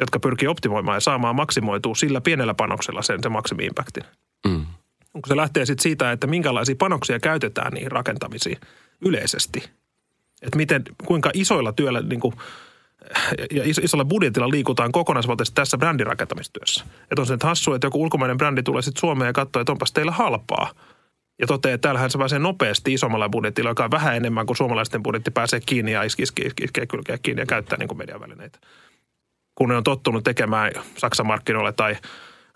jotka 0.00 0.20
pyrkii 0.20 0.48
optimoimaan 0.48 0.96
ja 0.96 1.00
saamaan 1.00 1.36
maksimoitua 1.36 1.94
sillä 1.94 2.20
pienellä 2.20 2.54
panoksella 2.54 3.02
sen, 3.02 3.22
sen 3.22 3.32
maksimi-impactin. 3.32 4.04
Mm. 4.48 4.66
Kun 5.12 5.22
se 5.26 5.36
lähtee 5.36 5.66
sitten 5.66 5.82
siitä, 5.82 6.12
että 6.12 6.26
minkälaisia 6.26 6.76
panoksia 6.78 7.20
käytetään 7.20 7.72
niihin 7.72 7.92
rakentamisiin 7.92 8.58
yleisesti. 9.00 9.70
Että 10.42 10.56
miten, 10.56 10.82
kuinka 11.06 11.30
isoilla 11.34 11.72
työllä 11.72 12.00
niin 12.00 12.20
kuin– 12.20 12.34
ja 13.50 13.62
isolla 13.64 14.04
budjetilla 14.04 14.50
liikutaan 14.50 14.92
kokonaisvaltaisesti 14.92 15.54
tässä 15.54 15.78
brändin 15.78 16.06
rakentamistyössä. 16.06 16.84
Että 17.02 17.20
on 17.20 17.26
se 17.26 17.34
että 17.34 17.46
hassu, 17.46 17.74
että 17.74 17.86
joku 17.86 18.02
ulkomainen 18.02 18.36
brändi 18.36 18.62
tulee 18.62 18.82
sitten 18.82 19.00
Suomeen 19.00 19.26
ja 19.26 19.32
katsoo, 19.32 19.60
että 19.60 19.72
onpas 19.72 19.92
teillä 19.92 20.12
halpaa. 20.12 20.70
Ja 21.38 21.46
toteaa, 21.46 21.74
että 21.74 21.82
täällähän 21.82 22.10
se 22.10 22.18
pääsee 22.18 22.38
nopeasti 22.38 22.94
isommalla 22.94 23.28
budjetilla, 23.28 23.70
joka 23.70 23.84
on 23.84 23.90
vähän 23.90 24.16
enemmän 24.16 24.46
kuin 24.46 24.56
suomalaisten 24.56 25.02
budjetti 25.02 25.30
pääsee 25.30 25.60
kiinni 25.66 25.92
ja 25.92 26.02
iskee, 26.02 26.22
iske, 26.22 26.42
iske, 26.42 26.64
iske 26.64 26.86
kylkeä 26.86 27.18
kiinni 27.22 27.42
ja 27.42 27.46
käyttää 27.46 27.78
niin 27.78 27.88
kuin 27.88 27.98
median 27.98 28.20
välineitä. 28.20 28.58
Kun 29.54 29.68
ne 29.68 29.76
on 29.76 29.84
tottunut 29.84 30.24
tekemään 30.24 30.72
Saksan 30.98 31.26
markkinoille 31.26 31.72
tai– 31.72 31.96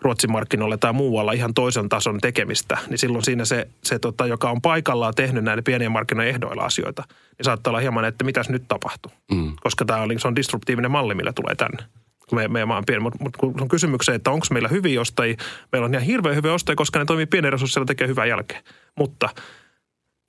Ruotsin 0.05 0.31
markkinoille 0.31 0.77
tai 0.77 0.93
muualla 0.93 1.31
ihan 1.31 1.53
toisen 1.53 1.89
tason 1.89 2.19
tekemistä, 2.19 2.77
niin 2.89 2.97
silloin 2.97 3.23
siinä 3.23 3.45
se, 3.45 3.67
se 3.83 3.99
tota, 3.99 4.27
joka 4.27 4.49
on 4.49 4.61
paikallaan 4.61 5.13
tehnyt 5.15 5.43
näiden 5.43 5.63
pienien 5.63 5.91
markkinoiden 5.91 6.33
ehdoilla 6.33 6.63
asioita, 6.63 7.03
niin 7.09 7.45
saattaa 7.45 7.71
olla 7.71 7.79
hieman, 7.79 8.05
että 8.05 8.23
mitäs 8.23 8.49
nyt 8.49 8.63
tapahtuu. 8.67 9.11
Mm. 9.31 9.53
Koska 9.61 9.85
tämä 9.85 10.01
on, 10.01 10.09
se 10.17 10.27
on 10.27 10.35
disruptiivinen 10.35 10.91
malli, 10.91 11.15
millä 11.15 11.33
tulee 11.33 11.55
tänne 11.55 11.83
kun 12.29 12.39
me, 12.39 12.47
meidän 12.47 12.67
maa 12.67 12.77
on 12.77 12.85
pieni. 12.85 12.99
Mutta 12.99 13.23
mut, 13.23 13.37
kun 13.37 13.61
on 13.61 13.67
kysymykseen, 13.67 14.15
että 14.15 14.31
onko 14.31 14.45
meillä 14.51 14.69
hyviä 14.69 15.01
ostajia, 15.01 15.37
meillä 15.71 15.85
on 15.85 15.93
ihan 15.93 16.05
hirveän 16.05 16.35
hyviä 16.35 16.53
ostajia, 16.53 16.75
koska 16.75 16.99
ne 16.99 17.05
toimii 17.05 17.25
pienen 17.25 17.51
resurssilla 17.51 17.85
tekee 17.85 18.07
hyvää 18.07 18.25
jälkeen. 18.25 18.63
Mutta 18.97 19.29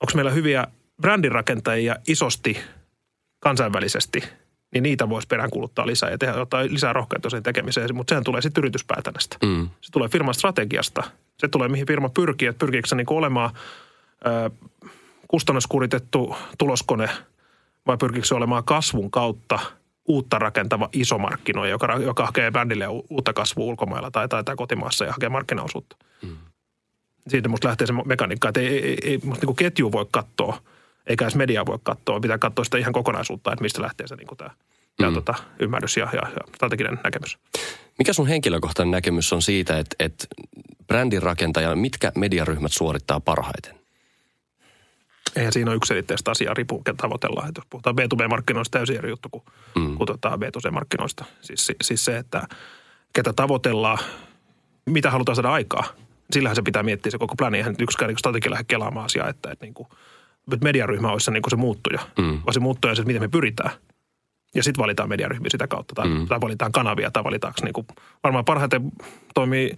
onko 0.01 0.11
meillä 0.15 0.31
hyviä 0.31 0.67
brändinrakentajia 1.01 1.95
isosti 2.07 2.57
kansainvälisesti– 3.39 4.23
niin 4.77 4.89
niitä 4.89 5.09
voisi 5.09 5.27
peräänkuluttaa 5.27 5.87
lisää 5.87 6.09
ja 6.09 6.17
tehdä, 6.17 6.41
ottaa 6.41 6.63
lisää 6.63 6.93
rohkeutta 6.93 7.29
sen 7.29 7.43
tekemiseen. 7.43 7.95
Mutta 7.95 8.11
sehän 8.11 8.23
tulee 8.23 8.41
sitten 8.41 8.61
yrityspäätännästä. 8.61 9.37
Mm. 9.45 9.69
Se 9.81 9.91
tulee 9.91 10.09
firman 10.09 10.33
strategiasta. 10.33 11.03
Se 11.39 11.47
tulee, 11.47 11.67
mihin 11.67 11.87
firma 11.87 12.09
pyrkii. 12.09 12.47
Että 12.47 12.59
pyrkiikö 12.59 12.87
se 12.87 12.95
niin 12.95 13.05
olemaan 13.09 13.49
ö, 14.25 14.49
kustannuskuritettu 15.27 16.35
tuloskone 16.57 17.09
vai 17.87 17.97
pyrkiikö 17.97 18.27
se 18.27 18.35
olemaan 18.35 18.63
kasvun 18.63 19.11
kautta 19.11 19.59
uutta 20.07 20.39
rakentava 20.39 20.89
iso 20.93 21.17
markkinoija, 21.17 21.71
joka, 21.71 21.93
joka 21.93 22.25
hakee 22.25 22.51
bändille 22.51 22.87
uutta 22.87 23.33
kasvua 23.33 23.65
ulkomailla 23.65 24.11
tai, 24.11 24.27
tai, 24.27 24.43
tai 24.43 24.55
kotimaassa 24.55 25.05
ja 25.05 25.11
hakee 25.11 25.29
markkinaosuutta. 25.29 25.95
Mm. 26.21 26.37
Siitä 27.27 27.49
musta 27.49 27.67
lähtee 27.67 27.87
se 27.87 27.93
mekaniikka, 28.05 28.47
että 28.47 28.59
ei, 28.59 28.85
ei, 28.87 28.97
ei 29.03 29.19
musta 29.23 29.45
niin 29.45 29.55
ketju 29.55 29.91
voi 29.91 30.05
katsoa– 30.11 30.57
eikä 31.07 31.25
edes 31.25 31.35
media 31.35 31.65
voi 31.65 31.79
katsoa. 31.83 32.19
Pitää 32.19 32.37
katsoa 32.37 32.65
sitä 32.65 32.77
ihan 32.77 32.93
kokonaisuutta, 32.93 33.51
että 33.53 33.61
mistä 33.61 33.81
lähtee 33.81 34.07
se 34.07 34.15
niin 34.15 34.27
kuin 34.27 34.37
tämä, 34.37 34.49
mm. 34.49 34.95
tämä 34.97 35.11
tota, 35.11 35.33
ymmärrys 35.59 35.97
ja, 35.97 36.09
ja, 36.13 36.21
ja 36.21 36.41
strateginen 36.55 36.99
näkemys. 37.03 37.37
Mikä 37.97 38.13
sun 38.13 38.27
henkilökohtainen 38.27 38.91
näkemys 38.91 39.33
on 39.33 39.41
siitä, 39.41 39.79
että, 39.79 39.95
että 39.99 40.25
brändin 40.87 41.23
rakentaja, 41.23 41.75
mitkä 41.75 42.11
mediaryhmät 42.15 42.71
suorittaa 42.73 43.19
parhaiten? 43.19 43.77
Eihän 45.35 45.53
siinä 45.53 45.71
ole 45.71 45.77
yksilitteistä 45.77 46.31
asiaa, 46.31 46.53
riippuu 46.53 46.83
tavoitellaan. 46.97 47.47
Että 47.47 47.59
jos 47.59 47.67
puhutaan 47.69 47.95
B2B-markkinoista, 47.95 48.71
täysin 48.71 48.97
eri 48.97 49.09
juttu 49.09 49.29
kuin, 49.31 49.43
mm. 49.75 49.97
kuin 49.97 50.07
tota 50.07 50.29
B2C-markkinoista. 50.29 51.25
Siis, 51.41 51.71
siis 51.81 52.05
se, 52.05 52.17
että 52.17 52.47
ketä 53.13 53.33
tavoitellaan, 53.33 53.97
mitä 54.85 55.11
halutaan 55.11 55.35
saada 55.35 55.51
aikaa. 55.51 55.83
Sillähän 56.31 56.55
se 56.55 56.61
pitää 56.61 56.83
miettiä 56.83 57.11
se 57.11 57.17
koko 57.17 57.35
pläni. 57.35 57.57
Eihän 57.57 57.75
yksikään 57.79 58.09
niin 58.09 58.17
strategia 58.17 58.51
lähde 58.51 58.63
kelaamaan 58.63 59.05
asiaa, 59.05 59.29
että, 59.29 59.51
että 59.51 59.65
niin 59.65 59.73
kuin– 59.73 59.87
mediaryhmä 60.63 61.11
olisi 61.11 61.25
se, 61.25 61.31
niin 61.31 61.43
se 61.49 61.55
muuttuja, 61.55 61.99
mm. 62.17 62.41
vaan 62.45 62.53
se 62.53 62.59
muuttuja 62.59 62.95
se, 62.95 63.03
miten 63.03 63.21
me 63.21 63.27
pyritään. 63.27 63.71
Ja 64.55 64.63
sitten 64.63 64.81
valitaan 64.81 65.09
mediaryhmiä 65.09 65.49
sitä 65.49 65.67
kautta, 65.67 65.95
tai, 65.95 66.07
mm. 66.07 66.27
tai 66.27 66.41
valitaan 66.41 66.71
kanavia, 66.71 67.11
tai 67.11 67.23
valitaanko 67.23 67.59
niin 67.63 67.73
kuin, 67.73 67.87
varmaan 68.23 68.45
parhaiten 68.45 68.91
toimii, 69.33 69.77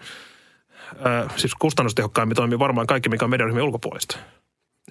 äh, 1.05 1.35
siis 1.35 1.55
kustannustehokkaimmin 1.55 2.35
toimii 2.35 2.59
varmaan 2.59 2.87
kaikki, 2.87 3.09
mikä 3.09 3.25
on 3.25 3.31
mediaryhmien 3.31 3.65
ulkopuolista. 3.65 4.17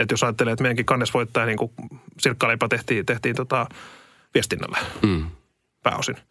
Että 0.01 0.13
jos 0.13 0.23
ajattelee, 0.23 0.53
että 0.53 0.63
meidänkin 0.63 0.87
kannesvoittaja, 0.87 1.47
niin 1.47 1.59
kuin 1.59 1.71
sirkkaleipä 2.19 2.69
tehtiin, 2.69 3.07
tehtiin 3.07 3.37
tota 3.37 3.67
viestinnällä 4.35 4.79
mm. 5.03 5.27
pääosin– 5.83 6.17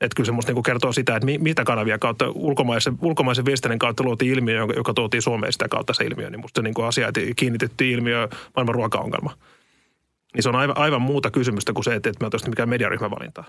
että 0.00 0.16
kyllä 0.16 0.26
se 0.26 0.32
musta 0.32 0.52
niin 0.52 0.62
kertoo 0.62 0.92
sitä, 0.92 1.16
että 1.16 1.26
mitä 1.38 1.64
kanavia 1.64 1.98
kautta 1.98 2.30
ulkomaisen, 2.34 2.98
ulkomaisen 3.02 3.44
viestinnän 3.44 3.78
kautta 3.78 4.04
luotiin 4.04 4.32
ilmiö, 4.32 4.56
joka, 4.56 4.74
joka 4.76 4.94
tuotiin 4.94 5.22
Suomeen 5.22 5.52
sitä 5.52 5.68
kautta 5.68 5.94
se 5.94 6.04
ilmiö. 6.04 6.30
Niin 6.30 6.40
musta 6.40 6.58
se 6.58 6.62
niin 6.62 6.86
asia, 6.86 7.08
että 7.08 7.20
kiinnitettiin 7.36 7.94
ilmiö 7.94 8.28
maailman 8.56 8.74
ruokaongelma. 8.74 9.36
Niin 10.34 10.42
se 10.42 10.48
on 10.48 10.56
aivan, 10.56 10.78
aivan 10.78 11.02
muuta 11.02 11.30
kysymystä 11.30 11.72
kuin 11.72 11.84
se, 11.84 11.94
että, 11.94 12.10
että 12.10 12.22
me 12.22 12.26
oltaisiin 12.26 12.50
mikään 12.50 12.68
mediaryhmävalintaa. 12.68 13.44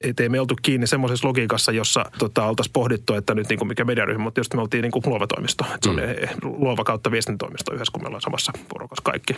Että 0.00 0.22
ei 0.22 0.28
me 0.28 0.40
oltu 0.40 0.54
kiinni 0.62 0.86
semmoisessa 0.86 1.28
logiikassa, 1.28 1.72
jossa 1.72 2.04
tota, 2.18 2.44
oltaisiin 2.44 2.72
pohdittu, 2.72 3.14
että 3.14 3.34
nyt 3.34 3.48
niin 3.48 3.58
kuin 3.58 3.68
mikä 3.68 3.84
mediaryhmä, 3.84 4.24
mutta 4.24 4.40
just 4.40 4.54
me 4.54 4.60
oltiin 4.60 4.82
niin 4.82 4.92
kuin 4.92 5.02
luova 5.06 5.26
toimisto. 5.26 5.64
Että 5.64 5.78
se 5.82 5.90
on 5.90 5.96
mm. 5.96 6.58
luova 6.58 6.84
kautta 6.84 7.10
viestintätoimisto 7.10 7.74
yhdessä, 7.74 7.92
kun 7.92 8.02
me 8.02 8.06
ollaan 8.06 8.20
samassa 8.20 8.52
porukassa 8.68 9.02
kaikki. 9.04 9.36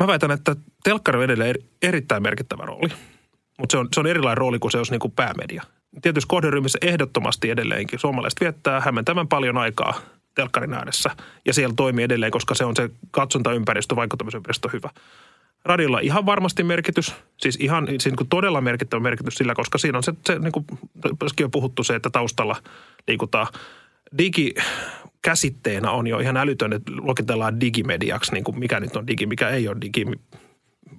Mä 0.00 0.06
väitän, 0.06 0.30
että 0.30 0.56
telkkari 0.84 1.18
on 1.18 1.24
edelleen 1.24 1.54
erittäin 1.82 2.22
merkittävä 2.22 2.66
rooli– 2.66 2.88
mutta 3.62 3.72
se 3.72 3.78
on, 3.78 3.88
se 3.94 4.00
on 4.00 4.06
erilainen 4.06 4.38
rooli 4.38 4.58
kuin 4.58 4.72
se 4.72 4.78
olisi 4.78 4.92
niin 4.92 5.00
kuin 5.00 5.12
päämedia. 5.12 5.62
Tietysti 6.02 6.28
kohderyhmissä 6.28 6.78
ehdottomasti 6.82 7.50
edelleenkin 7.50 7.98
suomalaiset 7.98 8.40
viettää 8.40 8.80
hämmentävän 8.80 9.28
paljon 9.28 9.58
aikaa 9.58 9.94
telkkarin 10.34 10.74
ääressä. 10.74 11.10
Ja 11.46 11.54
siellä 11.54 11.74
toimii 11.76 12.04
edelleen, 12.04 12.32
koska 12.32 12.54
se 12.54 12.64
on 12.64 12.76
se 12.76 12.90
katsontaympäristö, 13.10 13.96
vaikuttamisympäristö 13.96 14.68
hyvä. 14.72 14.90
Radiolla 15.64 16.00
ihan 16.00 16.26
varmasti 16.26 16.64
merkitys, 16.64 17.14
siis 17.36 17.56
ihan 17.60 17.86
siis 17.86 18.06
niin 18.06 18.28
todella 18.28 18.60
merkittävä 18.60 19.00
merkitys 19.00 19.34
sillä, 19.34 19.54
koska 19.54 19.78
siinä 19.78 19.98
on 19.98 20.02
se, 20.02 20.12
se 20.26 20.38
niin 20.38 20.52
kuin 20.52 20.66
on 21.44 21.50
puhuttu 21.50 21.84
se, 21.84 21.94
että 21.94 22.10
taustalla 22.10 22.56
liikutaan. 23.08 23.46
Digi 24.18 24.54
käsitteenä 25.22 25.90
on 25.90 26.06
jo 26.06 26.18
ihan 26.18 26.36
älytön, 26.36 26.72
että 26.72 26.92
luokitellaan 26.96 27.60
digimediaksi, 27.60 28.32
niin 28.32 28.44
kuin 28.44 28.58
mikä 28.58 28.80
nyt 28.80 28.96
on 28.96 29.06
digi, 29.06 29.26
mikä 29.26 29.48
ei 29.48 29.68
ole 29.68 29.76
digi. 29.80 30.06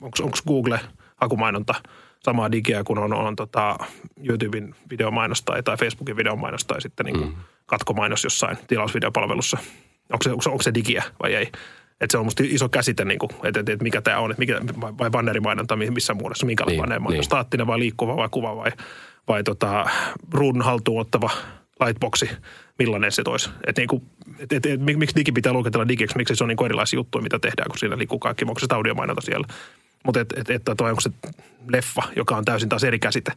Onko 0.01 0.37
Google– 0.47 0.79
hakumainonta 1.23 1.75
samaa 2.25 2.51
digiä 2.51 2.83
kuin 2.83 2.99
on, 2.99 3.13
on 3.13 3.35
tota 3.35 3.77
YouTuben 4.23 4.75
videomainosta 4.89 5.53
tai 5.63 5.77
Facebookin 5.77 6.17
videomainosta 6.17 6.73
ja 6.73 6.81
sitten 6.81 7.05
niin 7.05 7.17
kuin 7.17 7.29
mm. 7.29 7.35
katkomainos 7.65 8.23
jossain 8.23 8.57
tilausvideopalvelussa. 8.67 9.57
Onko 10.13 10.23
se, 10.23 10.29
onko, 10.29 10.41
se, 10.41 10.49
onko 10.49 10.63
se 10.63 10.73
digiä 10.73 11.03
vai 11.23 11.35
ei? 11.35 11.51
Että 12.01 12.11
se 12.11 12.17
on 12.17 12.25
musta 12.25 12.43
iso 12.45 12.69
käsite, 12.69 13.05
niin 13.05 13.19
kuin, 13.19 13.29
että, 13.43 13.59
että, 13.59 13.71
että 13.71 13.83
mikä 13.83 14.01
tämä 14.01 14.19
on, 14.19 14.31
että 14.31 14.39
mikä, 14.39 14.61
vai 14.81 15.09
bannerimainonta 15.09 15.75
missä 15.75 16.13
muodossa, 16.13 16.45
minkälainen 16.45 16.75
niin, 16.75 16.81
bannerimainonta, 16.81 17.17
niin. 17.17 17.23
staattinen 17.23 17.67
vai 17.67 17.79
liikkuva 17.79 18.15
vai 18.15 18.29
kuva 18.31 18.55
vai, 18.55 18.71
vai 19.27 19.43
tota, 19.43 19.85
ruudun 20.33 20.61
haltuun 20.61 21.01
ottava 21.01 21.29
lightboxi, 21.85 22.29
millainen 22.79 23.11
se 23.11 23.23
toisi. 23.23 23.49
Että 23.67 23.81
niin 23.81 23.87
kuin, 23.87 24.03
et, 24.39 24.51
et, 24.51 24.65
et, 24.65 24.81
miksi 24.81 25.15
digi 25.15 25.31
pitää 25.31 25.53
luokitella 25.53 25.87
digiksi, 25.87 26.17
miksi 26.17 26.35
se 26.35 26.43
on 26.43 26.47
niin 26.47 26.65
erilaisia 26.65 26.97
juttuja, 26.97 27.23
mitä 27.23 27.39
tehdään, 27.39 27.67
kun 27.69 27.79
siinä 27.79 27.97
liikkuu 27.97 28.19
kaikki, 28.19 28.45
onko 28.45 28.59
se 28.59 28.67
audiomainonta 28.69 29.21
siellä. 29.21 29.47
Mutta 30.03 30.19
että 30.19 30.35
et, 30.37 30.49
et, 30.49 30.61
toi 30.77 30.89
onko 30.89 31.01
se 31.01 31.09
leffa, 31.67 32.01
joka 32.15 32.37
on 32.37 32.45
täysin 32.45 32.69
taas 32.69 32.83
eri 32.83 32.99
käsite. 32.99 33.31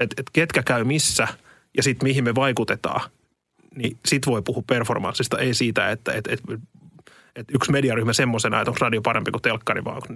Että 0.00 0.14
et 0.18 0.30
ketkä 0.32 0.62
käy 0.62 0.84
missä 0.84 1.28
ja 1.76 1.82
sitten 1.82 2.08
mihin 2.08 2.24
me 2.24 2.34
vaikutetaan, 2.34 3.10
niin 3.76 3.98
sit 4.06 4.26
voi 4.26 4.42
puhua 4.42 4.62
performanssista, 4.66 5.38
ei 5.38 5.54
siitä, 5.54 5.90
että 5.90 6.12
et, 6.12 6.26
et, 6.26 6.40
et 7.36 7.44
yksi 7.54 7.72
mediaryhmä 7.72 8.12
semmoisena, 8.12 8.60
että 8.60 8.70
onko 8.70 8.78
radio 8.80 9.02
parempi 9.02 9.30
kuin 9.30 9.42
telkkari, 9.42 9.84
vai 9.84 9.94
onko 9.94 10.08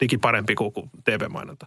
digi 0.00 0.18
parempi 0.18 0.54
kuin, 0.54 0.72
kuin 0.72 0.90
TV-mainonta 1.04 1.66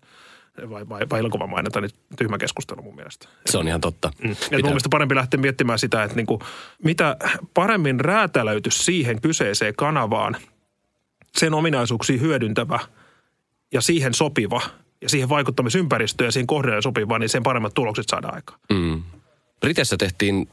vai, 0.69 0.89
vai, 0.89 1.01
vai 1.09 1.19
elokuvamainonta, 1.19 1.81
niin 1.81 1.91
tyhmä 2.17 2.37
keskustelu 2.37 2.81
mun 2.81 2.95
mielestä. 2.95 3.27
Se 3.45 3.57
on 3.57 3.67
ihan 3.67 3.81
totta. 3.81 4.11
Mm. 4.23 4.29
Pitää... 4.29 4.59
mun 4.59 4.69
mielestä 4.69 4.89
parempi 4.89 5.15
lähteä 5.15 5.39
miettimään 5.39 5.79
sitä, 5.79 6.03
että 6.03 6.15
niinku, 6.15 6.39
mitä 6.83 7.17
paremmin 7.53 7.99
räätälöity 7.99 8.71
siihen 8.71 9.21
kyseiseen 9.21 9.75
kanavaan, 9.75 10.35
sen 11.37 11.53
ominaisuuksia 11.53 12.19
hyödyntävä 12.19 12.79
ja 13.73 13.81
siihen 13.81 14.13
sopiva 14.13 14.61
ja 15.01 15.09
siihen 15.09 15.29
vaikuttamisympäristöön 15.29 16.27
ja 16.27 16.31
siihen 16.31 16.47
kohdelleen 16.47 16.83
sopiva, 16.83 17.19
niin 17.19 17.29
sen 17.29 17.43
paremmat 17.43 17.73
tulokset 17.73 18.05
saadaan 18.09 18.35
aikaan. 18.35 18.59
Mm. 18.69 19.03
Briteissä 19.59 19.97
tehtiin 19.97 20.49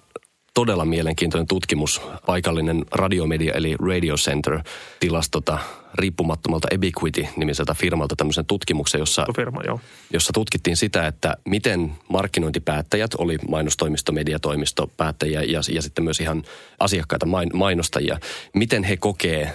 todella 0.54 0.84
mielenkiintoinen 0.84 1.46
tutkimus. 1.46 2.02
Paikallinen 2.26 2.84
radiomedia 2.92 3.54
eli 3.54 3.76
Radio 3.88 4.14
Center 4.14 4.60
tilasi 5.00 5.30
tota 5.30 5.58
riippumattomalta 5.94 6.68
Ebiquity-nimiseltä 6.70 7.74
firmalta 7.74 8.16
tämmöisen 8.16 8.46
tutkimuksen, 8.46 8.98
jossa, 8.98 9.26
Firma, 9.36 9.60
joo. 9.66 9.80
jossa 10.12 10.32
tutkittiin 10.32 10.76
sitä, 10.76 11.06
että 11.06 11.36
miten 11.44 11.92
markkinointipäättäjät, 12.08 13.14
oli 13.18 13.38
mainostoimisto, 13.48 14.12
mediatoimisto, 14.12 14.90
päättäjiä 14.96 15.42
ja, 15.42 15.60
ja 15.72 15.82
sitten 15.82 16.04
myös 16.04 16.20
ihan 16.20 16.42
asiakkaita 16.78 17.26
main, 17.26 17.50
mainostajia, 17.54 18.18
miten 18.54 18.84
he 18.84 18.96
kokee 18.96 19.52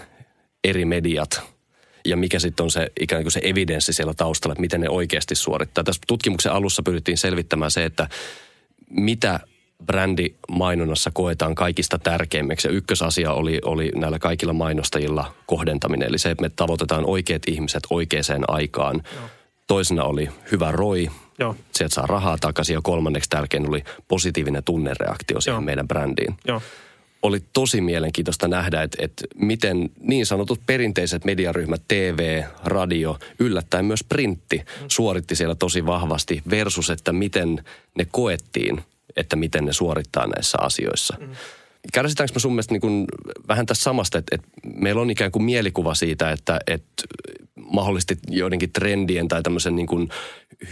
eri 0.64 0.86
mediat 0.86 1.55
ja 2.06 2.18
mikä 2.18 2.40
sitten 2.40 2.64
on 2.64 2.72
se 2.72 2.92
ikään 3.00 3.24
kuin 3.24 3.32
se 3.32 3.40
evidenssi 3.44 3.94
siellä 3.94 4.14
taustalla, 4.14 4.54
että 4.54 4.62
miten 4.62 4.82
ne 4.82 4.90
oikeasti 4.90 5.36
suorittaa. 5.36 5.84
Tässä 5.84 6.02
tutkimuksen 6.08 6.52
alussa 6.52 6.84
pyrittiin 6.84 7.18
selvittämään 7.18 7.72
se, 7.72 7.86
että 7.86 8.10
mitä 8.90 9.40
brändimainonnassa 9.86 11.12
koetaan 11.14 11.56
kaikista 11.56 12.00
tärkeimmäksi. 12.00 12.68
Ja 12.68 12.74
ykkösasia 12.74 13.34
oli, 13.34 13.60
oli 13.66 13.92
näillä 13.96 14.20
kaikilla 14.20 14.54
mainostajilla 14.54 15.34
kohdentaminen. 15.46 16.08
Eli 16.08 16.18
se, 16.18 16.32
että 16.32 16.42
me 16.42 16.52
tavoitetaan 16.56 17.06
oikeat 17.06 17.42
ihmiset 17.48 17.84
oikeaan 17.90 18.46
aikaan. 18.48 19.02
Joo. 19.16 19.24
Toisena 19.68 20.04
oli 20.04 20.30
hyvä 20.52 20.72
roi, 20.72 21.10
Joo. 21.40 21.56
se, 21.72 21.84
että 21.84 21.96
saa 21.96 22.08
rahaa 22.08 22.38
takaisin. 22.42 22.74
Ja 22.74 22.82
kolmanneksi 22.84 23.30
tärkein 23.30 23.70
oli 23.70 23.84
positiivinen 24.08 24.64
tunnereaktio 24.64 25.42
siihen 25.42 25.56
Joo. 25.56 25.62
meidän 25.62 25.88
brändiin. 25.88 26.38
Joo. 26.48 26.62
Oli 27.26 27.44
tosi 27.54 27.82
mielenkiintoista 27.82 28.48
nähdä, 28.48 28.82
että, 28.82 28.98
että 29.02 29.24
miten 29.36 29.90
niin 30.00 30.26
sanotut 30.26 30.60
perinteiset 30.66 31.26
mediaryhmät, 31.26 31.82
TV, 31.88 32.44
radio, 32.64 33.20
yllättäen 33.40 33.86
myös 33.86 34.04
printti, 34.04 34.66
suoritti 34.88 35.36
siellä 35.36 35.56
tosi 35.56 35.86
vahvasti 35.86 36.42
versus, 36.50 36.90
että 36.90 37.14
miten 37.14 37.64
ne 37.98 38.08
koettiin– 38.12 38.82
että 39.16 39.36
miten 39.36 39.66
ne 39.66 39.74
suorittaa 39.74 40.28
näissä 40.28 40.58
asioissa. 40.62 41.18
Mm. 41.20 41.28
Kärsitäänkö 41.94 42.34
me 42.36 42.40
sun 42.40 42.52
mielestä 42.52 42.74
niin 42.74 42.82
kuin 42.82 43.06
vähän 43.48 43.66
tässä 43.66 43.84
samasta, 43.84 44.18
että, 44.18 44.36
että 44.36 44.48
meillä 44.76 45.02
on 45.02 45.10
ikään 45.10 45.32
kuin 45.32 45.44
mielikuva 45.44 45.96
siitä, 45.96 46.32
että, 46.32 46.60
että 46.68 47.04
mahdollisesti 47.56 48.18
joidenkin 48.30 48.72
trendien 48.72 49.28
tai 49.28 49.44
tämmöisen 49.44 49.76
niin 49.76 49.88
kuin 49.88 50.10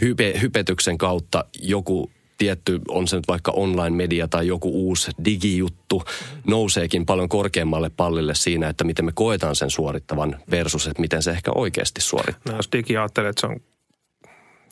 hype, 0.02 0.34
hypetyksen 0.42 0.98
kautta 0.98 1.46
joku 1.62 2.12
tietty, 2.38 2.82
on 2.88 3.08
se 3.08 3.16
nyt 3.16 3.28
vaikka 3.28 3.52
online-media 3.52 4.28
tai 4.28 4.48
joku 4.48 4.88
uusi 4.88 5.12
digijuttu, 5.26 6.04
nouseekin 6.48 7.06
paljon 7.06 7.30
korkeammalle 7.30 7.90
pallille 7.90 8.36
siinä, 8.36 8.70
että 8.70 8.84
miten 8.84 9.06
me 9.06 9.12
koetaan 9.16 9.56
sen 9.56 9.70
suorittavan 9.70 10.36
versus, 10.52 10.88
että 10.88 11.02
miten 11.02 11.24
se 11.24 11.32
ehkä 11.32 11.52
oikeasti 11.56 12.02
suorittaa. 12.02 12.54
No, 12.54 12.58
jos 12.58 12.70
digi 12.72 12.98
ajattelee, 12.98 13.30
että 13.30 13.42
se 13.42 13.48
on 13.48 13.60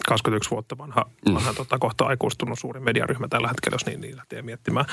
21 0.07 0.51
vuotta 0.51 0.77
vanha, 0.77 1.05
mm. 1.27 1.33
vanha 1.33 1.53
tota, 1.53 1.79
kohta 1.79 2.05
aikuistunut 2.05 2.59
suuri 2.59 2.79
mediaryhmä 2.79 3.27
tällä 3.27 3.47
hetkellä, 3.47 3.75
jos 3.75 3.85
niin, 3.85 4.01
niin 4.01 4.17
lähtee 4.17 4.41
miettimään. 4.41 4.85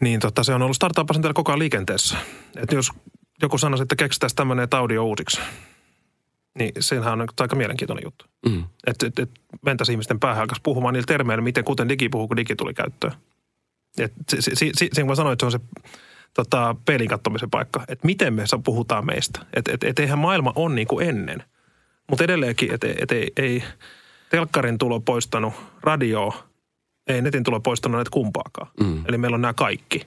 Niin 0.00 0.20
tota, 0.20 0.44
se 0.44 0.54
on 0.54 0.62
ollut 0.62 0.76
startup-asenteella 0.76 1.34
koko 1.34 1.52
ajan 1.52 1.58
liikenteessä. 1.58 2.16
Et 2.56 2.72
jos 2.72 2.90
joku 3.42 3.58
sanoisi, 3.58 3.82
että 3.82 3.96
keksitään 3.96 4.30
tämmöinen 4.36 4.68
audio 4.70 5.04
uusiksi, 5.04 5.40
niin 6.58 6.72
siinähän 6.80 7.20
on 7.20 7.28
aika 7.40 7.56
mielenkiintoinen 7.56 8.04
juttu. 8.04 8.24
Mm. 8.48 8.64
Että 8.86 9.06
et, 9.06 9.18
et 9.18 9.30
mentäisiin 9.62 9.94
ihmisten 9.94 10.20
päähän 10.20 10.42
alkaisi 10.42 10.62
puhumaan 10.62 10.94
niillä 10.94 11.06
termeillä, 11.06 11.42
miten 11.42 11.64
kuten 11.64 11.88
digi 11.88 12.08
puhuu, 12.08 12.28
kun 12.28 12.36
digi 12.36 12.56
tuli 12.56 12.74
käyttöön. 12.74 13.12
Et 13.98 14.12
si, 14.28 14.42
si, 14.42 14.70
si, 14.74 14.88
si, 14.92 15.04
mä 15.04 15.14
sanoin, 15.14 15.32
että 15.32 15.42
se 15.42 15.46
on 15.46 15.52
se 15.52 15.60
tota, 16.34 16.76
peilin 16.84 17.08
kattomisen 17.08 17.50
paikka, 17.50 17.84
että 17.88 18.06
miten 18.06 18.34
me 18.34 18.44
puhutaan 18.64 19.06
meistä. 19.06 19.40
Että 19.54 19.72
et, 19.72 19.84
et 19.84 19.98
eihän 19.98 20.18
maailma 20.18 20.52
ole 20.56 20.74
niin 20.74 20.86
kuin 20.86 21.08
ennen– 21.08 21.42
mutta 22.12 22.24
edelleenkin, 22.24 22.74
että 22.74 22.86
et, 22.98 23.12
ei, 23.12 23.32
ei 23.36 23.62
telkkarin 24.30 24.78
tulo 24.78 25.00
poistanut 25.00 25.54
radioa, 25.80 26.44
ei 27.06 27.22
netin 27.22 27.44
tulo 27.44 27.60
poistanut 27.60 27.98
näitä 27.98 28.10
kumpaakaan. 28.10 28.70
Mm. 28.80 29.04
Eli 29.08 29.18
meillä 29.18 29.34
on 29.34 29.42
nämä 29.42 29.54
kaikki. 29.54 30.06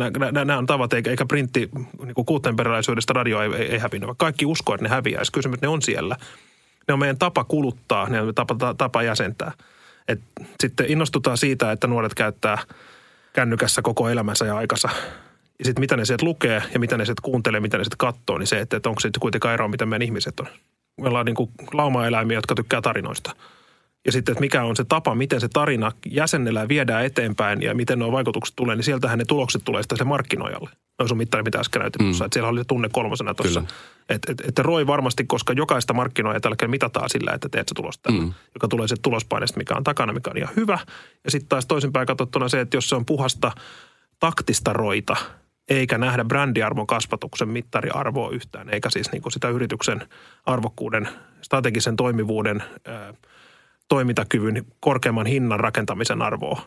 Ja 0.00 0.32
nämä, 0.32 0.58
on 0.58 0.66
tavat, 0.66 0.92
eikä, 0.92 1.10
eikä 1.10 1.26
printti 1.26 1.70
niin 2.04 2.26
kuuteenperäisyydestä 2.26 3.12
radio 3.12 3.42
ei, 3.42 3.50
ei, 3.54 3.72
ei 3.72 3.78
hävinnyt. 3.78 4.10
Kaikki 4.16 4.46
uskoo, 4.46 4.74
että 4.74 4.84
ne 4.84 4.88
häviäisi. 4.88 5.32
Kysymys, 5.32 5.60
ne 5.60 5.68
on 5.68 5.82
siellä. 5.82 6.16
Ne 6.88 6.94
on 6.94 7.00
meidän 7.00 7.18
tapa 7.18 7.44
kuluttaa, 7.44 8.08
ne 8.08 8.20
on 8.20 8.34
tapa, 8.34 8.74
tapa 8.78 9.02
jäsentää. 9.02 9.52
Et 10.08 10.20
sitten 10.60 10.86
innostutaan 10.88 11.38
siitä, 11.38 11.72
että 11.72 11.86
nuoret 11.86 12.14
käyttää 12.14 12.58
kännykässä 13.32 13.82
koko 13.82 14.08
elämänsä 14.08 14.46
ja 14.46 14.56
aikansa. 14.56 14.88
Ja 15.58 15.64
sitten 15.64 15.80
mitä 15.80 15.96
ne 15.96 16.04
sieltä 16.04 16.24
lukee 16.24 16.62
ja 16.74 16.80
mitä 16.80 16.96
ne 16.96 17.04
sieltä 17.04 17.22
kuuntelee, 17.22 17.60
mitä 17.60 17.78
ne 17.78 17.84
sieltä 17.84 17.96
katsoo, 17.98 18.38
niin 18.38 18.46
se, 18.46 18.60
että, 18.60 18.76
että 18.76 18.88
onko 18.88 19.00
se 19.00 19.10
kuitenkaan 19.20 19.54
eroa, 19.54 19.68
mitä 19.68 19.86
meidän 19.86 20.06
ihmiset 20.06 20.40
on 20.40 20.48
me 21.00 21.08
ollaan 21.08 21.26
niin 21.26 21.36
kuin 21.36 21.50
laumaeläimiä, 21.72 22.38
jotka 22.38 22.54
tykkää 22.54 22.82
tarinoista. 22.82 23.36
Ja 24.06 24.12
sitten, 24.12 24.32
että 24.32 24.40
mikä 24.40 24.64
on 24.64 24.76
se 24.76 24.84
tapa, 24.84 25.14
miten 25.14 25.40
se 25.40 25.48
tarina 25.48 25.92
jäsennellään, 26.10 26.68
viedään 26.68 27.04
eteenpäin 27.04 27.62
ja 27.62 27.74
miten 27.74 27.98
nuo 27.98 28.12
vaikutukset 28.12 28.56
tulee, 28.56 28.76
niin 28.76 28.84
sieltähän 28.84 29.18
ne 29.18 29.24
tulokset 29.24 29.62
tulee 29.64 29.82
sitten 29.82 29.98
sille 29.98 30.08
markkinoijalle. 30.08 30.70
No 30.98 31.08
sun 31.08 31.16
mittari, 31.16 31.42
mitä 31.42 31.58
äsken 31.58 31.80
näytin 31.80 32.06
mm. 32.06 32.10
että 32.10 32.28
siellä 32.32 32.48
oli 32.48 32.60
se 32.60 32.64
tunne 32.64 32.88
kolmosena 32.92 33.34
tuossa. 33.34 33.62
Että 34.08 34.32
et, 34.32 34.40
et 34.48 34.58
Roi 34.58 34.86
varmasti, 34.86 35.24
koska 35.24 35.52
jokaista 35.52 35.92
markkinoijaa 35.92 36.40
tällä 36.40 36.68
mitataan 36.68 37.10
sillä, 37.10 37.32
että 37.32 37.48
teet 37.48 37.68
se 37.68 37.74
tulosta, 37.74 38.12
mm. 38.12 38.32
joka 38.54 38.68
tulee 38.68 38.88
se 38.88 38.96
tulospaineesta, 39.02 39.58
mikä 39.58 39.74
on 39.74 39.84
takana, 39.84 40.12
mikä 40.12 40.30
on 40.30 40.38
ihan 40.38 40.54
hyvä. 40.56 40.78
Ja 41.24 41.30
sitten 41.30 41.48
taas 41.48 41.66
toisinpäin 41.66 42.06
katsottuna 42.06 42.48
se, 42.48 42.60
että 42.60 42.76
jos 42.76 42.88
se 42.88 42.94
on 42.94 43.06
puhasta 43.06 43.52
taktista 44.20 44.72
roita– 44.72 45.16
eikä 45.68 45.98
nähdä 45.98 46.24
brändiarvon 46.24 46.86
kasvatuksen 46.86 47.48
mittariarvoa 47.48 48.30
yhtään, 48.30 48.68
eikä 48.68 48.90
siis 48.90 49.12
niin 49.12 49.22
kuin 49.22 49.32
sitä 49.32 49.48
yrityksen 49.48 50.08
arvokkuuden, 50.46 51.08
strategisen 51.42 51.96
toimivuuden, 51.96 52.62
toimintakyvyn, 53.88 54.64
korkeamman 54.80 55.26
hinnan 55.26 55.60
rakentamisen 55.60 56.22
arvoa 56.22 56.62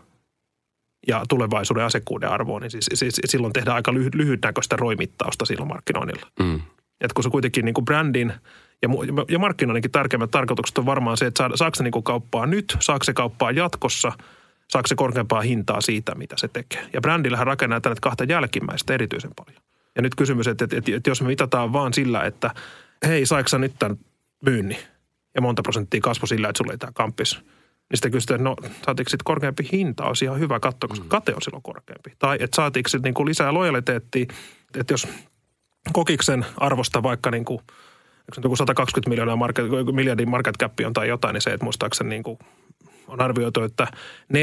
ja 1.08 1.24
tulevaisuuden 1.30 1.84
asekuuden 1.84 2.30
arvoa, 2.30 2.60
niin 2.60 2.72
siis, 2.72 2.90
siis 2.94 3.22
silloin 3.26 3.54
tehdään 3.54 3.76
aika 3.76 3.92
lyhy- 3.92 4.10
lyhytnäköistä 4.14 4.76
roimittausta 4.76 5.46
silloin 5.46 5.68
markkinoinnilla. 5.68 6.28
Mm. 6.40 6.62
Et 7.02 7.14
kun 7.14 7.24
se 7.24 7.30
kuitenkin 7.30 7.66
niin 7.66 7.74
kuin 7.74 7.86
brändin 7.86 8.34
ja, 8.82 8.90
ja 9.30 9.40
markkinoinninkin 9.40 9.92
tärkeimmät 9.92 10.32
tarkoitukset 10.32 10.78
on 10.78 10.86
varmaan 10.86 11.18
se, 11.18 11.26
että 11.26 11.50
saako 11.56 11.76
se 11.76 11.84
niin 11.84 12.04
kauppaa 12.04 12.46
nyt, 12.46 12.78
saako 12.80 13.04
se 13.04 13.14
kauppaa 13.14 13.52
jatkossa– 13.52 14.12
saako 14.70 14.88
se 14.88 14.96
korkeampaa 14.96 15.42
hintaa 15.42 15.82
siitä, 15.82 16.16
mitä 16.16 16.38
se 16.38 16.48
tekee. 16.48 16.90
Ja 16.94 17.02
brändillähän 17.02 17.48
rakennetaan 17.48 17.82
tänne 17.82 17.98
kahta 18.02 18.24
jälkimmäistä 18.24 18.94
erityisen 18.94 19.32
paljon. 19.36 19.62
Ja 19.96 20.02
nyt 20.02 20.16
kysymys, 20.16 20.48
että, 20.48 20.64
että, 20.64 20.78
että, 20.78 20.92
että 20.96 21.10
jos 21.10 21.22
me 21.22 21.28
mitataan 21.28 21.74
vaan 21.74 21.94
sillä, 21.94 22.24
että 22.24 22.52
hei, 23.08 23.26
saiko 23.26 23.58
nyt 23.58 23.74
tämän 23.80 23.98
myynni? 24.46 24.80
Ja 25.36 25.42
monta 25.42 25.62
prosenttia 25.62 26.02
kasvu 26.02 26.28
sillä, 26.28 26.50
että 26.50 26.58
sulla 26.58 26.72
ei 26.72 26.78
tämä 26.78 26.92
kamppis. 26.96 27.40
Niin 27.90 27.98
sitten 27.98 28.12
kysytään, 28.12 28.48
että 28.48 28.50
no 28.50 28.56
saatiinko 28.86 29.10
sitten 29.10 29.24
korkeampi 29.24 29.70
hinta, 29.72 30.06
olisi 30.06 30.26
ihan 30.26 30.40
hyvä 30.40 30.60
katsoa, 30.60 30.88
koska 30.88 31.04
mm. 31.04 31.10
kate 31.10 31.36
on 31.36 31.42
silloin 31.42 31.64
korkeampi. 31.64 32.14
Tai 32.20 32.38
että 32.40 32.56
saatiinko 32.56 32.90
sitten 32.90 33.14
niin 33.18 33.28
lisää 33.28 33.54
lojaliteettia, 33.54 34.26
että 34.76 34.94
jos 34.94 35.08
kokiksen 35.94 36.46
arvosta 36.58 37.04
vaikka 37.04 37.32
niin 37.32 37.46
kuin, 37.46 37.62
joku 38.44 38.56
120 38.56 39.10
miljoonaa 39.10 39.36
market, 39.36 39.66
miljardin 39.92 40.30
market 40.30 40.58
cap 40.58 40.74
on 40.86 40.94
tai 40.94 41.08
jotain, 41.08 41.34
niin 41.34 41.42
se, 41.42 41.50
että 41.50 41.64
muistaakseni 41.64 42.10
niin 42.10 42.24
kuin 42.24 42.40
on 43.08 43.22
arvioitu, 43.22 43.64
että 43.64 43.88
40-50 44.34 44.38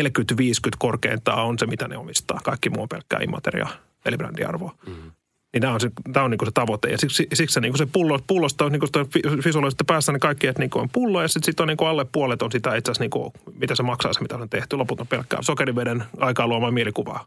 korkeintaan 0.79 1.45
on 1.45 1.59
se, 1.59 1.67
mitä 1.67 1.89
ne 1.89 1.97
omistaa. 1.97 2.41
Kaikki 2.45 2.71
muu 2.71 2.83
on 2.83 2.89
pelkkää 2.89 3.21
immateria, 3.23 3.67
eli 4.05 4.17
brändiarvoa. 4.17 4.75
Mm. 4.87 5.11
Niin 5.57 5.63
tämä 5.63 5.75
on 5.75 5.81
se, 5.81 5.91
tämä 6.13 6.25
on 6.25 6.31
niin 6.31 6.39
se 6.45 6.51
tavoite. 6.55 6.89
Ja 6.89 6.99
siksi, 6.99 7.27
siksi 7.35 7.55
se, 7.55 7.61
niin 7.61 7.77
se 7.77 7.87
pullo, 7.87 8.19
pullosta 8.27 8.65
on 8.65 8.73
niin 8.73 8.81
visuaalisesti 9.45 9.85
päässä, 9.85 10.13
niin 10.13 10.21
kaikki 10.21 10.47
että 10.47 10.63
niin 10.63 10.71
on 10.75 10.89
pullo 10.93 11.23
ja 11.23 11.29
sitten 11.29 11.47
sit 11.47 11.61
on 11.61 11.69
niin 11.69 11.77
kuin 11.77 11.89
alle 11.89 12.05
puolet 12.05 12.43
on 12.43 12.53
sitä 12.53 12.75
itse 12.75 12.91
asiassa, 12.91 13.03
niin 13.03 13.11
kuin, 13.11 13.33
mitä 13.55 13.75
se 13.75 13.83
maksaa 13.83 14.13
se, 14.13 14.21
mitä 14.21 14.37
on 14.37 14.49
tehty. 14.49 14.77
Loput 14.77 15.01
on 15.01 15.07
pelkkää 15.07 15.43
sokeriveden 15.43 16.05
aikaa 16.19 16.47
luomaan 16.47 16.75
mielikuvaa 16.75 17.27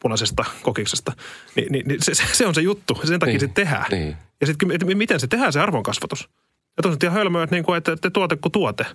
punaisesta 0.00 0.44
kokiksesta. 0.62 1.12
Ni, 1.56 1.66
niin, 1.70 1.88
niin 1.88 2.02
se, 2.02 2.14
se, 2.14 2.46
on 2.46 2.54
se 2.54 2.60
juttu. 2.60 3.00
Sen 3.04 3.20
takia 3.20 3.32
niin, 3.32 3.40
se 3.40 3.48
tehdään. 3.48 3.86
Niin. 3.90 4.16
Ja 4.40 4.46
sitten 4.46 4.68
miten 4.96 5.20
se 5.20 5.26
tehdään 5.26 5.52
se 5.52 5.60
arvonkasvatus. 5.60 6.28
Ja 6.76 6.82
tosiaan 6.82 6.98
ihan 7.02 7.14
hölmöä, 7.14 7.42
että, 7.42 7.56
niin 7.56 7.64
kuin, 7.64 7.78
että, 7.78 7.92
että 7.92 8.10
tuote 8.10 8.36
kuin 8.36 8.52
tuote. 8.52 8.86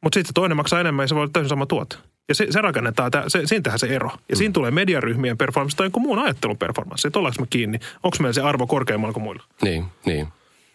Mutta 0.00 0.16
sitten 0.16 0.34
toinen 0.34 0.56
maksaa 0.56 0.80
enemmän 0.80 1.04
ja 1.04 1.08
se 1.08 1.14
voi 1.14 1.22
olla 1.22 1.30
täysin 1.32 1.48
sama 1.48 1.66
tuote. 1.66 1.96
Ja 2.28 2.34
se, 2.34 2.46
se 2.50 2.60
rakennetaan, 2.60 3.10
se, 3.28 3.40
siinähän 3.44 3.78
se 3.78 3.86
ero. 3.86 4.08
Ja 4.08 4.34
mm. 4.34 4.36
siinä 4.36 4.52
tulee 4.52 4.70
mediaryhmien 4.70 5.38
performance 5.38 5.76
tai 5.76 5.84
jonkun 5.86 6.02
muun 6.02 6.18
ajattelun 6.18 6.58
performance. 6.58 7.08
Että 7.08 7.18
ollaanko 7.18 7.40
me 7.40 7.46
kiinni, 7.50 7.78
onko 8.02 8.16
meillä 8.20 8.32
se 8.32 8.40
arvo 8.40 8.66
korkeammalla 8.66 9.12
kuin 9.12 9.22
muilla. 9.22 9.44
Niin, 9.62 9.84
niin. 10.06 10.28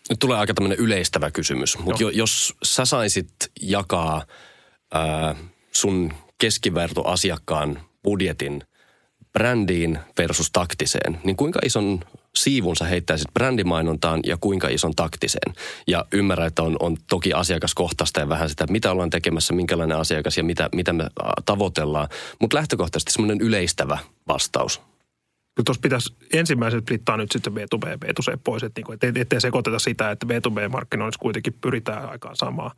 Nyt 0.09 0.19
tulee 0.19 0.37
aika 0.37 0.53
tämmöinen 0.53 0.77
yleistävä 0.77 1.31
kysymys. 1.31 1.77
Mutta 1.79 2.03
jo, 2.03 2.09
jos 2.09 2.55
sä 2.63 2.85
saisit 2.85 3.33
jakaa 3.61 4.25
ää, 4.93 5.35
sun 5.71 6.13
keskivertoasiakkaan 6.37 7.81
budjetin 8.03 8.63
brändiin 9.33 9.99
versus 10.17 10.51
taktiseen, 10.51 11.19
niin 11.23 11.35
kuinka 11.35 11.59
ison 11.65 11.99
siivunsa 12.37 12.85
heittäisit 12.85 13.33
brändimainontaan 13.33 14.19
ja 14.25 14.37
kuinka 14.37 14.67
ison 14.67 14.95
taktiseen. 14.95 15.53
Ja 15.87 16.05
ymmärrän, 16.11 16.47
että 16.47 16.63
on, 16.63 16.77
on 16.79 16.97
toki 17.09 17.33
asiakaskohtaista 17.33 18.19
ja 18.19 18.29
vähän 18.29 18.49
sitä, 18.49 18.65
mitä 18.69 18.91
ollaan 18.91 19.09
tekemässä, 19.09 19.53
minkälainen 19.53 19.97
asiakas 19.97 20.37
ja 20.37 20.43
mitä, 20.43 20.69
mitä 20.75 20.93
me 20.93 21.07
tavoitellaan. 21.45 22.07
Mutta 22.41 22.57
lähtökohtaisesti 22.57 23.11
semmoinen 23.11 23.41
yleistävä 23.41 23.97
vastaus. 24.27 24.77
Kyllä 25.55 25.65
tuossa 25.65 25.81
pitäisi 25.81 26.13
ensimmäiset 26.33 26.83
splittaa 26.83 27.17
nyt 27.17 27.31
sitten 27.31 27.53
B2B 27.53 27.89
ja 27.89 27.95
B2C 27.95 28.39
pois, 28.43 28.63
että 28.63 28.81
niin 28.81 28.93
ettei, 28.93 29.21
ettei 29.21 29.41
sekoiteta 29.41 29.79
sitä, 29.79 30.11
että 30.11 30.25
B2B-markkinoissa 30.25 31.19
kuitenkin 31.19 31.53
pyritään 31.61 32.09
aikaan 32.09 32.35
saamaan 32.35 32.71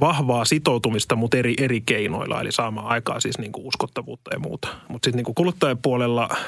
vahvaa 0.00 0.44
sitoutumista, 0.44 1.16
mutta 1.16 1.36
eri, 1.36 1.54
eri 1.58 1.80
keinoilla, 1.80 2.40
eli 2.40 2.52
saamaan 2.52 2.86
aikaa 2.86 3.20
siis 3.20 3.38
niin 3.38 3.52
kuin 3.52 3.66
uskottavuutta 3.66 4.34
ja 4.34 4.38
muuta. 4.38 4.68
Mutta 4.88 5.06
sitten 5.06 5.24
niin 5.24 5.34
kuluttajapuolella– 5.34 6.28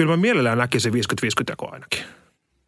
kyllä 0.00 0.16
mä 0.16 0.20
mielellään 0.20 0.58
näkisin 0.58 0.92
50-50 0.92 0.96
jako 1.48 1.72
ainakin. 1.72 2.04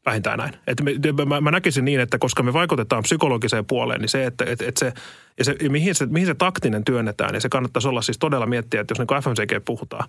Vähintään 0.07 0.39
näin. 0.39 0.55
Et 0.67 0.81
me, 0.81 1.25
mä, 1.25 1.41
mä, 1.41 1.51
näkisin 1.51 1.85
niin, 1.85 2.01
että 2.01 2.19
koska 2.19 2.43
me 2.43 2.53
vaikutetaan 2.53 3.03
psykologiseen 3.03 3.67
puoleen, 3.67 4.01
niin 4.01 4.09
se, 4.09 4.27
että 4.27 4.45
et, 4.49 4.63
et 4.63 4.77
se, 4.77 4.93
ja 5.39 5.45
se, 5.45 5.57
mihin, 5.69 5.95
se, 5.95 6.07
mihin 6.07 6.27
se 6.27 6.35
taktinen 6.35 6.85
työnnetään, 6.85 7.33
niin 7.33 7.41
se 7.41 7.49
kannattaisi 7.49 7.89
olla 7.89 8.03
siis 8.03 8.19
todella 8.19 8.47
miettiä, 8.47 8.81
että 8.81 8.93
jos 8.93 8.99
niin 8.99 9.23
FMCG 9.23 9.65
puhutaan, 9.65 10.09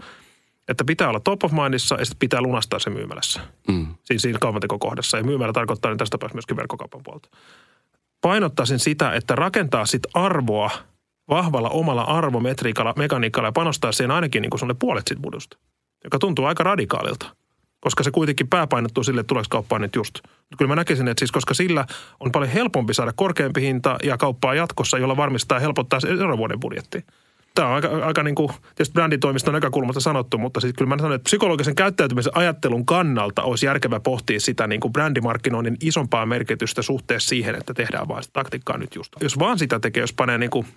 että 0.68 0.86
pitää 0.86 1.10
olla 1.10 1.20
top 1.20 1.44
of 1.44 1.52
mindissa 1.52 1.96
ja 1.96 2.06
sitten 2.06 2.20
pitää 2.20 2.42
lunastaa 2.42 2.80
se 2.80 2.90
myymälässä. 2.90 3.42
Mm. 3.68 3.88
Siinä, 4.04 4.20
siinä 4.20 4.40
kaupantekokohdassa. 4.40 5.18
Ja 5.18 5.24
myymälä 5.24 5.54
tarkoittaa 5.54 5.92
niin 5.92 5.98
tästä 5.98 6.12
tapauksessa 6.12 6.38
myöskin 6.38 6.58
verkkokaupan 6.58 7.02
puolta. 7.04 7.30
Painottaisin 8.22 8.80
sitä, 8.80 9.14
että 9.14 9.36
rakentaa 9.36 9.86
sit 9.86 10.04
arvoa 10.14 10.72
vahvalla 11.30 11.70
omalla 11.70 12.02
arvometriikalla, 12.02 12.94
mekaniikalla 12.98 13.48
ja 13.48 13.52
panostaa 13.52 13.92
siihen 13.92 14.12
ainakin 14.12 14.42
niin 14.42 14.50
kuin 14.50 14.78
puolet 14.80 15.08
siitä 15.08 15.22
budusta 15.22 15.58
joka 16.04 16.20
tuntuu 16.20 16.46
aika 16.46 16.64
radikaalilta, 16.64 17.36
koska 17.80 18.04
se 18.04 18.12
kuitenkin 18.12 18.48
pääpainottuu 18.48 19.04
sille, 19.04 19.22
että 19.22 19.28
tuleeko 19.28 19.48
kauppaan 19.50 19.82
nyt 19.82 19.96
just. 19.96 20.20
Kyllä 20.58 20.70
mä 20.70 20.76
näkisin, 20.76 21.08
että 21.08 21.22
siis 21.22 21.32
koska 21.32 21.54
sillä 21.54 21.86
on 22.20 22.32
paljon 22.32 22.52
helpompi 22.52 22.94
saada 22.94 23.14
korkeampi 23.16 23.62
hinta 23.62 23.98
ja 24.04 24.18
kauppaa 24.18 24.56
jatkossa, 24.56 24.98
jolla 24.98 25.18
varmistaa 25.18 25.56
ja 25.56 25.60
helpottaa 25.60 26.00
seuraavan 26.00 26.38
vuoden 26.38 26.60
budjetti. 26.60 27.06
Tämä 27.56 27.68
on 27.68 27.76
aika, 27.76 28.06
aika 28.06 28.24
niin 28.24 28.36
kuin, 28.36 28.50
tietysti 28.76 28.94
bränditoimiston 28.94 29.54
näkökulmasta 29.54 30.00
sanottu, 30.00 30.38
mutta 30.38 30.60
siis 30.60 30.74
kyllä 30.78 30.90
mä 30.90 30.98
sanon, 30.98 31.14
että 31.14 31.24
psykologisen 31.24 31.76
käyttäytymisen 31.76 32.38
ajattelun 32.38 32.86
kannalta 32.86 33.44
olisi 33.44 33.66
järkevä 33.66 34.00
pohtia 34.00 34.40
sitä 34.40 34.68
niin 34.68 34.80
kuin 34.82 34.94
brändimarkkinoinnin 34.94 35.78
isompaa 35.82 36.26
merkitystä 36.26 36.82
suhteessa 36.82 37.30
siihen, 37.30 37.56
että 37.56 37.74
tehdään 37.74 38.08
vain 38.08 38.24
taktiikkaa 38.34 38.78
nyt 38.78 38.96
just. 38.96 39.14
Jos 39.22 39.40
vaan 39.40 39.60
sitä 39.60 39.80
tekee, 39.80 40.02
jos 40.02 40.14
panee 40.14 40.38
niin 40.38 40.50
kuin 40.50 40.68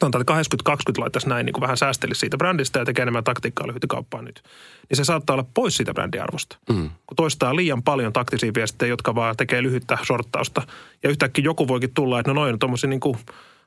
sanotaan, 0.00 0.20
että 0.20 0.72
80-20 0.72 0.76
laittaisi 0.98 1.28
näin 1.28 1.46
niin 1.46 1.52
kuin 1.52 1.62
vähän 1.62 1.76
säästelisi 1.76 2.18
siitä 2.18 2.36
brändistä 2.36 2.78
ja 2.78 2.84
tekee 2.84 3.02
enemmän 3.02 3.24
taktiikkaa 3.24 3.66
lyhytkauppaa 3.66 4.22
nyt, 4.22 4.42
niin 4.88 4.96
se 4.96 5.04
saattaa 5.04 5.34
olla 5.34 5.46
pois 5.54 5.76
siitä 5.76 5.94
brändiarvosta. 5.94 6.56
Mm. 6.68 6.90
Kun 7.06 7.16
toistaa 7.16 7.56
liian 7.56 7.82
paljon 7.82 8.12
taktisia 8.12 8.52
viestejä, 8.54 8.88
jotka 8.88 9.14
vaan 9.14 9.36
tekee 9.36 9.62
lyhyttä 9.62 9.98
sorttausta. 10.02 10.62
Ja 11.02 11.10
yhtäkkiä 11.10 11.44
joku 11.44 11.68
voikin 11.68 11.94
tulla, 11.94 12.20
että 12.20 12.30
no 12.30 12.40
noin 12.40 12.52
on 12.52 12.58
tuommoisia 12.58 12.90
niin 12.90 13.00
kuin 13.00 13.18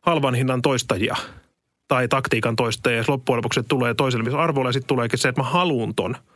halvan 0.02 0.36
hinnan 0.36 0.62
toistajia 0.62 1.16
tai 1.88 2.08
taktiikan 2.08 2.56
toistajia. 2.56 2.98
Ja 2.98 3.04
loppujen 3.08 3.38
lopuksi 3.38 3.64
tulee 3.68 3.94
toiselle 3.94 4.38
arvolle 4.38 4.70
ja 4.70 4.74
sitten 4.74 4.88
tuleekin 4.88 5.20
se, 5.20 5.30
että 5.30 5.42
mä 5.42 5.48
haluun 5.50 5.96
ton– 5.96 6.16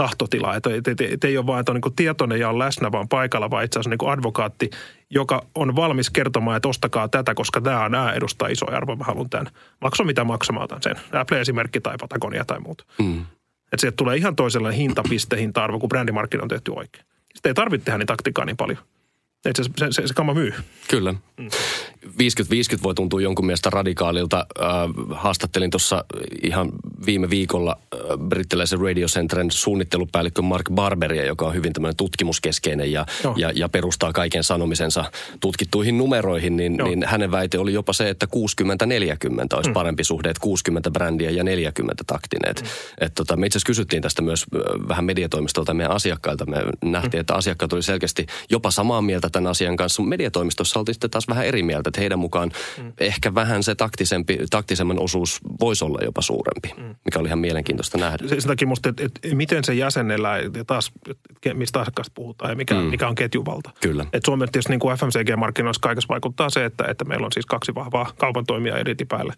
tahtotila. 0.00 0.56
Että 0.56 0.70
et, 0.74 0.88
et, 0.88 1.00
et 1.00 1.24
ei 1.24 1.38
ole 1.38 1.46
vain, 1.46 1.60
että 1.60 1.72
on 1.72 1.80
niin 1.84 1.94
tietoinen 1.96 2.40
ja 2.40 2.48
on 2.48 2.58
läsnä, 2.58 2.92
vaan 2.92 3.08
paikalla, 3.08 3.50
vaan 3.50 3.64
itse 3.64 3.78
asiassa 3.78 3.90
niin 3.90 4.12
advokaatti, 4.12 4.70
joka 5.10 5.46
on 5.54 5.76
valmis 5.76 6.10
kertomaan, 6.10 6.56
että 6.56 6.68
ostakaa 6.68 7.08
tätä, 7.08 7.34
koska 7.34 7.60
tämä, 7.60 7.88
nämä 7.88 8.12
edustaa 8.12 8.48
isoa 8.48 8.76
arvoa, 8.76 8.96
mä 8.96 9.04
haluan 9.04 9.30
tämän. 9.30 9.46
Makso 9.80 10.04
mitä 10.04 10.24
maksamaan 10.24 10.68
sen. 10.80 10.96
Apple-esimerkki 11.12 11.80
tai 11.80 11.96
Patagonia 12.00 12.44
tai 12.44 12.60
muuta. 12.60 12.84
Mm. 12.98 13.20
Että 13.72 13.80
sieltä 13.80 13.96
tulee 13.96 14.16
ihan 14.16 14.36
toisenlainen 14.36 14.80
hintapiste, 14.80 15.36
hinta-arvo, 15.36 15.78
kun 15.78 15.88
brändimarkkina 15.88 16.42
on 16.42 16.48
tehty 16.48 16.72
oikein. 16.76 17.04
Sitten 17.34 17.50
ei 17.50 17.54
tarvitse 17.54 17.84
tehdä 17.84 17.98
niin 17.98 18.06
taktiikkaa 18.06 18.44
niin 18.44 18.56
paljon. 18.56 18.78
Että 19.44 19.62
se, 19.62 19.70
se, 19.76 19.86
se, 19.90 20.06
se 20.06 20.14
kama 20.14 20.34
myy. 20.34 20.54
Kyllä. 20.90 21.12
Mm. 21.12 21.48
50-50 22.06 22.10
voi 22.82 22.94
tuntua 22.94 23.20
jonkun 23.20 23.46
mielestä 23.46 23.70
radikaalilta. 23.70 24.46
Äh, 24.60 24.68
haastattelin 25.10 25.70
tuossa 25.70 26.04
ihan 26.42 26.72
viime 27.06 27.30
viikolla 27.30 27.76
äh, 27.94 28.00
brittiläisen 28.28 28.80
Radio 28.80 29.06
Centeren 29.06 29.50
suunnittelupäällikkö 29.50 30.42
Mark 30.42 30.66
Barberia, 30.74 31.24
joka 31.24 31.46
on 31.46 31.54
hyvin 31.54 31.72
tämmöinen 31.72 31.96
tutkimuskeskeinen 31.96 32.92
ja, 32.92 33.06
ja, 33.36 33.52
ja 33.54 33.68
perustaa 33.68 34.12
kaiken 34.12 34.44
sanomisensa 34.44 35.04
tutkittuihin 35.40 35.98
numeroihin, 35.98 36.56
niin, 36.56 36.76
niin 36.76 37.04
hänen 37.06 37.30
väite 37.30 37.58
oli 37.58 37.72
jopa 37.72 37.92
se, 37.92 38.08
että 38.08 38.26
60-40 38.26 38.30
olisi 39.54 39.70
mm. 39.70 39.74
parempi 39.74 40.04
suhde, 40.04 40.30
että 40.30 40.40
60 40.40 40.90
brändiä 40.90 41.30
ja 41.30 41.44
40 41.44 42.04
taktineet. 42.06 42.62
Mm. 42.62 42.68
Et 43.00 43.14
tota, 43.14 43.36
me 43.36 43.46
itse 43.46 43.56
asiassa 43.56 43.66
kysyttiin 43.66 44.02
tästä 44.02 44.22
myös 44.22 44.46
äh, 44.54 44.88
vähän 44.88 45.04
mediatoimistolta 45.04 45.74
meidän 45.74 45.92
asiakkailta. 45.92 46.46
Me 46.46 46.56
nähtiin, 46.84 47.18
mm. 47.18 47.20
että 47.20 47.34
asiakkaat 47.34 47.72
oli 47.72 47.82
selkeästi 47.82 48.26
jopa 48.50 48.70
samaa 48.70 49.02
mieltä 49.02 49.28
tämän 49.32 49.50
asian 49.50 49.76
kanssa. 49.76 50.02
Mediatoimistossa 50.02 50.78
oltiin 50.78 50.94
sitten 50.94 51.10
taas 51.10 51.28
vähän 51.28 51.46
eri 51.46 51.62
mieltä 51.62 51.89
että 51.90 52.00
heidän 52.00 52.18
mukaan 52.18 52.52
mm. 52.78 52.92
ehkä 53.00 53.34
vähän 53.34 53.62
se 53.62 53.74
taktisempi, 53.74 54.38
taktisemman 54.50 55.00
osuus 55.00 55.40
voisi 55.60 55.84
olla 55.84 55.98
jopa 56.04 56.22
suurempi, 56.22 56.72
mm. 56.76 56.94
mikä 57.04 57.18
oli 57.18 57.28
ihan 57.28 57.38
mielenkiintoista 57.38 57.98
nähdä. 57.98 58.28
Sen 58.28 58.46
takia 58.46 58.68
musta, 58.68 58.88
että, 58.88 59.04
että 59.04 59.34
miten 59.34 59.64
se 59.64 59.74
jäsennellään 59.74 60.42
ja 60.42 60.64
taas, 60.64 60.92
että 61.08 61.54
mistä 61.54 61.80
asiakkaasta 61.80 62.12
puhutaan 62.14 62.50
ja 62.50 62.56
mikä, 62.56 62.74
mm. 62.74 62.80
mikä 62.80 63.08
on 63.08 63.14
ketjuvalta. 63.14 63.70
Kyllä. 63.80 64.02
Että 64.02 64.26
Suomessa 64.26 64.52
tietysti 64.52 64.72
niin 64.72 64.80
kuin 64.80 64.96
FMCG-markkinoissa 64.96 65.80
kaikessa 65.80 66.08
vaikuttaa 66.08 66.50
se, 66.50 66.64
että, 66.64 66.84
että 66.88 67.04
meillä 67.04 67.24
on 67.26 67.32
siis 67.32 67.46
kaksi 67.46 67.74
vahvaa 67.74 68.12
kaupan 68.18 68.46
toimijaa 68.46 68.78
eri 68.78 68.94
päälle. 69.08 69.34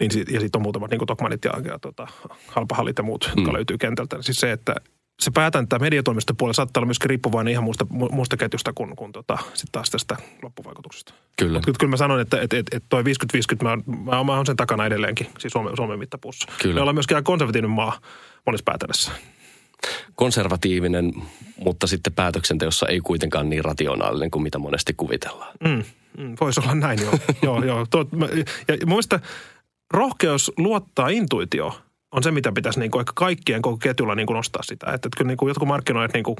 Niin 0.00 0.10
sit, 0.10 0.28
ja 0.28 0.40
sitten 0.40 0.58
on 0.58 0.62
muutamat 0.62 0.90
niin 0.90 0.98
kuin 0.98 1.06
Tokmanit 1.06 1.44
ja, 1.44 1.52
ja 1.64 1.78
tota, 1.78 2.06
halpahallit 2.48 2.98
ja 2.98 3.04
muut, 3.04 3.24
mm. 3.26 3.32
jotka 3.36 3.52
löytyy 3.52 3.78
kentältä. 3.78 4.16
Siis 4.20 4.40
se, 4.40 4.52
että 4.52 4.74
se 5.20 5.30
päätäntä 5.30 5.78
mediatoimiston 5.78 6.36
puolella 6.36 6.54
saattaa 6.54 6.80
olla 6.80 6.86
myöskin 6.86 7.08
riippuvainen 7.08 7.52
ihan 7.52 7.64
muusta, 7.64 7.86
muusta 7.90 8.36
ketjusta 8.36 8.72
kuin, 8.72 8.96
kuin 8.96 9.12
tota, 9.12 9.38
sit 9.54 9.68
taas 9.72 9.90
tästä 9.90 10.16
loppuvaikutuksesta. 10.42 11.14
Kyllä. 11.38 11.58
Mutta 11.58 11.78
kyllä 11.78 11.90
mä 11.90 11.96
sanon, 11.96 12.20
että, 12.20 12.40
että, 12.40 12.56
että, 12.56 12.76
että 12.76 12.86
toi 12.88 13.02
50-50, 13.02 13.06
mä, 13.62 13.76
mä, 13.76 14.24
mä 14.24 14.34
olen 14.34 14.46
sen 14.46 14.56
takana 14.56 14.86
edelleenkin, 14.86 15.26
siis 15.38 15.52
Suomen, 15.52 15.76
Suomen 15.76 15.98
mittapuussa. 15.98 16.52
Kyllä. 16.62 16.74
Me 16.74 16.80
ollaan 16.80 16.96
myöskin 16.96 17.16
aika 17.16 17.26
konservatiivinen 17.26 17.70
maa 17.70 18.00
monessa 18.46 18.64
päätännässä. 18.64 19.12
Konservatiivinen, 20.14 21.12
mutta 21.56 21.86
sitten 21.86 22.12
päätöksenteossa 22.12 22.86
ei 22.86 23.00
kuitenkaan 23.00 23.48
niin 23.48 23.64
rationaalinen 23.64 24.30
kuin 24.30 24.42
mitä 24.42 24.58
monesti 24.58 24.94
kuvitellaan. 24.96 25.52
Mm, 25.64 25.84
mm, 26.18 26.36
voisi 26.40 26.60
olla 26.60 26.74
näin, 26.74 27.00
joo. 27.02 27.18
joo, 27.42 27.64
joo. 27.64 27.86
Tuo, 27.90 28.06
ja 28.68 28.76
mun 28.80 28.88
mielestä 28.88 29.20
rohkeus 29.90 30.52
luottaa 30.56 31.08
intuitioon 31.08 31.72
on 32.12 32.22
se, 32.22 32.30
mitä 32.30 32.52
pitäisi 32.52 32.80
niin 32.80 32.90
kuin 32.90 33.00
ehkä 33.00 33.12
kaikkien 33.14 33.62
koko 33.62 33.76
ketjulla 33.76 34.14
niin 34.14 34.26
kuin 34.26 34.34
nostaa 34.34 34.62
sitä. 34.62 34.86
Että, 34.86 34.94
että 34.94 35.08
kyllä 35.16 35.28
niin 35.28 35.36
kuin 35.36 35.48
jotkut 35.48 35.68
markkinoijat, 35.68 36.12
niin 36.12 36.24
kuin, 36.24 36.36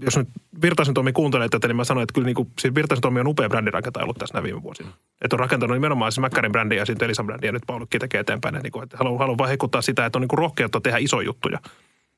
jos 0.00 0.16
nyt 0.16 0.28
Virtasen 0.62 0.94
Tomi 0.94 1.12
kuuntelee 1.12 1.48
tätä, 1.48 1.68
niin 1.68 1.76
mä 1.76 1.84
sanoin, 1.84 2.02
että 2.02 2.12
kyllä 2.12 2.26
niin 2.26 2.34
kuin, 2.34 2.48
siis 2.58 2.74
Virtasen 2.74 3.02
Tomi 3.02 3.20
on 3.20 3.26
upea 3.26 3.48
brändinrakentaja 3.48 4.04
ollut 4.04 4.18
tässä 4.18 4.42
viime 4.42 4.62
vuosina. 4.62 4.88
Että 5.22 5.36
on 5.36 5.40
rakentanut 5.40 5.76
nimenomaan 5.76 6.12
se 6.12 6.20
Mäkkärin 6.20 6.52
brändi 6.52 6.76
ja 6.76 6.86
sitten 6.86 7.06
Elisan 7.06 7.26
brändi 7.26 7.46
ja 7.46 7.52
nyt 7.52 7.62
Paulukki 7.66 7.98
tekee 7.98 8.20
eteenpäin. 8.20 8.54
Niin 8.54 8.72
kuin, 8.72 8.82
että 8.82 8.96
haluan, 8.96 9.18
haluan 9.18 9.38
vaan 9.38 9.48
heikuttaa 9.48 9.82
sitä, 9.82 10.06
että 10.06 10.18
on 10.18 10.20
niin 10.20 10.28
kuin 10.28 10.38
rohkeutta 10.38 10.80
tehdä 10.80 10.98
isoja 10.98 11.26
juttuja. 11.26 11.58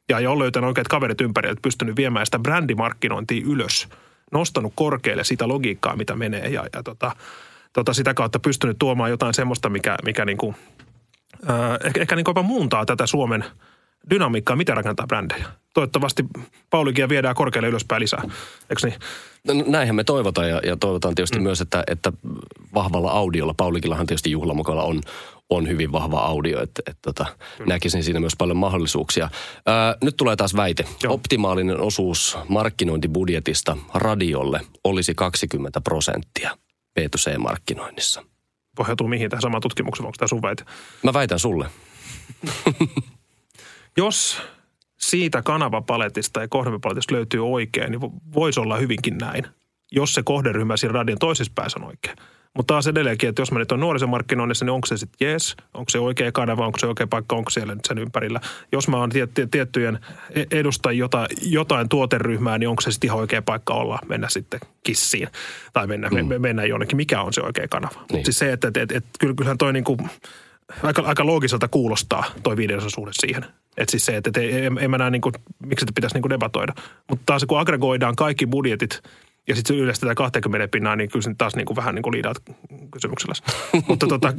Ja, 0.08 0.20
ja 0.20 0.30
on 0.30 0.38
löytänyt 0.38 0.68
oikeat 0.68 0.88
kaverit 0.88 1.20
ympäri, 1.20 1.50
että 1.50 1.62
pystynyt 1.62 1.96
viemään 1.96 2.26
sitä 2.26 2.38
brändimarkkinointia 2.38 3.42
ylös. 3.46 3.88
Nostanut 4.32 4.72
korkealle 4.76 5.24
sitä 5.24 5.48
logiikkaa, 5.48 5.96
mitä 5.96 6.16
menee 6.16 6.48
ja, 6.48 6.64
ja 6.72 6.82
tota, 6.82 7.16
tota, 7.72 7.94
sitä 7.94 8.14
kautta 8.14 8.38
pystynyt 8.38 8.78
tuomaan 8.78 9.10
jotain 9.10 9.34
semmoista, 9.34 9.68
mikä, 9.68 9.96
mikä 10.04 10.24
niin 10.24 10.38
kuin 10.38 10.56
ehkä, 11.84 12.00
ehkä 12.00 12.16
niin 12.16 12.24
jopa 12.26 12.42
muuntaa 12.42 12.86
tätä 12.86 13.06
Suomen 13.06 13.44
dynamiikkaa, 14.10 14.56
mitä 14.56 14.74
rakentaa 14.74 15.06
brändejä. 15.06 15.46
Toivottavasti 15.74 16.24
Paulikia 16.70 17.08
viedään 17.08 17.34
korkealle 17.34 17.68
ylöspäin 17.68 18.00
lisää, 18.00 18.22
eikö 18.70 18.86
niin? 18.86 19.00
No, 19.46 19.54
näinhän 19.66 19.96
me 19.96 20.04
toivotaan 20.04 20.48
ja, 20.48 20.60
ja 20.64 20.76
toivotaan 20.76 21.14
tietysti 21.14 21.38
mm. 21.38 21.42
myös, 21.42 21.60
että, 21.60 21.84
että 21.86 22.12
vahvalla 22.74 23.10
audiolla, 23.10 23.54
Paulikillahan 23.56 24.06
tietysti 24.06 24.30
juhlamukalla 24.30 24.82
on 24.82 25.00
on 25.50 25.68
hyvin 25.68 25.92
vahva 25.92 26.18
audio, 26.18 26.62
että 26.62 26.82
et, 26.86 26.98
tota, 27.02 27.26
näkisin 27.66 28.04
siinä 28.04 28.20
myös 28.20 28.36
paljon 28.38 28.56
mahdollisuuksia. 28.56 29.30
Ää, 29.66 29.96
nyt 30.02 30.16
tulee 30.16 30.36
taas 30.36 30.56
väite. 30.56 30.84
Joo. 31.02 31.14
Optimaalinen 31.14 31.80
osuus 31.80 32.38
markkinointibudjetista 32.48 33.76
radiolle 33.94 34.60
olisi 34.84 35.14
20 35.14 35.80
prosenttia 35.80 36.56
B2C-markkinoinnissa. 37.00 38.31
Pohjautuu 38.76 39.08
mihin 39.08 39.30
tähän 39.30 39.42
samaan 39.42 39.60
tutkimukseen, 39.60 40.06
onko 40.06 40.16
tämä 40.18 40.28
sun 40.28 40.42
väite? 40.42 40.64
Mä 41.02 41.12
väitän 41.12 41.38
sulle. 41.38 41.70
Jos 43.96 44.42
siitä 44.98 45.42
kanavapaletista 45.42 46.40
ja 46.40 46.48
kohderyhmäpaletista 46.48 47.14
löytyy 47.14 47.52
oikein, 47.52 47.90
niin 47.90 48.00
vo- 48.00 48.20
voisi 48.34 48.60
olla 48.60 48.76
hyvinkin 48.76 49.18
näin, 49.18 49.46
jos 49.92 50.14
se 50.14 50.22
kohderyhmä 50.22 50.76
siinä 50.76 50.92
radion 50.92 51.18
toisessa 51.18 51.52
päässä 51.54 51.78
on 51.80 51.86
oikein. 51.86 52.16
Mutta 52.56 52.74
taas 52.74 52.86
edelleenkin, 52.86 53.28
että 53.28 53.42
jos 53.42 53.52
mä 53.52 53.58
nyt 53.58 53.72
on 53.72 53.80
nuorisomarkkinoinnissa, 53.80 54.64
niin 54.64 54.72
onko 54.72 54.86
se 54.86 54.96
sitten 54.96 55.28
jees, 55.28 55.56
onko 55.74 55.90
se 55.90 55.98
oikea 55.98 56.32
kanava, 56.32 56.66
onko 56.66 56.78
se 56.78 56.86
oikea 56.86 57.06
paikka, 57.06 57.36
onko 57.36 57.50
siellä 57.50 57.74
nyt 57.74 57.84
sen 57.84 57.98
ympärillä. 57.98 58.40
Jos 58.72 58.88
mä 58.88 58.96
oon 58.96 59.10
tiet, 59.10 59.34
tiet, 59.34 59.50
tiettyjen 59.50 59.98
e- 60.30 60.44
edustan 60.50 60.98
jota, 60.98 61.26
jotain 61.42 61.88
tuoteryhmää, 61.88 62.58
niin 62.58 62.68
onko 62.68 62.80
se 62.80 62.90
sitten 62.90 63.08
ihan 63.08 63.18
oikea 63.18 63.42
paikka 63.42 63.74
olla, 63.74 63.98
mennä 64.08 64.28
sitten 64.28 64.60
kissiin 64.82 65.28
tai 65.72 65.86
mennä, 65.86 66.08
mm. 66.08 66.26
me, 66.26 66.38
mennä 66.38 66.64
jonnekin. 66.64 66.96
Mikä 66.96 67.22
on 67.22 67.32
se 67.32 67.40
oikea 67.40 67.68
kanava? 67.68 68.04
Niin. 68.12 68.24
Siis 68.24 68.38
se, 68.38 68.52
että 68.52 68.68
et, 68.68 68.76
et, 68.76 68.92
et, 68.92 69.04
kyllä- 69.18 69.34
kyllähän 69.34 69.58
toi 69.58 69.72
niinku, 69.72 69.96
aika, 70.82 71.02
aika 71.02 71.26
loogiselta 71.26 71.68
kuulostaa 71.68 72.24
toi 72.42 72.56
viidesosa 72.56 72.90
suhde 72.90 73.10
siihen. 73.14 73.44
Että 73.76 73.90
siis 73.90 74.06
se, 74.06 74.16
että 74.16 74.30
et, 74.40 74.54
en, 74.64 74.78
en 74.78 74.90
mä 74.90 74.98
näe 74.98 75.10
niinku, 75.10 75.32
miksi 75.66 75.82
sitä 75.82 75.92
pitäisi 75.94 76.14
niinku 76.14 76.30
debatoida. 76.30 76.72
Mutta 77.08 77.22
taas 77.26 77.44
kun 77.48 77.60
aggregoidaan 77.60 78.16
kaikki 78.16 78.46
budjetit 78.46 79.02
ja 79.48 79.56
sitten 79.56 79.76
yleistetään 79.76 80.14
20 80.14 80.68
pinnaa, 80.68 80.96
niin 80.96 81.10
kyllä 81.10 81.22
se 81.22 81.34
taas 81.38 81.56
niinku 81.56 81.76
vähän 81.76 81.94
niinku 81.94 82.12
liidaat 82.12 82.36
kysymyksellä. 82.90 83.34
Mutta 83.88 84.06
tota, 84.06 84.32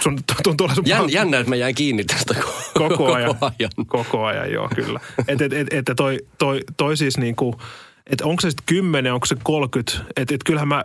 sun 0.00 0.18
tuntuu 0.42 0.64
olla 0.64 0.74
sun 0.74 0.86
Jän, 0.86 1.12
jännä, 1.12 1.38
että 1.38 1.50
mä 1.50 1.56
jäin 1.56 1.74
kiinni 1.74 2.04
tästä 2.04 2.34
koko, 2.34 2.88
koko 2.88 3.12
ajan. 3.12 3.34
Koko 3.34 3.46
ajan. 3.58 3.70
Koko 3.86 4.24
ajan, 4.24 4.52
joo, 4.52 4.68
kyllä. 4.74 5.00
Että 5.28 5.44
et, 5.44 5.52
et, 5.52 5.68
et 5.72 5.96
toi, 5.96 6.18
toi, 6.38 6.60
toi 6.76 6.96
siis 6.96 7.18
niinku, 7.18 7.60
että 8.06 8.26
onko 8.26 8.40
se 8.40 8.50
sitten 8.50 8.66
10, 8.66 9.12
onko 9.12 9.26
se 9.26 9.36
30, 9.42 9.92
että 10.16 10.34
et 10.34 10.44
kyllähän 10.44 10.68
mä, 10.68 10.84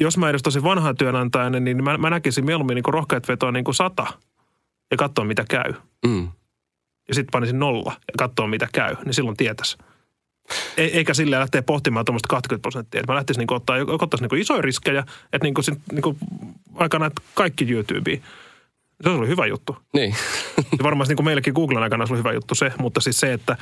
jos 0.00 0.18
mä 0.18 0.30
edustaisin 0.30 0.62
vanhaa 0.62 0.94
työnantajana, 0.94 1.60
niin 1.60 1.84
mä, 1.84 1.98
mä 1.98 2.10
näkisin 2.10 2.44
mieluummin 2.44 2.74
niinku 2.74 2.90
rohkeat 2.90 3.28
vetoa 3.28 3.52
niinku 3.52 3.72
100 3.72 4.06
ja 4.90 4.96
katsoa 4.96 5.24
mitä 5.24 5.44
käy. 5.50 5.74
Mm. 6.06 6.28
Ja 7.08 7.14
sitten 7.14 7.32
panisin 7.32 7.58
nolla 7.58 7.92
ja 7.96 8.14
katsoa 8.18 8.46
mitä 8.46 8.68
käy, 8.72 8.96
niin 9.04 9.14
silloin 9.14 9.36
tietäisi. 9.36 9.78
E- 10.76 10.84
eikä 10.84 11.14
silleen 11.14 11.40
lähteä 11.40 11.62
pohtimaan 11.62 12.04
tuommoista 12.04 12.28
20 12.28 12.62
prosenttia. 12.62 13.00
Että 13.00 13.12
mä 13.12 13.16
lähtisin 13.16 13.38
niinku 13.38 13.54
ottaa, 13.54 13.78
joko 13.78 14.04
ottaisi 14.04 14.22
niinku 14.22 14.36
isoja 14.36 14.62
riskejä, 14.62 15.04
että 15.32 15.44
niinku, 15.44 15.62
sit, 15.62 15.78
niinku 15.92 16.16
aikana 16.74 17.06
että 17.06 17.22
kaikki 17.34 17.72
YouTubeen. 17.72 18.22
Se 19.02 19.08
ollut 19.08 19.28
hyvä 19.28 19.46
juttu. 19.46 19.76
Niin. 19.92 20.14
Ja 20.56 20.82
varmasti 20.82 21.10
niin 21.10 21.16
kuin 21.16 21.24
meillekin 21.24 21.54
Googlen 21.54 21.82
aikana 21.82 22.02
olisi 22.02 22.12
ollut 22.12 22.24
hyvä 22.24 22.34
juttu 22.34 22.54
se, 22.54 22.72
mutta 22.78 23.00
siis 23.00 23.20
se, 23.20 23.32
että 23.32 23.56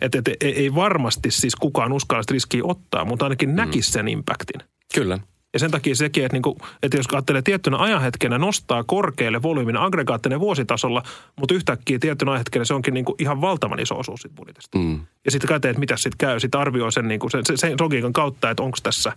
et, 0.00 0.14
et, 0.14 0.28
ei, 0.40 0.74
varmasti 0.74 1.30
siis 1.30 1.56
kukaan 1.56 1.92
uskalla 1.92 2.22
sitä 2.22 2.32
riskiä 2.32 2.62
ottaa, 2.64 3.04
mutta 3.04 3.24
ainakin 3.24 3.56
näkisi 3.56 3.92
sen 3.92 4.08
impactin. 4.08 4.60
Kyllä. 4.94 5.18
Ja 5.52 5.58
sen 5.58 5.70
takia 5.70 5.94
sekin, 5.94 6.24
että, 6.24 6.34
niinku, 6.34 6.58
että 6.82 6.96
jos 6.96 7.06
ajattelee 7.12 7.42
tiettynä 7.42 7.76
ajanhetkenä 7.78 8.38
nostaa 8.38 8.84
korkealle 8.84 9.42
volyymin 9.42 9.76
aggregaattinen 9.76 10.40
vuositasolla, 10.40 11.02
mutta 11.36 11.54
yhtäkkiä 11.54 11.98
tiettynä 11.98 12.30
ajanhetkenä 12.30 12.64
se 12.64 12.74
onkin 12.74 12.94
niinku 12.94 13.14
ihan 13.18 13.40
valtavan 13.40 13.80
iso 13.80 13.98
osuus 13.98 14.22
siitä 14.22 14.34
budjetista. 14.34 14.78
Mm. 14.78 15.00
Ja 15.24 15.30
sitten 15.30 15.48
käteen, 15.48 15.70
että 15.70 15.80
mitä 15.80 15.96
sitten 15.96 16.18
käy, 16.18 16.40
sitten 16.40 16.60
arvioi 16.60 16.92
sen, 16.92 17.08
niinku, 17.08 17.28
sen, 17.28 17.46
sen, 17.46 17.58
sen 17.58 17.76
logiikan 17.80 18.12
kautta, 18.12 18.50
että 18.50 18.62
onko 18.62 18.78
tässä, 18.82 19.12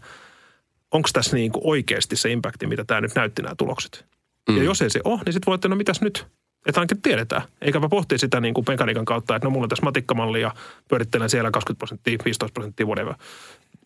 onko 0.91 1.10
tässä 1.13 1.36
niinku 1.36 1.62
oikeasti 1.63 2.15
se 2.15 2.32
impacti, 2.32 2.67
mitä 2.67 2.86
tämä 2.86 3.02
nyt 3.02 3.15
näytti 3.15 3.41
nämä 3.41 3.56
tulokset. 3.56 4.06
Mm. 4.50 4.58
Ja 4.58 4.63
jos 4.63 4.82
ei 4.82 4.89
se 4.89 5.00
ole, 5.04 5.22
niin 5.26 5.34
sitten 5.34 5.46
voi, 5.46 5.56
että 5.56 5.67
no 5.67 5.76
mitäs 5.76 6.02
nyt? 6.02 6.28
Että 6.65 6.82
ainakin 6.82 7.02
tiedetään. 7.02 7.41
Eikäpä 7.62 7.89
pohtia 7.89 8.17
sitä 8.17 8.41
niin 8.41 8.54
kuin 8.54 8.65
mekaniikan 8.67 9.06
kautta, 9.06 9.36
että 9.36 9.46
no 9.46 9.50
mulla 9.50 9.65
on 9.65 9.70
tässä 9.70 9.84
matikkamalli 9.84 10.41
ja 10.41 10.54
pyörittelen 10.89 11.30
siellä 11.30 11.52
20 11.52 11.78
prosenttia, 11.78 12.17
15 12.26 12.54
prosenttia, 12.54 12.86
whatever. 12.86 13.13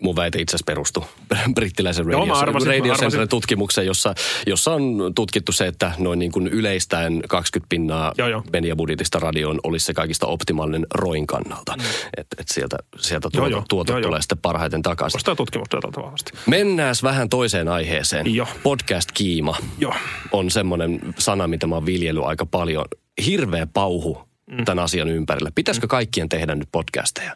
Mun 0.01 0.15
väite 0.15 0.41
itse 0.41 0.55
asiassa 0.55 0.65
perustui 0.65 1.03
brittiläisen 1.55 2.05
Joo, 2.09 2.19
Radio, 2.19 2.33
mä 2.33 2.39
arvasin, 2.39 2.67
Radio. 2.67 2.95
Centerin 2.95 3.29
tutkimukseen, 3.29 3.87
jossa, 3.87 4.15
jossa 4.47 4.73
on 4.73 5.11
tutkittu 5.15 5.51
se, 5.51 5.67
että 5.67 5.91
noin 5.97 6.19
niin 6.19 6.31
kuin 6.31 6.47
yleistäen 6.47 7.23
20 7.27 7.69
pinnaa 7.69 8.13
Joo, 8.17 8.27
joo. 8.27 8.43
mediabudjetista 8.53 9.19
radioon 9.19 9.59
olisi 9.63 9.85
se 9.85 9.93
kaikista 9.93 10.27
optimaalinen 10.27 10.85
roin 10.93 11.27
kannalta. 11.27 11.75
Mm. 11.77 11.83
Että 12.17 12.35
et 12.39 12.47
sieltä, 12.47 12.77
sieltä 12.99 13.29
Joo, 13.33 13.49
tuotot, 13.49 13.71
joo. 13.71 13.83
Joo, 13.87 13.99
joo. 13.99 14.07
tulee 14.07 14.21
sitten 14.21 14.37
parhaiten 14.37 14.81
takaisin. 14.81 15.17
Ostaa 15.17 15.35
tutkimusdatalta 15.35 16.01
vahvasti. 16.01 16.31
Mennään 16.45 16.95
vähän 17.03 17.29
toiseen 17.29 17.67
aiheeseen. 17.67 18.35
Joo. 18.35 18.47
Podcast-kiima 18.63 19.57
Joo. 19.77 19.95
on 20.31 20.51
semmoinen 20.51 20.99
sana, 21.17 21.47
mitä 21.47 21.67
mä 21.67 21.75
oon 21.75 21.85
viljellyt 21.85 22.23
aika 22.23 22.45
paljon. 22.45 22.85
Hirveä 23.25 23.67
pauhu 23.67 24.17
mm. 24.51 24.65
tämän 24.65 24.83
asian 24.83 25.07
ympärillä. 25.07 25.51
Pitäisikö 25.55 25.87
kaikkien 25.87 26.29
tehdä 26.29 26.55
nyt 26.55 26.69
podcasteja? 26.71 27.35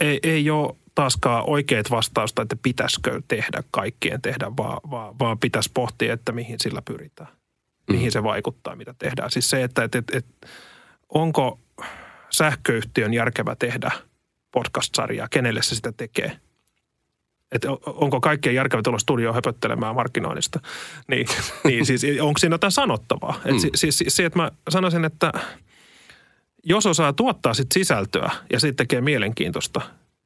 Ei, 0.00 0.20
ei 0.22 0.50
ole 0.50 0.76
taaskaan 0.94 1.44
oikeat 1.46 1.90
vastausta, 1.90 2.42
että 2.42 2.56
pitäisikö 2.62 3.22
tehdä 3.28 3.62
kaikkien 3.70 4.22
tehdä, 4.22 4.52
vaan, 4.56 4.80
vaan, 4.90 5.18
vaan 5.18 5.38
pitäisi 5.38 5.70
pohtia, 5.74 6.12
että 6.14 6.32
mihin 6.32 6.56
sillä 6.60 6.82
pyritään. 6.82 7.28
Mihin 7.90 8.12
se 8.12 8.22
vaikuttaa, 8.22 8.76
mitä 8.76 8.94
tehdään. 8.98 9.30
Siis 9.30 9.50
se, 9.50 9.62
että 9.62 9.84
et, 9.84 9.94
et, 9.94 10.14
et, 10.14 10.26
onko 11.08 11.60
sähköyhtiön 12.30 13.14
järkevä 13.14 13.56
tehdä 13.56 13.90
podcast-sarjaa, 14.52 15.28
kenelle 15.30 15.62
se 15.62 15.74
sitä 15.74 15.92
tekee. 15.92 16.40
Että 17.52 17.70
on- 17.70 17.78
onko 17.84 18.20
kaikkien 18.20 18.54
järkevä 18.54 18.82
tulla 18.82 18.98
studioon 18.98 19.34
höpöttelemään 19.34 19.94
markkinoinnista. 19.94 20.60
Niin, 21.08 21.26
niin 21.64 21.86
siis 21.86 22.02
onko 22.20 22.38
siinä 22.38 22.54
jotain 22.54 22.72
sanottavaa? 22.72 23.40
Et 23.44 23.60
si, 23.60 23.70
siis, 23.74 23.98
siis 23.98 24.16
se, 24.16 24.24
että 24.24 24.38
mä 24.38 24.50
sanoisin, 24.68 25.04
että 25.04 25.32
jos 26.64 26.86
osaa 26.86 27.12
tuottaa 27.12 27.54
sit 27.54 27.72
sisältöä 27.74 28.30
ja 28.52 28.60
sitten 28.60 28.76
tekee 28.76 29.00
mielenkiintoista, 29.00 29.80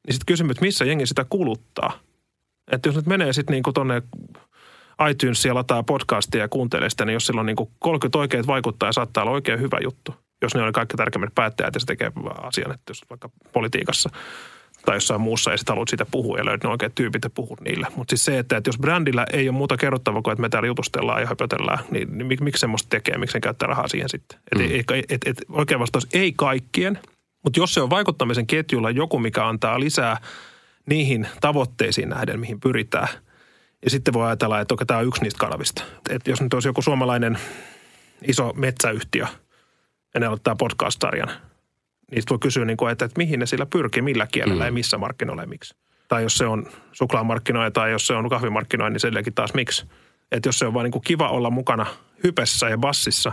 niin 0.07 0.13
sitten 0.13 0.25
kysymys, 0.25 0.51
että 0.51 0.65
missä 0.65 0.85
jengi 0.85 1.05
sitä 1.05 1.25
kuluttaa. 1.29 1.99
Että 2.71 2.89
jos 2.89 2.95
nyt 2.95 3.05
menee 3.05 3.33
sitten 3.33 3.53
niinku 3.53 3.73
tonne 3.73 4.01
iTunesia 5.09 5.55
lataa 5.55 5.83
podcastia 5.83 6.41
ja 6.41 6.47
kuuntelee 6.47 6.89
sitä, 6.89 7.05
niin 7.05 7.13
jos 7.13 7.27
sillä 7.27 7.39
on 7.39 7.45
niinku 7.45 7.71
30 7.79 8.19
oikeat 8.19 8.47
vaikuttaa 8.47 8.89
ja 8.89 8.93
saattaa 8.93 9.23
olla 9.23 9.31
oikein 9.31 9.59
hyvä 9.59 9.77
juttu. 9.83 10.15
Jos 10.41 10.55
ne 10.55 10.63
on 10.63 10.73
kaikki 10.73 10.97
tärkeimmät 10.97 11.35
päättäjät 11.35 11.73
ja 11.73 11.79
se 11.79 11.85
tekee 11.85 12.11
asian, 12.41 12.71
että 12.71 12.89
jos 12.89 13.01
vaikka 13.09 13.29
politiikassa 13.53 14.09
tai 14.85 14.95
jossain 14.95 15.21
muussa 15.21 15.51
ja 15.51 15.57
sitten 15.57 15.73
haluat 15.73 15.89
siitä 15.89 16.05
puhua 16.11 16.37
ja 16.37 16.45
löydät 16.45 16.63
ne 16.63 16.69
oikeat 16.69 16.95
tyypit 16.95 17.23
ja 17.23 17.29
puhut 17.29 17.61
niille. 17.61 17.87
Mutta 17.95 18.11
siis 18.11 18.25
se, 18.25 18.39
että, 18.39 18.57
että 18.57 18.67
jos 18.67 18.77
brändillä 18.77 19.25
ei 19.33 19.49
ole 19.49 19.57
muuta 19.57 19.77
kerrottavaa 19.77 20.21
kuin, 20.21 20.31
että 20.31 20.41
me 20.41 20.49
täällä 20.49 20.67
jutustellaan 20.67 21.21
ja 21.21 21.27
höpötellään, 21.27 21.79
niin, 21.91 22.17
niin 22.17 22.27
mik- 22.31 22.43
miksi 22.43 22.59
semmoista 22.59 22.89
tekee, 22.89 23.17
miksi 23.17 23.31
sen 23.31 23.41
käyttää 23.41 23.67
rahaa 23.67 23.87
siihen 23.87 24.09
sitten? 24.09 24.39
Et, 24.51 24.59
mm. 24.59 24.75
et, 24.75 25.05
et, 25.09 25.21
et, 25.25 25.37
oikea 25.49 25.79
vastaus 25.79 26.07
ei 26.13 26.33
kaikkien, 26.35 26.99
mutta 27.43 27.59
jos 27.59 27.73
se 27.73 27.81
on 27.81 27.89
vaikuttamisen 27.89 28.47
ketjulla 28.47 28.91
joku, 28.91 29.19
mikä 29.19 29.47
antaa 29.47 29.79
lisää 29.79 30.17
niihin 30.85 31.27
tavoitteisiin 31.41 32.09
nähden, 32.09 32.39
mihin 32.39 32.59
pyritään, 32.59 33.07
ja 33.83 33.89
sitten 33.89 34.13
voi 34.13 34.27
ajatella, 34.27 34.59
että 34.59 34.73
okei, 34.73 34.85
tämä 34.85 34.99
on 34.99 35.07
yksi 35.07 35.23
niistä 35.23 35.39
kanavista. 35.39 35.83
Et 36.09 36.27
jos 36.27 36.41
nyt 36.41 36.53
olisi 36.53 36.69
joku 36.69 36.81
suomalainen 36.81 37.37
iso 38.27 38.53
metsäyhtiö, 38.53 39.25
ja 40.13 40.19
ne 40.19 40.25
aloittaa 40.25 40.55
podcast-sarjan, 40.55 41.29
niin 42.11 42.21
sit 42.21 42.29
voi 42.29 42.39
kysyä, 42.39 42.65
niin 42.65 42.77
kuin, 42.77 42.91
että, 42.91 43.05
että 43.05 43.17
mihin 43.17 43.39
ne 43.39 43.45
sillä 43.45 43.65
pyrkii, 43.65 44.01
millä 44.01 44.27
kielellä 44.31 44.63
mm. 44.63 44.67
ja 44.67 44.71
missä 44.71 44.97
markkinoilla 44.97 45.41
ja 45.41 45.47
miksi. 45.47 45.75
Tai 46.07 46.23
jos 46.23 46.37
se 46.37 46.45
on 46.45 46.67
suklaamarkkinoja 46.91 47.71
tai 47.71 47.91
jos 47.91 48.07
se 48.07 48.13
on 48.13 48.29
kahvimarkkinoja, 48.29 48.89
niin 48.89 48.99
silläkin 48.99 49.33
taas 49.33 49.53
miksi. 49.53 49.85
Että 50.31 50.49
jos 50.49 50.59
se 50.59 50.65
on 50.65 50.73
vaan 50.73 50.83
niin 50.83 50.91
kuin 50.91 51.03
kiva 51.03 51.29
olla 51.29 51.49
mukana 51.49 51.85
hypessä 52.23 52.69
ja 52.69 52.77
bassissa, 52.77 53.31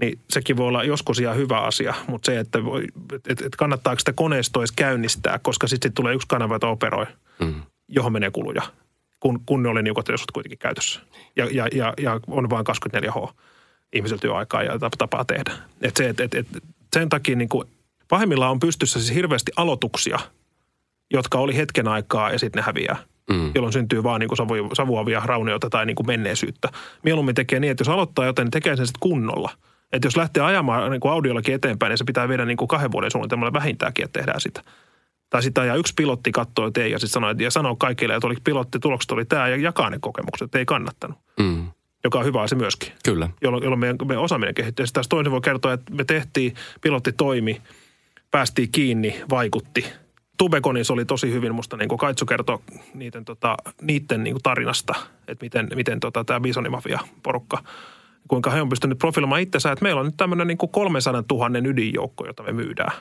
niin 0.00 0.18
sekin 0.30 0.56
voi 0.56 0.68
olla 0.68 0.84
joskus 0.84 1.20
ihan 1.20 1.36
hyvä 1.36 1.60
asia. 1.60 1.94
Mutta 2.08 2.26
se, 2.26 2.38
että 2.38 2.64
voi, 2.64 2.84
et, 3.28 3.40
et, 3.40 3.56
kannattaako 3.56 3.98
sitä 3.98 4.12
koneistoa 4.12 4.62
edes 4.62 4.72
käynnistää, 4.72 5.38
koska 5.38 5.66
sitten 5.66 5.88
sit 5.88 5.94
tulee 5.94 6.14
yksi 6.14 6.28
kanava, 6.28 6.54
jota 6.54 6.68
operoi, 6.68 7.06
mm. 7.40 7.62
johon 7.88 8.12
menee 8.12 8.30
kuluja, 8.30 8.62
kun, 9.20 9.40
kun 9.46 9.62
ne 9.62 9.68
oli 9.68 9.82
niukat 9.82 10.08
resurssit 10.08 10.30
kuitenkin 10.30 10.58
käytössä. 10.58 11.00
Ja, 11.36 11.48
ja, 11.52 11.68
ja, 11.72 11.94
ja 11.98 12.20
on 12.26 12.50
vain 12.50 12.66
24H 12.66 13.32
ihmisellä 13.92 14.20
työaikaa 14.20 14.62
ja 14.62 14.72
tap- 14.72 14.96
tapaa 14.98 15.24
tehdä. 15.24 15.52
Et 15.82 15.96
se, 15.96 16.08
et, 16.08 16.20
et, 16.20 16.34
et 16.34 16.46
sen 16.92 17.08
takia 17.08 17.36
niin 17.36 17.48
kuin, 17.48 17.68
pahimmillaan 18.08 18.50
on 18.50 18.60
pystyssä 18.60 19.00
siis 19.00 19.14
hirveästi 19.14 19.52
aloituksia, 19.56 20.18
jotka 21.10 21.38
oli 21.38 21.56
hetken 21.56 21.88
aikaa 21.88 22.30
ja 22.30 22.38
sitten 22.38 22.60
ne 22.60 22.66
häviää. 22.66 22.96
Mm. 23.30 23.52
Jolloin 23.54 23.72
syntyy 23.72 24.02
vaan 24.02 24.20
niin 24.20 24.28
kuin 24.28 24.36
savu, 24.36 24.54
savuavia 24.72 25.22
raunioita 25.24 25.70
tai 25.70 25.86
niin 25.86 25.96
kuin 25.96 26.06
menneisyyttä. 26.06 26.68
Mieluummin 27.02 27.34
tekee 27.34 27.60
niin, 27.60 27.70
että 27.70 27.82
jos 27.82 27.88
aloittaa 27.88 28.26
jotain, 28.26 28.46
niin 28.46 28.50
tekee 28.50 28.76
sen 28.76 28.86
sitten 28.86 29.00
kunnolla. 29.00 29.50
Että 29.92 30.06
jos 30.06 30.16
lähtee 30.16 30.42
ajamaan 30.42 30.90
niin 30.90 31.00
kuin 31.00 31.12
audiollakin 31.12 31.54
eteenpäin, 31.54 31.90
niin 31.90 31.98
se 31.98 32.04
pitää 32.04 32.28
viedä 32.28 32.44
niin 32.44 32.56
kuin 32.56 32.68
kahden 32.68 32.92
vuoden 32.92 33.10
suunnitelmalla 33.10 33.52
vähintäänkin, 33.52 34.04
että 34.04 34.18
tehdään 34.20 34.40
sitä. 34.40 34.62
Tai 35.30 35.42
sitten 35.42 35.62
ajaa 35.62 35.76
yksi 35.76 35.94
pilotti 35.96 36.32
kattoo 36.32 36.70
tee 36.70 36.88
ja 36.88 36.98
sitten 36.98 37.12
sanoo, 37.12 37.34
ja 37.38 37.50
sanoo 37.50 37.76
kaikille, 37.76 38.14
että 38.14 38.26
oli 38.26 38.36
pilotti, 38.44 38.78
tulokset 38.78 39.10
oli 39.10 39.24
tämä 39.24 39.48
ja 39.48 39.56
jakaa 39.56 39.90
ne 39.90 39.98
kokemukset, 40.00 40.44
että 40.44 40.58
ei 40.58 40.66
kannattanut. 40.66 41.18
Mm. 41.40 41.66
Joka 42.04 42.18
on 42.18 42.24
hyvä 42.24 42.42
asia 42.42 42.58
myöskin 42.58 42.92
Kyllä. 43.04 43.28
jolloin, 43.42 43.62
jolloin 43.62 43.80
meidän, 43.80 43.96
meidän 44.04 44.24
osaaminen 44.24 44.54
kehittyy. 44.54 44.82
Ja 44.82 44.86
sitten 44.86 44.94
taas 44.94 45.08
toinen 45.08 45.32
voi 45.32 45.40
kertoa, 45.40 45.72
että 45.72 45.94
me 45.94 46.04
tehtiin, 46.04 46.54
pilotti 46.80 47.12
toimi, 47.12 47.62
päästiin 48.30 48.72
kiinni, 48.72 49.22
vaikutti. 49.30 49.84
Tubekonissa 50.38 50.92
oli 50.94 51.04
tosi 51.04 51.32
hyvin, 51.32 51.54
musta 51.54 51.76
niin 51.76 51.88
kuin 51.88 51.98
Kaitsu 51.98 52.26
kertoi 52.26 52.58
niiden, 52.94 53.24
tota, 53.24 53.56
niiden 53.82 54.24
niin 54.24 54.34
kuin 54.34 54.42
tarinasta, 54.42 54.94
että 55.28 55.44
miten, 55.44 55.68
miten 55.74 56.00
tota, 56.00 56.24
tämä 56.24 56.40
Bisonimafia-porukka 56.40 57.62
kuinka 58.28 58.50
he 58.50 58.62
on 58.62 58.68
pystynyt 58.68 58.98
profiloimaan 58.98 59.40
itsensä, 59.40 59.72
että 59.72 59.82
meillä 59.82 60.00
on 60.00 60.06
nyt 60.06 60.16
tämmöinen 60.16 60.46
niin 60.46 60.58
kuin 60.58 60.70
300 60.70 61.22
000 61.32 61.58
ydinjoukko, 61.64 62.26
jota 62.26 62.42
me 62.42 62.52
myydään. 62.52 62.92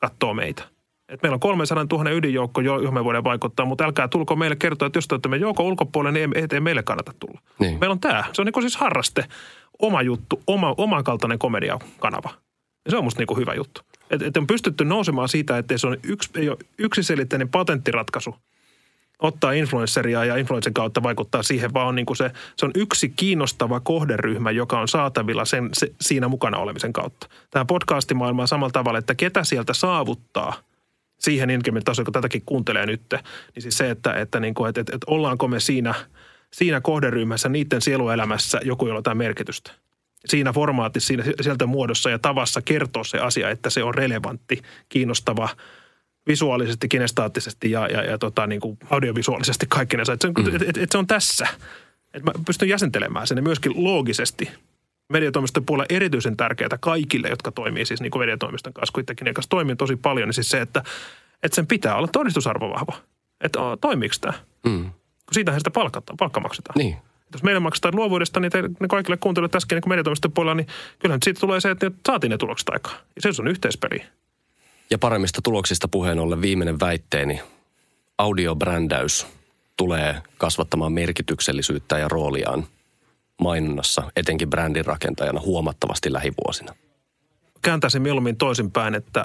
Katsoo 0.00 0.34
meitä. 0.34 0.62
Et 1.08 1.22
meillä 1.22 1.34
on 1.34 1.40
300 1.40 1.86
000 1.92 2.10
ydinjoukko, 2.10 2.60
johon 2.60 2.94
me 2.94 3.04
voidaan 3.04 3.24
vaikuttaa, 3.24 3.66
mutta 3.66 3.84
älkää 3.84 4.08
tulko 4.08 4.36
meille 4.36 4.56
kertoa, 4.56 4.86
että 4.86 4.96
jos 4.96 5.08
te 5.08 5.14
olette 5.14 5.28
me 5.28 5.36
joukon 5.36 5.66
ulkopuolelle, 5.66 6.18
niin 6.18 6.36
ei, 6.36 6.46
ei 6.52 6.60
meille 6.60 6.82
kannata 6.82 7.12
tulla. 7.20 7.40
Niin. 7.58 7.78
Meillä 7.80 7.92
on 7.92 8.00
tämä. 8.00 8.24
Se 8.32 8.42
on 8.42 8.46
niin 8.46 8.62
siis 8.62 8.76
harraste, 8.76 9.24
oma 9.78 10.02
juttu, 10.02 10.42
oma, 10.46 10.74
oman 10.76 11.04
kaltainen 11.04 11.38
komediakanava. 11.38 12.30
Ja 12.84 12.90
se 12.90 12.96
on 12.96 13.04
musta 13.04 13.20
niin 13.20 13.26
kuin 13.26 13.38
hyvä 13.38 13.54
juttu. 13.54 13.80
Että 14.10 14.26
et 14.26 14.36
on 14.36 14.46
pystytty 14.46 14.84
nousemaan 14.84 15.28
siitä, 15.28 15.58
että 15.58 15.78
se 15.78 15.86
on 15.86 15.96
yksi, 16.02 16.30
ei 16.34 16.48
ole 16.48 16.58
yksiselitteinen 16.78 17.48
patenttiratkaisu 17.48 18.34
ottaa 19.18 19.52
influenceria 19.52 20.24
ja 20.24 20.36
influencerin 20.36 20.74
kautta 20.74 21.02
vaikuttaa 21.02 21.42
siihen, 21.42 21.74
vaan 21.74 21.86
on 21.86 21.94
niin 21.94 22.06
kuin 22.06 22.16
se, 22.16 22.30
se 22.56 22.66
on 22.66 22.72
yksi 22.74 23.08
kiinnostava 23.08 23.80
kohderyhmä, 23.80 24.50
joka 24.50 24.80
on 24.80 24.88
saatavilla 24.88 25.44
sen, 25.44 25.68
se, 25.72 25.92
siinä 26.00 26.28
mukana 26.28 26.58
olemisen 26.58 26.92
kautta. 26.92 27.28
Tämä 27.50 27.64
podcastimaailma 27.64 28.42
on 28.42 28.48
samalla 28.48 28.72
tavalla, 28.72 28.98
että 28.98 29.14
ketä 29.14 29.44
sieltä 29.44 29.74
saavuttaa– 29.74 30.54
siihen 31.18 31.50
inkemin 31.50 31.84
tasoon, 31.84 32.04
kun 32.04 32.12
tätäkin 32.12 32.42
kuuntelee 32.46 32.86
nyt, 32.86 33.02
niin 33.54 33.62
siis 33.62 33.78
se, 33.78 33.90
että, 33.90 34.12
että, 34.12 34.40
niin 34.40 34.54
kuin, 34.54 34.68
että, 34.68 34.80
että, 34.80 34.96
että 34.96 35.10
ollaanko 35.10 35.48
me 35.48 35.60
siinä, 35.60 35.94
siinä 36.50 36.80
kohderyhmässä, 36.80 37.48
niiden 37.48 37.82
sieluelämässä 37.82 38.60
joku, 38.64 38.86
jolla 38.86 38.98
jotain 38.98 39.18
merkitystä. 39.18 39.70
Siinä 40.26 40.52
formaatissa, 40.52 41.06
siinä, 41.06 41.24
sieltä 41.40 41.66
muodossa 41.66 42.10
ja 42.10 42.18
tavassa 42.18 42.62
kertoo 42.62 43.04
se 43.04 43.18
asia, 43.18 43.50
että 43.50 43.70
se 43.70 43.82
on 43.82 43.94
relevantti, 43.94 44.62
kiinnostava, 44.88 45.48
visuaalisesti, 46.28 46.88
kinestaattisesti 46.88 47.70
ja, 47.70 47.86
ja, 47.86 48.02
ja 48.02 48.18
tota, 48.18 48.46
niin 48.46 48.60
kuin 48.60 48.78
audiovisuaalisesti 48.90 49.66
kaikkinensa. 49.68 50.12
Että 50.12 50.28
se, 50.44 50.50
mm. 50.50 50.56
et, 50.56 50.62
et, 50.62 50.76
et 50.76 50.92
se 50.92 50.98
on 50.98 51.06
tässä. 51.06 51.46
Että 52.14 52.24
mä 52.24 52.32
pystyn 52.46 52.68
jäsentelemään 52.68 53.26
sen 53.26 53.38
ja 53.38 53.42
myöskin 53.42 53.84
loogisesti– 53.84 54.50
mediatoimiston 55.12 55.66
puolella 55.66 55.86
erityisen 55.88 56.36
tärkeää 56.36 56.78
kaikille, 56.80 57.28
jotka 57.28 57.52
toimii 57.52 57.86
siis 57.86 58.00
niin 58.00 58.10
kuin 58.10 58.22
mediatoimiston 58.22 58.72
kanssa, 58.72 58.92
kuitenkin 58.92 59.26
ja 59.26 59.34
kanssa 59.34 59.50
toimii 59.50 59.76
tosi 59.76 59.96
paljon, 59.96 60.28
niin 60.28 60.34
siis 60.34 60.50
se, 60.50 60.60
että, 60.60 60.82
että 61.42 61.56
sen 61.56 61.66
pitää 61.66 61.96
olla 61.96 62.08
todistusarvo 62.08 62.70
vahva. 62.70 62.96
Että 63.40 63.58
toimiiko 63.80 64.14
tämä? 64.20 64.34
Mm. 64.64 64.84
Kun 64.84 65.34
siitähän 65.34 65.60
sitä 65.60 65.70
palkataan, 65.70 66.16
palkka 66.16 66.40
maksetaan. 66.40 66.78
Niin. 66.78 66.96
Jos 67.32 67.42
meille 67.42 67.60
maksetaan 67.60 67.96
luovuudesta, 67.96 68.40
niin 68.40 68.52
ne 68.80 68.88
kaikille 68.88 69.16
kuuntelijoille 69.16 69.52
tässäkin 69.52 69.76
niin 69.76 69.88
mediatoimiston 69.88 70.32
puolella, 70.32 70.54
niin 70.54 70.66
kyllähän 70.98 71.20
siitä 71.24 71.40
tulee 71.40 71.60
se, 71.60 71.70
että 71.70 71.90
saatiin 72.06 72.30
ne 72.30 72.38
tulokset 72.38 72.68
aikaan. 72.68 72.96
Ja 73.16 73.32
se 73.32 73.42
on 73.42 73.48
yhteispeli. 73.48 74.02
Ja 74.90 74.98
paremmista 74.98 75.42
tuloksista 75.42 75.88
puheen 75.88 76.18
ollen 76.18 76.40
viimeinen 76.40 76.80
väitteeni. 76.80 77.40
Audiobrändäys 78.18 79.26
tulee 79.76 80.22
kasvattamaan 80.38 80.92
merkityksellisyyttä 80.92 81.98
ja 81.98 82.08
rooliaan– 82.08 82.66
mainonnassa, 83.40 84.12
etenkin 84.16 84.50
brändin 84.50 84.84
rakentajana 84.84 85.40
huomattavasti 85.40 86.12
lähivuosina? 86.12 86.74
Kääntäisin 87.62 88.02
mieluummin 88.02 88.36
toisinpäin, 88.36 88.94
että 88.94 89.24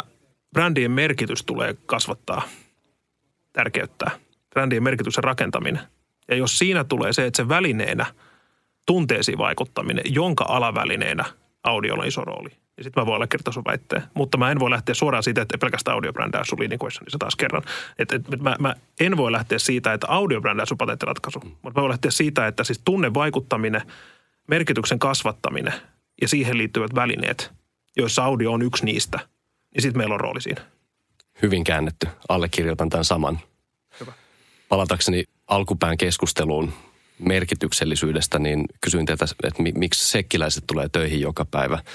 brändien 0.53 0.91
merkitys 0.91 1.43
tulee 1.43 1.75
kasvattaa, 1.85 2.41
tärkeyttää. 3.53 4.11
Brändien 4.49 4.83
merkityksen 4.83 5.23
rakentaminen. 5.23 5.81
Ja 6.27 6.35
jos 6.35 6.57
siinä 6.57 6.83
tulee 6.83 7.13
se, 7.13 7.25
että 7.25 7.43
se 7.43 7.49
välineenä 7.49 8.05
tunteisiin 8.85 9.37
vaikuttaminen, 9.37 10.03
jonka 10.05 10.45
alavälineenä 10.47 11.25
audiolla 11.63 12.01
on 12.01 12.07
iso 12.07 12.21
rooli, 12.21 12.49
ja 12.77 12.83
sitten 12.83 13.01
mä 13.01 13.05
voin 13.05 13.15
allekirjoittaa 13.15 13.53
sun 13.53 13.63
väitteen. 13.65 14.03
Mutta 14.13 14.37
mä 14.37 14.51
en 14.51 14.59
voi 14.59 14.69
lähteä 14.69 14.95
suoraan 14.95 15.23
siitä, 15.23 15.41
että 15.41 15.57
pelkästään 15.57 15.95
audiobrändää 15.95 16.43
sun 16.43 16.59
leading 16.59 16.81
se 17.07 17.17
taas 17.17 17.35
kerran. 17.35 17.63
Et, 17.99 18.11
et, 18.11 18.41
mä, 18.41 18.55
mä, 18.59 18.75
en 18.99 19.17
voi 19.17 19.31
lähteä 19.31 19.59
siitä, 19.59 19.93
että 19.93 20.07
audiobrändää 20.09 20.65
sun 20.65 20.77
patenttiratkaisu. 20.77 21.39
Mm. 21.39 21.49
Mutta 21.49 21.79
mä 21.79 21.81
voin 21.81 21.89
lähteä 21.89 22.11
siitä, 22.11 22.47
että 22.47 22.63
siis 22.63 22.81
tunnevaikuttaminen, 22.85 23.81
merkityksen 24.47 24.99
kasvattaminen 24.99 25.73
ja 26.21 26.27
siihen 26.27 26.57
liittyvät 26.57 26.95
välineet, 26.95 27.51
joissa 27.97 28.23
audio 28.23 28.51
on 28.51 28.61
yksi 28.61 28.85
niistä, 28.85 29.19
niin 29.73 29.81
sitten 29.81 29.97
meillä 29.97 30.13
on 30.13 30.21
rooli 30.21 30.41
siinä. 30.41 30.61
Hyvin 31.41 31.63
käännetty. 31.63 32.07
Allekirjoitan 32.29 32.89
tämän 32.89 33.05
saman. 33.05 33.39
Hyvä. 33.99 34.13
Palatakseni 34.69 35.23
alkupään 35.47 35.97
keskusteluun 35.97 36.73
merkityksellisyydestä, 37.25 38.39
niin 38.39 38.65
kysyin 38.81 39.05
teiltä, 39.05 39.25
että 39.43 39.63
miksi 39.75 40.11
sekkiläiset 40.11 40.63
tulee 40.67 40.89
töihin 40.89 41.21
joka 41.21 41.45
päivä– 41.45 41.79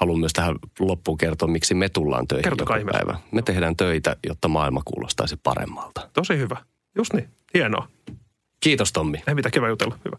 haluan 0.00 0.20
myös 0.20 0.32
tähän 0.32 0.56
loppuun 0.78 1.18
kertoa, 1.18 1.48
miksi 1.48 1.74
me 1.74 1.88
tullaan 1.88 2.28
töihin 2.28 2.42
Kertokaa 2.42 2.78
joka 2.78 2.92
päivä. 2.92 3.18
Me 3.32 3.42
tehdään 3.42 3.76
töitä, 3.76 4.16
jotta 4.26 4.48
maailma 4.48 4.82
kuulostaisi 4.84 5.36
paremmalta. 5.42 6.10
Tosi 6.12 6.38
hyvä. 6.38 6.56
Just 6.96 7.12
niin. 7.12 7.28
Hienoa. 7.54 7.88
Kiitos 8.60 8.92
Tommi. 8.92 9.22
Ei 9.26 9.34
mitään, 9.34 9.52
kiva 9.52 9.68
jutella. 9.68 9.98
Hyvä. 10.04 10.16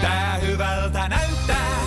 Tää 0.00 0.34
hyvältä 0.34 1.08
näyttää. 1.08 1.84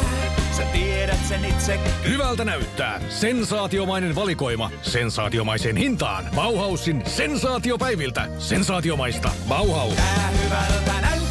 Sä 0.57 0.63
tiedät 0.63 1.25
sen 1.27 1.45
itse. 1.45 1.79
Hyvältä 2.07 2.45
näyttää. 2.45 3.01
Sensaatiomainen 3.09 4.15
valikoima. 4.15 4.71
Sensaatiomaiseen 4.81 5.77
hintaan. 5.77 6.25
Bauhausin 6.35 7.03
sensaatiopäiviltä. 7.05 8.27
Sensaatiomaista. 8.39 9.29
Bauhaus. 9.47 9.95
Tää 9.95 10.29
hyvältä 10.43 11.01
näyttää 11.01 11.26